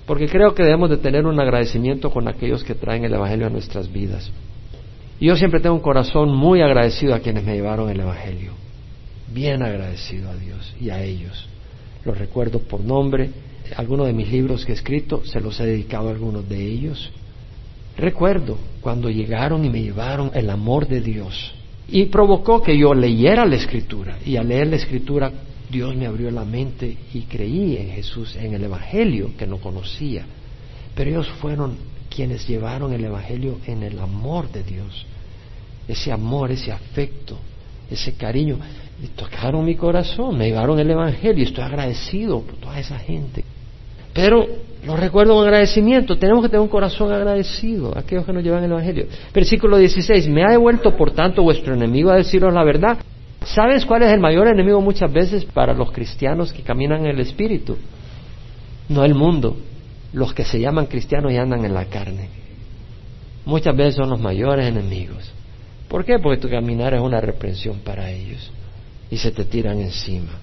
Porque 0.07 0.29
creo 0.29 0.55
que 0.55 0.63
debemos 0.63 0.91
de 0.91 0.99
tener 0.99 1.27
un 1.27 1.39
agradecimiento 1.41 2.11
con 2.11 2.29
aquellos 2.29 2.65
que 2.65 2.75
traen 2.75 3.05
el 3.05 3.15
Evangelio 3.15 3.47
a 3.47 3.51
nuestras 3.51 3.91
vidas. 3.91 4.31
Y 5.19 5.27
yo 5.27 5.37
siempre 5.37 5.61
tengo 5.61 5.77
un 5.77 5.83
corazón 5.83 6.35
muy 6.35 6.63
agradecido 6.63 7.15
a 7.15 7.21
quienes 7.21 7.45
me 7.45 7.55
llevaron 7.55 7.91
el 7.91 8.01
Evangelio. 8.01 8.60
Bien 9.33 9.63
agradecido 9.63 10.31
a 10.31 10.37
Dios 10.37 10.75
y 10.81 10.91
a 10.91 11.03
ellos. 11.03 11.49
Los 12.05 12.19
recuerdo 12.19 12.61
por 12.61 12.81
nombre. 12.81 13.31
Algunos 13.77 14.07
de 14.07 14.13
mis 14.13 14.31
libros 14.31 14.65
que 14.65 14.73
he 14.73 14.75
escrito 14.75 15.23
se 15.25 15.41
los 15.41 15.61
he 15.61 15.67
dedicado 15.67 16.09
a 16.09 16.13
algunos 16.13 16.49
de 16.49 16.65
ellos. 16.65 17.11
Recuerdo 17.97 18.59
cuando 18.81 19.11
llegaron 19.11 19.65
y 19.65 19.71
me 19.71 19.83
llevaron 19.83 20.31
el 20.35 20.51
amor 20.51 20.89
de 20.89 21.01
Dios. 21.01 21.53
Y 21.89 22.07
provocó 22.07 22.63
que 22.63 22.77
yo 22.77 22.95
leyera 22.95 23.45
la 23.45 23.57
Escritura. 23.57 24.19
Y 24.25 24.37
al 24.37 24.49
leer 24.49 24.69
la 24.69 24.77
Escritura, 24.77 25.33
Dios 25.71 25.95
me 25.95 26.07
abrió 26.07 26.31
la 26.31 26.45
mente 26.45 26.97
y 27.15 27.23
creí 27.23 27.77
en 27.77 27.91
Jesús, 27.91 28.35
en 28.37 28.55
el 28.55 28.65
Evangelio 28.65 29.33
que 29.37 29.47
no 29.47 29.59
conocía. 29.59 30.25
Pero 30.95 31.11
ellos 31.11 31.29
fueron 31.41 31.77
quienes 32.09 32.47
llevaron 32.49 32.93
el 32.93 33.05
Evangelio 33.05 33.59
en 33.67 33.83
el 33.83 33.99
amor 33.99 34.51
de 34.51 34.65
Dios. 34.65 35.07
Ese 35.87 36.11
amor, 36.11 36.51
ese 36.51 36.73
afecto, 36.73 37.39
ese 37.91 38.15
cariño, 38.15 38.59
tocaron 39.09 39.65
mi 39.65 39.77
corazón, 39.77 40.37
me 40.37 40.49
llevaron 40.49 40.79
el 40.79 40.91
Evangelio 40.91 41.43
y 41.43 41.47
estoy 41.47 41.65
agradecido 41.65 42.43
por 42.43 42.57
toda 42.57 42.79
esa 42.79 42.99
gente. 42.99 43.45
Pero 44.13 44.47
lo 44.85 44.97
recuerdo 44.97 45.35
con 45.35 45.45
agradecimiento, 45.45 46.19
tenemos 46.19 46.43
que 46.43 46.49
tener 46.49 46.63
un 46.63 46.69
corazón 46.69 47.13
agradecido 47.13 47.97
a 47.97 48.01
aquellos 48.01 48.27
que 48.27 48.33
nos 48.33 48.43
llevan 48.43 48.65
el 48.65 48.71
Evangelio. 48.71 49.07
Versículo 49.33 49.79
16, 49.79 50.29
me 50.29 50.45
ha 50.45 50.51
devuelto 50.51 50.97
por 50.97 51.13
tanto 51.13 51.43
vuestro 51.43 51.75
enemigo 51.75 52.11
a 52.11 52.17
deciros 52.17 52.53
la 52.53 52.65
verdad. 52.65 52.99
¿Sabes 53.45 53.87
cuál 53.87 54.03
es 54.03 54.13
el 54.13 54.21
mayor 54.21 54.49
enemigo 54.49 54.81
muchas 54.81 55.11
veces 55.11 55.45
para 55.47 55.73
los 55.73 55.91
cristianos 55.93 56.53
que 56.53 56.63
caminan 56.63 57.01
en 57.01 57.13
el 57.13 57.21
Espíritu? 57.21 57.79
No 58.89 59.05
el 59.05 59.15
mundo, 59.15 59.57
los 60.13 60.35
que 60.35 60.45
se 60.45 60.61
llaman 60.61 60.87
cristianos 60.87 61.33
y 61.33 61.37
andan 61.37 61.65
en 61.65 61.73
la 61.73 61.87
carne. 61.87 62.29
Muchas 63.47 63.75
veces 63.75 63.95
son 63.95 64.11
los 64.11 64.21
mayores 64.21 64.67
enemigos. 64.67 65.33
¿Por 65.89 66.05
qué? 66.05 66.19
Porque 66.19 66.41
tu 66.41 66.51
caminar 66.51 66.93
es 66.93 67.01
una 67.01 67.21
reprensión 67.21 67.79
para 67.79 68.11
ellos 68.11 68.53
y 69.11 69.17
se 69.17 69.33
te 69.33 69.45
tiran 69.45 69.81
encima. 69.81 70.39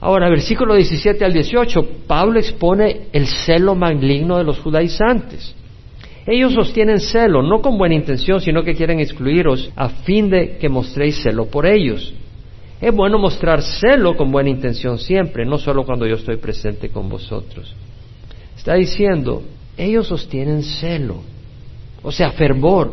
Ahora, 0.00 0.28
versículo 0.28 0.74
17 0.74 1.24
al 1.24 1.32
18, 1.32 1.88
Pablo 2.06 2.38
expone 2.38 3.08
el 3.12 3.26
celo 3.26 3.74
maligno 3.74 4.38
de 4.38 4.44
los 4.44 4.60
judaizantes. 4.60 5.54
Ellos 6.24 6.52
sostienen 6.52 7.00
celo, 7.00 7.42
no 7.42 7.60
con 7.60 7.78
buena 7.78 7.94
intención, 7.94 8.40
sino 8.40 8.62
que 8.62 8.74
quieren 8.74 9.00
excluiros 9.00 9.70
a 9.74 9.88
fin 9.88 10.30
de 10.30 10.58
que 10.58 10.68
mostréis 10.68 11.22
celo 11.22 11.46
por 11.46 11.66
ellos. 11.66 12.14
Es 12.80 12.94
bueno 12.94 13.18
mostrar 13.18 13.62
celo 13.62 14.16
con 14.16 14.30
buena 14.30 14.50
intención 14.50 14.98
siempre, 14.98 15.44
no 15.44 15.58
solo 15.58 15.84
cuando 15.84 16.06
yo 16.06 16.14
estoy 16.14 16.36
presente 16.36 16.90
con 16.90 17.08
vosotros. 17.08 17.74
Está 18.56 18.74
diciendo, 18.74 19.42
ellos 19.76 20.06
sostienen 20.06 20.62
celo, 20.62 21.22
o 22.02 22.12
sea, 22.12 22.30
fervor. 22.30 22.92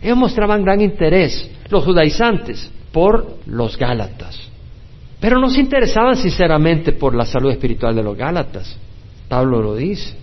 Ellos 0.00 0.16
mostraban 0.16 0.64
gran 0.64 0.80
interés, 0.80 1.48
los 1.68 1.84
judaizantes, 1.84 2.68
por 2.92 3.38
los 3.46 3.76
Gálatas. 3.76 4.38
Pero 5.20 5.38
no 5.38 5.48
se 5.48 5.60
interesaban 5.60 6.16
sinceramente 6.16 6.92
por 6.92 7.14
la 7.14 7.24
salud 7.24 7.50
espiritual 7.50 7.94
de 7.94 8.02
los 8.02 8.16
Gálatas. 8.16 8.76
Pablo 9.28 9.62
lo 9.62 9.76
dice. 9.76 10.14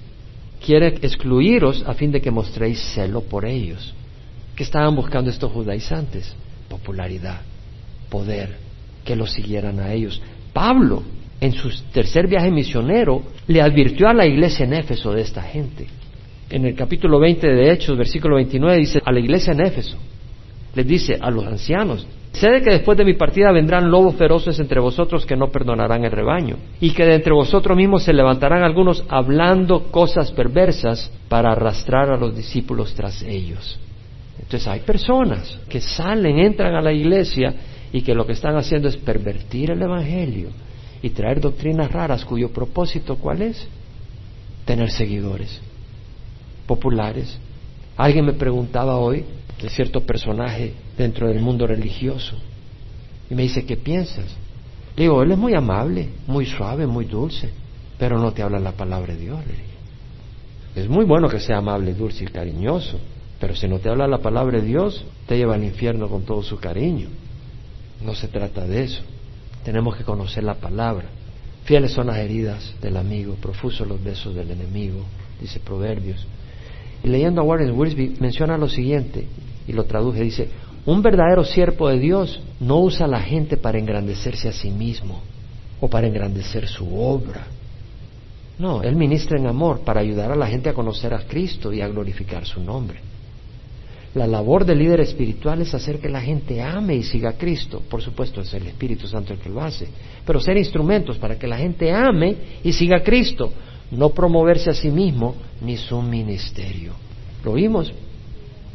Quiere 0.64 0.88
excluiros 1.02 1.84
a 1.88 1.94
fin 1.94 2.12
de 2.12 2.22
que 2.22 2.32
mostréis 2.32 2.80
celo 2.94 3.22
por 3.22 3.46
ellos. 3.46 3.94
¿Qué 4.56 4.64
estaban 4.64 4.96
buscando 4.96 5.30
estos 5.30 5.52
judaizantes? 5.52 6.36
Popularidad, 6.68 7.42
poder, 8.10 8.58
que 9.06 9.16
los 9.16 9.32
siguieran 9.32 9.80
a 9.80 9.94
ellos. 9.94 10.22
Pablo 10.52 11.02
en 11.42 11.54
su 11.54 11.70
tercer 11.92 12.28
viaje 12.28 12.52
misionero, 12.52 13.24
le 13.48 13.62
advirtió 13.62 14.08
a 14.08 14.14
la 14.14 14.26
iglesia 14.26 14.66
en 14.66 14.74
Éfeso 14.74 15.12
de 15.12 15.22
esta 15.22 15.42
gente. 15.42 15.88
En 16.50 16.66
el 16.66 16.76
capítulo 16.76 17.20
20 17.20 17.48
de 17.48 17.72
Hechos, 17.72 17.98
versículo 17.98 18.36
29, 18.36 18.78
dice, 18.78 19.02
a 19.04 19.12
la 19.12 19.20
iglesia 19.20 19.54
en 19.54 19.62
Éfeso, 19.62 19.98
les 20.76 20.88
dice 20.88 21.18
a 21.20 21.30
los 21.32 21.46
ancianos, 21.46 22.06
sé 22.32 22.62
que 22.62 22.72
después 22.72 22.98
de 22.98 23.06
mi 23.06 23.14
partida 23.14 23.52
vendrán 23.52 23.90
lobos 23.90 24.16
feroces 24.16 24.60
entre 24.60 24.80
vosotros 24.80 25.26
que 25.26 25.36
no 25.36 25.48
perdonarán 25.48 26.06
el 26.06 26.12
rebaño, 26.12 26.58
y 26.80 26.92
que 26.92 27.06
de 27.06 27.16
entre 27.16 27.34
vosotros 27.34 27.76
mismos 27.76 28.04
se 28.04 28.14
levantarán 28.14 28.64
algunos 28.64 29.04
hablando 29.10 29.92
cosas 29.92 30.32
perversas 30.32 31.12
para 31.28 31.52
arrastrar 31.52 32.12
a 32.12 32.18
los 32.18 32.36
discípulos 32.36 32.94
tras 32.94 33.22
ellos. 33.24 33.80
Entonces 34.40 34.68
hay 34.68 34.80
personas 34.82 35.60
que 35.68 35.82
salen, 35.82 36.40
entran 36.40 36.76
a 36.76 36.82
la 36.82 36.94
iglesia 36.94 37.54
y 37.92 38.02
que 38.02 38.16
lo 38.16 38.26
que 38.26 38.34
están 38.34 38.56
haciendo 38.56 38.88
es 38.88 38.98
pervertir 38.98 39.72
el 39.72 39.82
Evangelio 39.82 40.50
y 41.02 41.10
traer 41.10 41.40
doctrinas 41.40 41.92
raras 41.92 42.26
cuyo 42.26 42.50
propósito 42.50 43.16
cuál 43.16 43.42
es? 43.42 43.68
Tener 44.66 44.92
seguidores 44.92 45.62
populares. 46.66 47.38
Alguien 47.98 48.26
me 48.26 48.34
preguntaba 48.34 48.98
hoy 48.98 49.26
de 49.62 49.70
cierto 49.70 50.02
personaje 50.02 50.74
dentro 50.98 51.28
del 51.28 51.42
mundo 51.42 51.68
religioso 51.68 52.36
y 53.30 53.36
me 53.36 53.44
dice, 53.44 53.66
¿qué 53.66 53.78
piensas? 53.78 54.26
Le 54.96 55.04
digo, 55.04 55.22
él 55.22 55.32
es 55.32 55.38
muy 55.38 55.54
amable, 55.54 56.10
muy 56.28 56.46
suave, 56.46 56.88
muy 56.88 57.06
dulce, 57.06 57.50
pero 57.98 58.18
no 58.20 58.32
te 58.32 58.42
habla 58.42 58.60
la 58.60 58.72
palabra 58.72 59.14
de 59.14 59.22
Dios. 59.22 59.40
Le. 59.46 60.82
Es 60.82 60.90
muy 60.90 61.06
bueno 61.06 61.30
que 61.30 61.40
sea 61.40 61.58
amable, 61.58 61.94
dulce 61.94 62.24
y 62.24 62.28
cariñoso, 62.28 63.00
Pero 63.40 63.56
si 63.56 63.68
no 63.70 63.80
te 63.80 63.90
habla 63.90 64.08
la 64.08 64.18
palabra 64.18 64.60
de 64.60 64.66
Dios, 64.66 65.06
te 65.26 65.38
lleva 65.38 65.56
al 65.56 65.64
infierno 65.64 66.10
con 66.10 66.24
todo 66.24 66.44
su 66.44 66.58
cariño. 66.58 67.08
No 68.04 68.14
se 68.14 68.28
trata 68.28 68.66
de 68.66 68.84
eso. 68.84 69.02
Tenemos 69.64 69.96
que 69.96 70.04
conocer 70.04 70.44
la 70.44 70.56
palabra. 70.56 71.06
Fieles 71.64 71.92
son 71.92 72.08
las 72.08 72.18
heridas 72.18 72.74
del 72.82 72.98
amigo, 72.98 73.36
profusos 73.36 73.88
los 73.88 74.04
besos 74.04 74.36
del 74.36 74.52
enemigo, 74.52 75.06
dice 75.40 75.60
Proverbios. 75.60 76.26
Y 77.04 77.08
leyendo 77.08 77.40
a 77.40 77.44
Warren 77.46 77.72
Wiersbe 77.78 78.14
menciona 78.20 78.58
lo 78.58 78.68
siguiente, 78.68 79.26
y 79.70 79.72
lo 79.72 79.84
traduje, 79.84 80.24
dice, 80.24 80.50
un 80.88 81.04
verdadero 81.04 81.44
siervo 81.44 81.90
de 81.90 82.00
Dios 82.00 82.42
no 82.60 82.80
usa 82.80 83.06
a 83.06 83.10
la 83.10 83.22
gente 83.22 83.56
para 83.56 83.78
engrandecerse 83.78 84.50
a 84.50 84.52
sí 84.52 84.72
mismo 84.72 85.22
o 85.80 85.88
para 85.88 86.08
engrandecer 86.08 86.68
su 86.68 87.00
obra. 87.00 87.46
No, 88.58 88.82
él 88.82 88.96
ministra 88.96 89.38
en 89.38 89.46
amor 89.46 89.82
para 89.82 90.02
ayudar 90.02 90.32
a 90.32 90.36
la 90.36 90.48
gente 90.48 90.70
a 90.70 90.74
conocer 90.74 91.14
a 91.14 91.20
Cristo 91.20 91.72
y 91.72 91.82
a 91.82 91.88
glorificar 91.88 92.46
su 92.46 92.64
nombre. 92.64 93.00
La 94.16 94.26
labor 94.26 94.66
del 94.66 94.80
líder 94.80 95.02
espiritual 95.02 95.62
es 95.62 95.76
hacer 95.76 96.00
que 96.00 96.10
la 96.10 96.20
gente 96.20 96.60
ame 96.60 96.96
y 96.96 97.04
siga 97.04 97.30
a 97.30 97.38
Cristo. 97.38 97.84
Por 97.88 98.02
supuesto, 98.02 98.42
es 98.42 98.52
el 98.56 98.66
Espíritu 98.66 99.08
Santo 99.08 99.34
el 99.34 99.40
que 99.40 99.50
lo 99.50 99.62
hace. 99.62 99.88
Pero 100.26 100.40
ser 100.40 100.58
instrumentos 100.58 101.20
para 101.20 101.38
que 101.38 101.46
la 101.46 101.58
gente 101.58 101.94
ame 101.94 102.36
y 102.64 102.74
siga 102.74 102.98
a 102.98 103.04
Cristo. 103.04 103.54
No 103.92 104.10
promoverse 104.10 104.72
a 104.72 104.74
sí 104.74 104.90
mismo 104.90 105.36
ni 105.62 105.78
su 105.78 106.02
ministerio. 106.02 106.94
¿Lo 107.44 107.54
vimos? 107.54 107.94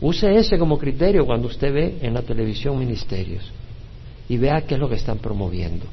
Use 0.00 0.36
ese 0.36 0.58
como 0.58 0.78
criterio 0.78 1.24
cuando 1.24 1.48
usted 1.48 1.72
ve 1.72 1.98
en 2.02 2.14
la 2.14 2.22
televisión 2.22 2.78
ministerios. 2.78 3.50
Y 4.28 4.36
vea 4.38 4.62
qué 4.62 4.74
es 4.74 4.80
lo 4.80 4.88
que 4.88 4.96
están 4.96 5.18
promoviendo. 5.18 5.86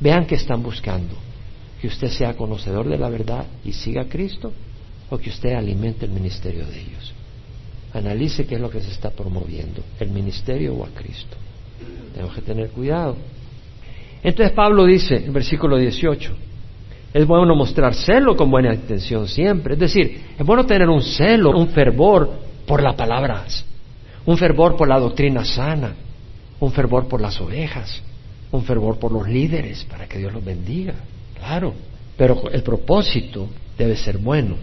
Vean 0.00 0.26
qué 0.26 0.34
están 0.34 0.62
buscando. 0.62 1.14
Que 1.80 1.86
usted 1.86 2.08
sea 2.08 2.36
conocedor 2.36 2.88
de 2.88 2.98
la 2.98 3.08
verdad 3.08 3.46
y 3.64 3.72
siga 3.72 4.02
a 4.02 4.08
Cristo 4.08 4.52
o 5.10 5.18
que 5.18 5.30
usted 5.30 5.54
alimente 5.54 6.06
el 6.06 6.12
ministerio 6.12 6.66
de 6.66 6.80
ellos. 6.80 7.12
Analice 7.92 8.46
qué 8.46 8.54
es 8.54 8.60
lo 8.60 8.70
que 8.70 8.80
se 8.80 8.90
está 8.90 9.10
promoviendo, 9.10 9.82
el 10.00 10.10
ministerio 10.10 10.74
o 10.74 10.84
a 10.84 10.88
Cristo. 10.88 11.36
Tenemos 12.14 12.34
que 12.34 12.42
tener 12.42 12.70
cuidado. 12.70 13.16
Entonces 14.22 14.54
Pablo 14.54 14.84
dice 14.86 15.16
en 15.16 15.32
versículo 15.32 15.76
18, 15.76 16.32
es 17.12 17.26
bueno 17.26 17.54
mostrar 17.54 17.94
celo 17.94 18.36
con 18.36 18.50
buena 18.50 18.72
intención 18.74 19.28
siempre. 19.28 19.74
Es 19.74 19.80
decir, 19.80 20.20
es 20.38 20.46
bueno 20.46 20.64
tener 20.64 20.88
un 20.88 21.02
celo, 21.02 21.50
un 21.50 21.68
fervor 21.68 22.30
por 22.72 22.82
la 22.82 22.96
palabra, 22.96 23.44
un 24.24 24.38
fervor 24.38 24.78
por 24.78 24.88
la 24.88 24.98
doctrina 24.98 25.44
sana, 25.44 25.92
un 26.58 26.72
fervor 26.72 27.06
por 27.06 27.20
las 27.20 27.38
ovejas, 27.38 28.00
un 28.50 28.64
fervor 28.64 28.98
por 28.98 29.12
los 29.12 29.28
líderes 29.28 29.84
para 29.84 30.08
que 30.08 30.16
Dios 30.16 30.32
los 30.32 30.42
bendiga. 30.42 30.94
Claro, 31.38 31.74
pero 32.16 32.48
el 32.50 32.62
propósito 32.62 33.50
debe 33.76 33.94
ser 33.94 34.16
bueno. 34.16 34.56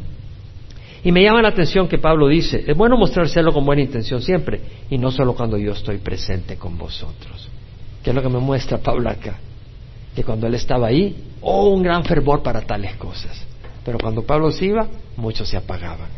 Y 1.03 1.11
me 1.11 1.21
llama 1.21 1.43
la 1.43 1.49
atención 1.49 1.87
que 1.87 1.99
Pablo 1.99 2.27
dice, 2.27 2.63
es 2.65 2.75
bueno 2.75 2.97
mostrárselo 2.97 3.53
con 3.53 3.63
buena 3.63 3.83
intención 3.83 4.23
siempre, 4.23 4.59
y 4.89 4.97
no 4.97 5.11
solo 5.11 5.35
cuando 5.35 5.59
yo 5.59 5.73
estoy 5.73 5.99
presente 5.99 6.57
con 6.57 6.79
vosotros. 6.79 7.47
¿Qué 8.03 8.09
es 8.09 8.15
lo 8.15 8.23
que 8.23 8.29
me 8.29 8.39
muestra 8.39 8.79
Pablo 8.79 9.07
acá? 9.07 9.37
Que 10.15 10.23
cuando 10.23 10.47
él 10.47 10.55
estaba 10.55 10.87
ahí, 10.87 11.15
oh, 11.41 11.69
un 11.69 11.83
gran 11.83 12.03
fervor 12.03 12.41
para 12.41 12.61
tales 12.61 12.95
cosas. 12.95 13.45
Pero 13.85 13.99
cuando 13.99 14.23
Pablo 14.23 14.49
se 14.49 14.65
iba, 14.65 14.87
muchos 15.15 15.47
se 15.47 15.57
apagaban. 15.57 16.09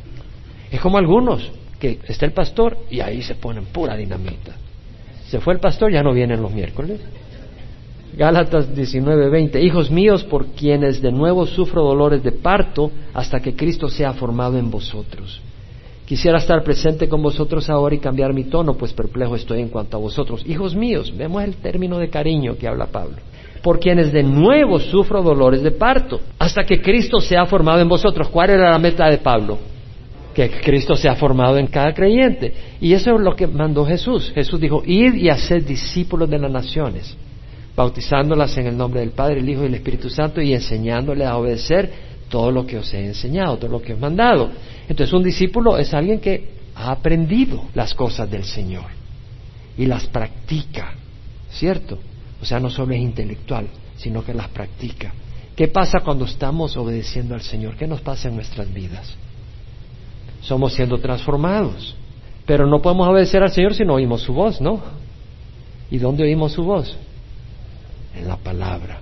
Es 0.72 0.80
como 0.80 0.98
algunos, 0.98 1.52
que 1.82 1.98
está 2.08 2.28
el 2.28 2.32
pastor 2.32 2.78
y 2.92 3.00
ahí 3.00 3.24
se 3.24 3.34
ponen 3.34 3.66
pura 3.66 3.98
dinamita. 3.98 4.56
Se 5.28 5.40
fue 5.40 5.56
el 5.56 5.60
pastor, 5.60 5.92
ya 5.92 6.04
no 6.04 6.14
vienen 6.14 6.40
los 6.40 6.52
miércoles. 6.54 7.02
Gálatas 8.16 8.76
19:20, 8.76 9.60
hijos 9.64 9.90
míos, 9.90 10.24
por 10.24 10.48
quienes 10.48 11.02
de 11.02 11.12
nuevo 11.12 11.48
sufro 11.48 11.82
dolores 11.82 12.22
de 12.22 12.34
parto 12.34 12.92
hasta 13.14 13.40
que 13.40 13.56
Cristo 13.56 13.90
sea 13.90 14.14
formado 14.14 14.60
en 14.60 14.70
vosotros. 14.70 15.42
Quisiera 16.06 16.38
estar 16.38 16.62
presente 16.64 17.10
con 17.10 17.24
vosotros 17.24 17.70
ahora 17.70 17.96
y 17.96 18.00
cambiar 18.00 18.34
mi 18.34 18.44
tono, 18.44 18.76
pues 18.76 18.94
perplejo 18.94 19.36
estoy 19.36 19.62
en 19.62 19.70
cuanto 19.70 19.98
a 19.98 20.00
vosotros. 20.00 20.44
Hijos 20.46 20.76
míos, 20.76 21.12
vemos 21.18 21.42
el 21.44 21.56
término 21.56 21.98
de 21.98 22.10
cariño 22.10 22.58
que 22.58 22.68
habla 22.68 22.88
Pablo. 22.88 23.16
Por 23.64 23.80
quienes 23.80 24.12
de 24.12 24.22
nuevo 24.22 24.78
sufro 24.80 25.24
dolores 25.24 25.64
de 25.64 25.72
parto, 25.72 26.20
hasta 26.38 26.64
que 26.64 26.82
Cristo 26.82 27.22
sea 27.22 27.46
formado 27.46 27.80
en 27.80 27.88
vosotros. 27.88 28.28
¿Cuál 28.28 28.52
era 28.52 28.72
la 28.72 28.80
meta 28.80 29.10
de 29.10 29.20
Pablo? 29.20 29.71
Que 30.34 30.50
Cristo 30.50 30.96
sea 30.96 31.16
formado 31.16 31.58
en 31.58 31.68
cada 31.68 31.94
creyente. 31.94 32.54
Y 32.80 32.94
eso 32.94 33.16
es 33.16 33.22
lo 33.22 33.36
que 33.36 33.48
mandó 33.48 33.86
Jesús. 33.86 34.32
Jesús 34.34 34.60
dijo, 34.60 34.84
id 34.86 35.16
y 35.16 35.30
haced 35.30 35.64
discípulos 35.66 36.30
de 36.30 36.40
las 36.40 36.52
naciones 36.52 37.18
bautizándolas 37.76 38.58
en 38.58 38.68
el 38.68 38.78
nombre 38.78 39.00
del 39.00 39.12
Padre, 39.12 39.40
el 39.40 39.50
Hijo 39.50 39.64
y 39.64 39.68
el 39.68 39.76
Espíritu 39.76 40.10
Santo 40.10 40.42
y 40.42 40.54
enseñándoles 40.54 41.28
a 41.28 41.38
obedecer 41.38 41.92
todo 42.30 42.52
lo 42.52 42.66
que 42.66 42.78
os 42.78 42.94
he 42.94 43.06
enseñado, 43.06 43.58
todo 43.58 43.72
lo 43.72 43.82
que 43.82 43.94
os 43.94 43.98
he 43.98 44.02
mandado. 44.02 44.50
Entonces 44.88 45.14
un 45.14 45.24
discípulo 45.24 45.78
es 45.78 45.94
alguien 45.94 46.20
que 46.20 46.62
ha 46.76 46.92
aprendido 46.92 47.66
las 47.74 47.94
cosas 47.94 48.30
del 48.30 48.44
Señor 48.44 48.86
y 49.78 49.86
las 49.86 50.06
practica, 50.08 50.94
¿cierto? 51.50 51.98
O 52.42 52.46
sea, 52.46 52.60
no 52.60 52.70
solo 52.70 52.94
es 52.94 53.02
intelectual, 53.02 53.68
sino 53.98 54.24
que 54.24 54.34
las 54.34 54.48
practica. 54.50 55.14
¿Qué 55.56 55.68
pasa 55.68 56.00
cuando 56.00 56.26
estamos 56.26 56.76
obedeciendo 56.78 57.36
al 57.36 57.42
Señor? 57.42 57.76
¿Qué 57.76 57.88
nos 57.88 58.02
pasa 58.02 58.30
en 58.30 58.36
nuestras 58.36 58.74
vidas? 58.74 59.16
Somos 60.42 60.74
siendo 60.74 60.98
transformados. 60.98 61.96
Pero 62.46 62.68
no 62.68 62.82
podemos 62.82 63.08
obedecer 63.08 63.44
al 63.44 63.52
Señor 63.52 63.74
si 63.74 63.86
no 63.86 63.96
oímos 63.96 64.22
su 64.22 64.34
voz, 64.34 64.60
¿no? 64.60 64.82
¿Y 65.90 65.98
dónde 65.98 66.24
oímos 66.24 66.54
su 66.54 66.64
voz? 66.64 66.98
en 68.16 68.28
la 68.28 68.38
palabra. 68.38 69.00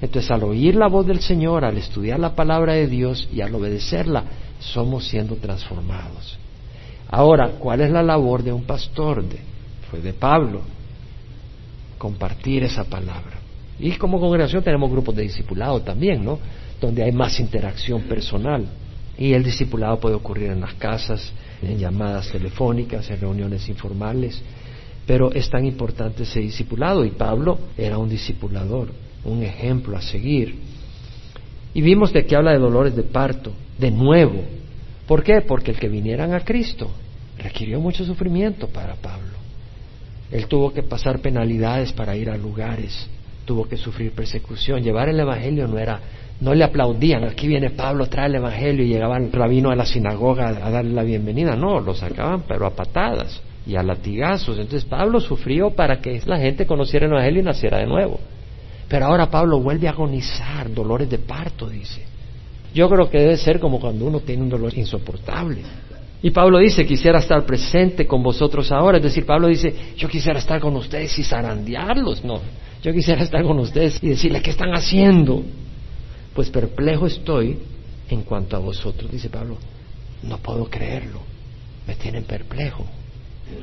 Entonces, 0.00 0.30
al 0.30 0.44
oír 0.44 0.74
la 0.74 0.88
voz 0.88 1.06
del 1.06 1.20
Señor, 1.20 1.64
al 1.64 1.76
estudiar 1.76 2.18
la 2.18 2.34
palabra 2.34 2.74
de 2.74 2.86
Dios 2.86 3.28
y 3.32 3.42
al 3.42 3.54
obedecerla, 3.54 4.24
somos 4.58 5.06
siendo 5.06 5.36
transformados. 5.36 6.38
Ahora, 7.10 7.52
¿cuál 7.58 7.80
es 7.82 7.90
la 7.90 8.02
labor 8.02 8.42
de 8.42 8.52
un 8.52 8.64
pastor? 8.64 9.22
De, 9.22 9.38
fue 9.90 10.00
de 10.00 10.12
Pablo, 10.12 10.62
compartir 11.98 12.64
esa 12.64 12.84
palabra. 12.84 13.38
Y 13.78 13.92
como 13.92 14.20
congregación 14.20 14.62
tenemos 14.62 14.90
grupos 14.90 15.14
de 15.16 15.22
discipulado 15.22 15.80
también, 15.80 16.24
¿no? 16.24 16.38
Donde 16.80 17.02
hay 17.02 17.12
más 17.12 17.38
interacción 17.40 18.02
personal. 18.02 18.66
Y 19.18 19.32
el 19.32 19.42
discipulado 19.42 20.00
puede 20.00 20.14
ocurrir 20.14 20.50
en 20.50 20.60
las 20.60 20.74
casas, 20.74 21.32
en 21.62 21.78
llamadas 21.78 22.30
telefónicas, 22.30 23.10
en 23.10 23.20
reuniones 23.20 23.68
informales, 23.68 24.40
pero 25.06 25.32
es 25.32 25.50
tan 25.50 25.64
importante 25.64 26.22
ese 26.22 26.40
discipulado 26.40 27.04
y 27.04 27.10
Pablo 27.10 27.58
era 27.76 27.98
un 27.98 28.08
discipulador, 28.08 28.90
un 29.24 29.42
ejemplo 29.42 29.96
a 29.96 30.02
seguir. 30.02 30.56
Y 31.74 31.82
vimos 31.82 32.12
de 32.12 32.24
que 32.24 32.36
habla 32.36 32.52
de 32.52 32.58
dolores 32.58 32.96
de 32.96 33.02
parto, 33.02 33.52
de 33.78 33.90
nuevo. 33.90 34.42
¿Por 35.06 35.22
qué? 35.22 35.40
Porque 35.40 35.72
el 35.72 35.78
que 35.78 35.88
vinieran 35.88 36.32
a 36.32 36.40
Cristo 36.44 36.90
requirió 37.38 37.80
mucho 37.80 38.04
sufrimiento 38.04 38.68
para 38.68 38.94
Pablo. 38.94 39.38
Él 40.30 40.46
tuvo 40.46 40.72
que 40.72 40.82
pasar 40.82 41.20
penalidades 41.20 41.92
para 41.92 42.16
ir 42.16 42.30
a 42.30 42.36
lugares, 42.36 43.08
tuvo 43.44 43.68
que 43.68 43.76
sufrir 43.76 44.12
persecución. 44.12 44.82
Llevar 44.82 45.08
el 45.08 45.18
Evangelio 45.18 45.66
no 45.66 45.78
era, 45.78 46.00
no 46.40 46.54
le 46.54 46.64
aplaudían, 46.64 47.24
aquí 47.24 47.46
viene 47.46 47.70
Pablo, 47.70 48.06
trae 48.06 48.28
el 48.28 48.36
Evangelio 48.36 48.84
y 48.84 48.88
llegaba 48.88 49.18
el 49.18 49.30
rabino 49.30 49.70
a 49.70 49.76
la 49.76 49.84
sinagoga 49.84 50.48
a 50.48 50.70
darle 50.70 50.94
la 50.94 51.02
bienvenida. 51.02 51.54
No, 51.54 51.80
lo 51.80 51.94
sacaban 51.94 52.44
pero 52.48 52.66
a 52.66 52.70
patadas 52.70 53.42
y 53.66 53.76
a 53.76 53.82
latigazos. 53.82 54.58
Entonces 54.58 54.84
Pablo 54.84 55.20
sufrió 55.20 55.70
para 55.70 56.00
que 56.00 56.20
la 56.24 56.38
gente 56.38 56.64
conociera 56.66 57.06
el 57.06 57.12
Evangelio 57.12 57.40
y 57.40 57.44
naciera 57.44 57.78
de 57.78 57.86
nuevo. 57.86 58.18
Pero 58.88 59.06
ahora 59.06 59.30
Pablo 59.30 59.60
vuelve 59.60 59.86
a 59.86 59.90
agonizar, 59.90 60.72
dolores 60.72 61.10
de 61.10 61.18
parto, 61.18 61.68
dice. 61.68 62.02
Yo 62.72 62.88
creo 62.88 63.10
que 63.10 63.18
debe 63.18 63.36
ser 63.36 63.60
como 63.60 63.78
cuando 63.78 64.06
uno 64.06 64.20
tiene 64.20 64.42
un 64.42 64.48
dolor 64.48 64.72
insoportable. 64.76 65.60
Y 66.22 66.30
Pablo 66.30 66.58
dice, 66.58 66.86
quisiera 66.86 67.18
estar 67.18 67.44
presente 67.44 68.06
con 68.06 68.22
vosotros 68.22 68.72
ahora. 68.72 68.96
Es 68.96 69.04
decir, 69.04 69.26
Pablo 69.26 69.48
dice, 69.48 69.74
yo 69.96 70.08
quisiera 70.08 70.38
estar 70.38 70.60
con 70.60 70.74
ustedes 70.76 71.18
y 71.18 71.22
zarandearlos. 71.22 72.24
No, 72.24 72.40
yo 72.82 72.92
quisiera 72.92 73.22
estar 73.22 73.42
con 73.42 73.58
ustedes 73.58 74.02
y 74.02 74.08
decirles, 74.08 74.42
¿qué 74.42 74.50
están 74.50 74.72
haciendo? 74.72 75.42
Pues 76.34 76.50
perplejo 76.50 77.06
estoy 77.06 77.58
en 78.08 78.22
cuanto 78.22 78.56
a 78.56 78.60
vosotros, 78.60 79.10
dice 79.10 79.28
Pablo. 79.28 79.56
No 80.22 80.38
puedo 80.38 80.68
creerlo. 80.68 81.20
Me 81.86 81.94
tienen 81.94 82.24
perplejo. 82.24 82.84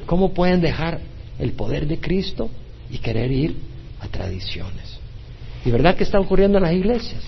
¿Cómo 0.06 0.34
pueden 0.34 0.62
dejar 0.62 1.00
el 1.40 1.54
poder 1.54 1.88
de 1.88 2.00
Cristo 2.00 2.50
y 2.90 2.98
querer 2.98 3.32
ir 3.32 3.56
a 4.00 4.08
tradiciones? 4.08 5.00
¿Y 5.66 5.72
verdad 5.72 5.96
que 5.96 6.04
está 6.04 6.20
ocurriendo 6.20 6.58
en 6.58 6.64
las 6.64 6.74
iglesias? 6.74 7.24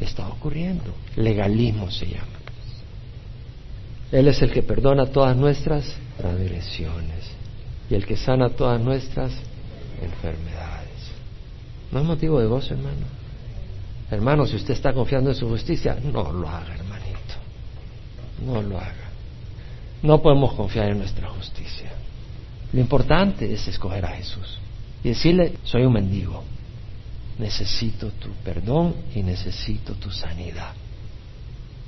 Está 0.00 0.28
ocurriendo. 0.28 0.94
Legalismo 1.16 1.90
se 1.90 2.06
llama. 2.06 2.38
Él 4.10 4.28
es 4.28 4.40
el 4.40 4.50
que 4.50 4.62
perdona 4.62 5.06
todas 5.06 5.36
nuestras 5.36 5.84
transgresiones 6.16 7.30
y 7.90 7.94
el 7.94 8.06
que 8.06 8.16
sana 8.16 8.50
todas 8.50 8.80
nuestras 8.80 9.32
enfermedades. 10.02 10.88
¿No 11.92 12.00
es 12.00 12.04
motivo 12.06 12.40
de 12.40 12.46
gozo, 12.46 12.74
hermano? 12.74 13.17
Hermano, 14.10 14.46
si 14.46 14.56
usted 14.56 14.74
está 14.74 14.92
confiando 14.92 15.30
en 15.30 15.36
su 15.36 15.48
justicia, 15.48 15.96
no 16.02 16.32
lo 16.32 16.48
haga, 16.48 16.74
hermanito. 16.74 17.34
No 18.44 18.62
lo 18.62 18.78
haga. 18.78 19.08
No 20.02 20.22
podemos 20.22 20.54
confiar 20.54 20.90
en 20.90 20.98
nuestra 20.98 21.28
justicia. 21.28 21.90
Lo 22.72 22.80
importante 22.80 23.52
es 23.52 23.66
escoger 23.68 24.04
a 24.04 24.10
Jesús 24.10 24.58
y 25.02 25.08
decirle, 25.08 25.54
soy 25.64 25.84
un 25.84 25.92
mendigo, 25.92 26.44
necesito 27.38 28.10
tu 28.12 28.30
perdón 28.44 28.94
y 29.14 29.22
necesito 29.22 29.94
tu 29.94 30.10
sanidad. 30.10 30.72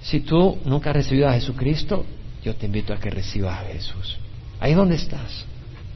Si 0.03 0.21
tú 0.21 0.59
nunca 0.65 0.91
has 0.91 0.97
recibido 0.97 1.29
a 1.29 1.35
Jesucristo, 1.35 2.05
yo 2.43 2.55
te 2.55 2.67
invito 2.67 2.93
a 2.93 2.99
que 2.99 3.11
recibas 3.11 3.61
a 3.61 3.67
Jesús. 3.67 4.19
Ahí 4.59 4.75
donde 4.75 4.95
estás, 4.95 5.45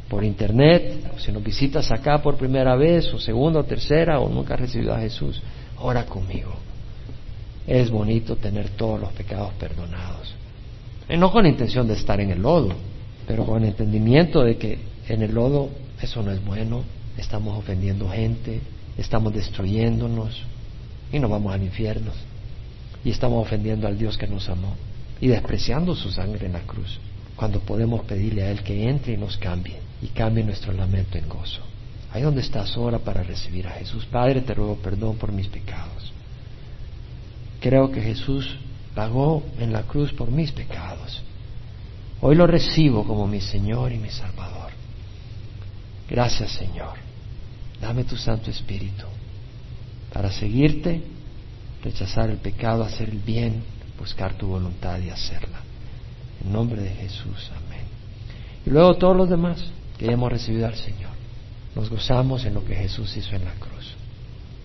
por 0.09 0.25
internet, 0.25 1.13
si 1.19 1.33
nos 1.33 1.43
visitas 1.43 1.91
acá 1.91 2.19
por 2.19 2.37
primera 2.37 2.77
vez, 2.77 3.13
o 3.15 3.19
segunda 3.19 3.61
o 3.61 3.65
tercera, 3.65 4.21
o 4.21 4.29
nunca 4.29 4.55
has 4.55 4.61
recibido 4.61 4.95
a 4.95 5.01
Jesús, 5.01 5.41
ora 5.79 6.07
conmigo. 6.07 6.53
Es 7.67 7.91
bonito 7.91 8.37
tener 8.37 8.71
todos 8.71 9.01
los 9.01 9.13
pecados 9.13 9.53
perdonados. 9.55 10.35
Y 11.09 11.17
no 11.17 11.31
con 11.31 11.47
intención 11.47 11.87
de 11.87 11.95
estar 11.95 12.21
en 12.21 12.31
el 12.31 12.43
lodo, 12.43 12.75
pero 13.27 13.45
con 13.45 13.65
entendimiento 13.65 14.43
de 14.43 14.57
que 14.57 14.79
en 15.09 15.23
el 15.23 15.35
lodo 15.35 15.71
eso 16.01 16.23
no 16.23 16.31
es 16.31 16.45
bueno, 16.45 16.83
estamos 17.17 17.59
ofendiendo 17.59 18.09
gente, 18.09 18.61
estamos 18.99 19.33
destruyéndonos 19.35 20.43
y 21.13 21.19
nos 21.19 21.31
vamos 21.31 21.55
al 21.55 21.63
infierno. 21.63 22.13
Y 23.05 23.11
estamos 23.11 23.47
ofendiendo 23.47 23.87
al 23.87 23.99
Dios 23.99 24.17
que 24.17 24.27
nos 24.27 24.49
amó 24.49 24.75
y 25.21 25.29
despreciando 25.29 25.95
su 25.95 26.11
sangre 26.11 26.47
en 26.47 26.55
la 26.55 26.61
cruz, 26.61 26.99
cuando 27.37 27.61
podemos 27.61 28.05
pedirle 28.05 28.43
a 28.43 28.51
Él 28.51 28.63
que 28.63 28.89
entre 28.89 29.15
y 29.15 29.17
nos 29.17 29.37
cambie 29.37 29.77
y 30.03 30.09
cambie 30.09 30.45
nuestro 30.45 30.73
lamento 30.73 31.19
en 31.19 31.29
gozo. 31.29 31.61
Ahí 32.15 32.23
donde 32.23 32.43
estás 32.43 32.77
ahora 32.77 33.01
para 33.01 33.25
recibir 33.25 33.67
a 33.67 33.73
Jesús. 33.73 34.07
Padre, 34.07 34.41
te 34.41 34.55
ruego 34.55 34.77
perdón 34.77 35.17
por 35.17 35.33
mis 35.33 35.49
pecados. 35.49 36.13
Creo 37.61 37.91
que 37.91 38.01
Jesús 38.01 38.57
pagó 38.95 39.43
en 39.59 39.73
la 39.73 39.83
cruz 39.83 40.13
por 40.13 40.31
mis 40.31 40.53
pecados. 40.53 41.21
Hoy 42.21 42.37
lo 42.37 42.47
recibo 42.47 43.05
como 43.05 43.27
mi 43.27 43.41
Señor 43.41 43.91
y 43.91 43.99
mi 43.99 44.11
Salvador. 44.11 44.71
Gracias 46.09 46.53
Señor. 46.53 46.95
Dame 47.81 48.05
tu 48.05 48.17
Santo 48.17 48.49
Espíritu 48.49 49.07
para 50.13 50.31
seguirte, 50.31 51.03
rechazar 51.83 52.31
el 52.31 52.37
pecado, 52.37 52.85
hacer 52.85 53.09
el 53.09 53.19
bien, 53.19 53.65
buscar 53.99 54.35
tu 54.35 54.47
voluntad 54.47 55.01
y 55.01 55.11
hacerla. 55.11 55.59
En 56.45 56.53
nombre 56.53 56.81
de 56.81 56.91
Jesús, 56.91 57.51
amén. 57.67 57.85
Y 58.65 58.71
luego 58.71 58.95
todos 58.95 59.17
los 59.17 59.29
demás 59.29 59.65
que 59.99 60.07
hemos 60.07 60.31
recibido 60.31 60.69
al 60.69 60.77
Señor, 60.77 61.14
nos 61.75 61.91
gozamos 61.91 62.45
en 62.45 62.55
lo 62.55 62.65
que 62.65 62.75
Jesús 62.75 63.17
hizo 63.17 63.35
en 63.35 63.45
la 63.45 63.55
cruz. 63.55 63.95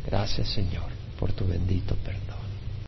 Gracias 0.05 0.49
Señor 0.49 0.89
por 1.19 1.33
tu 1.33 1.45
bendito 1.45 1.95
perdón. 1.95 2.28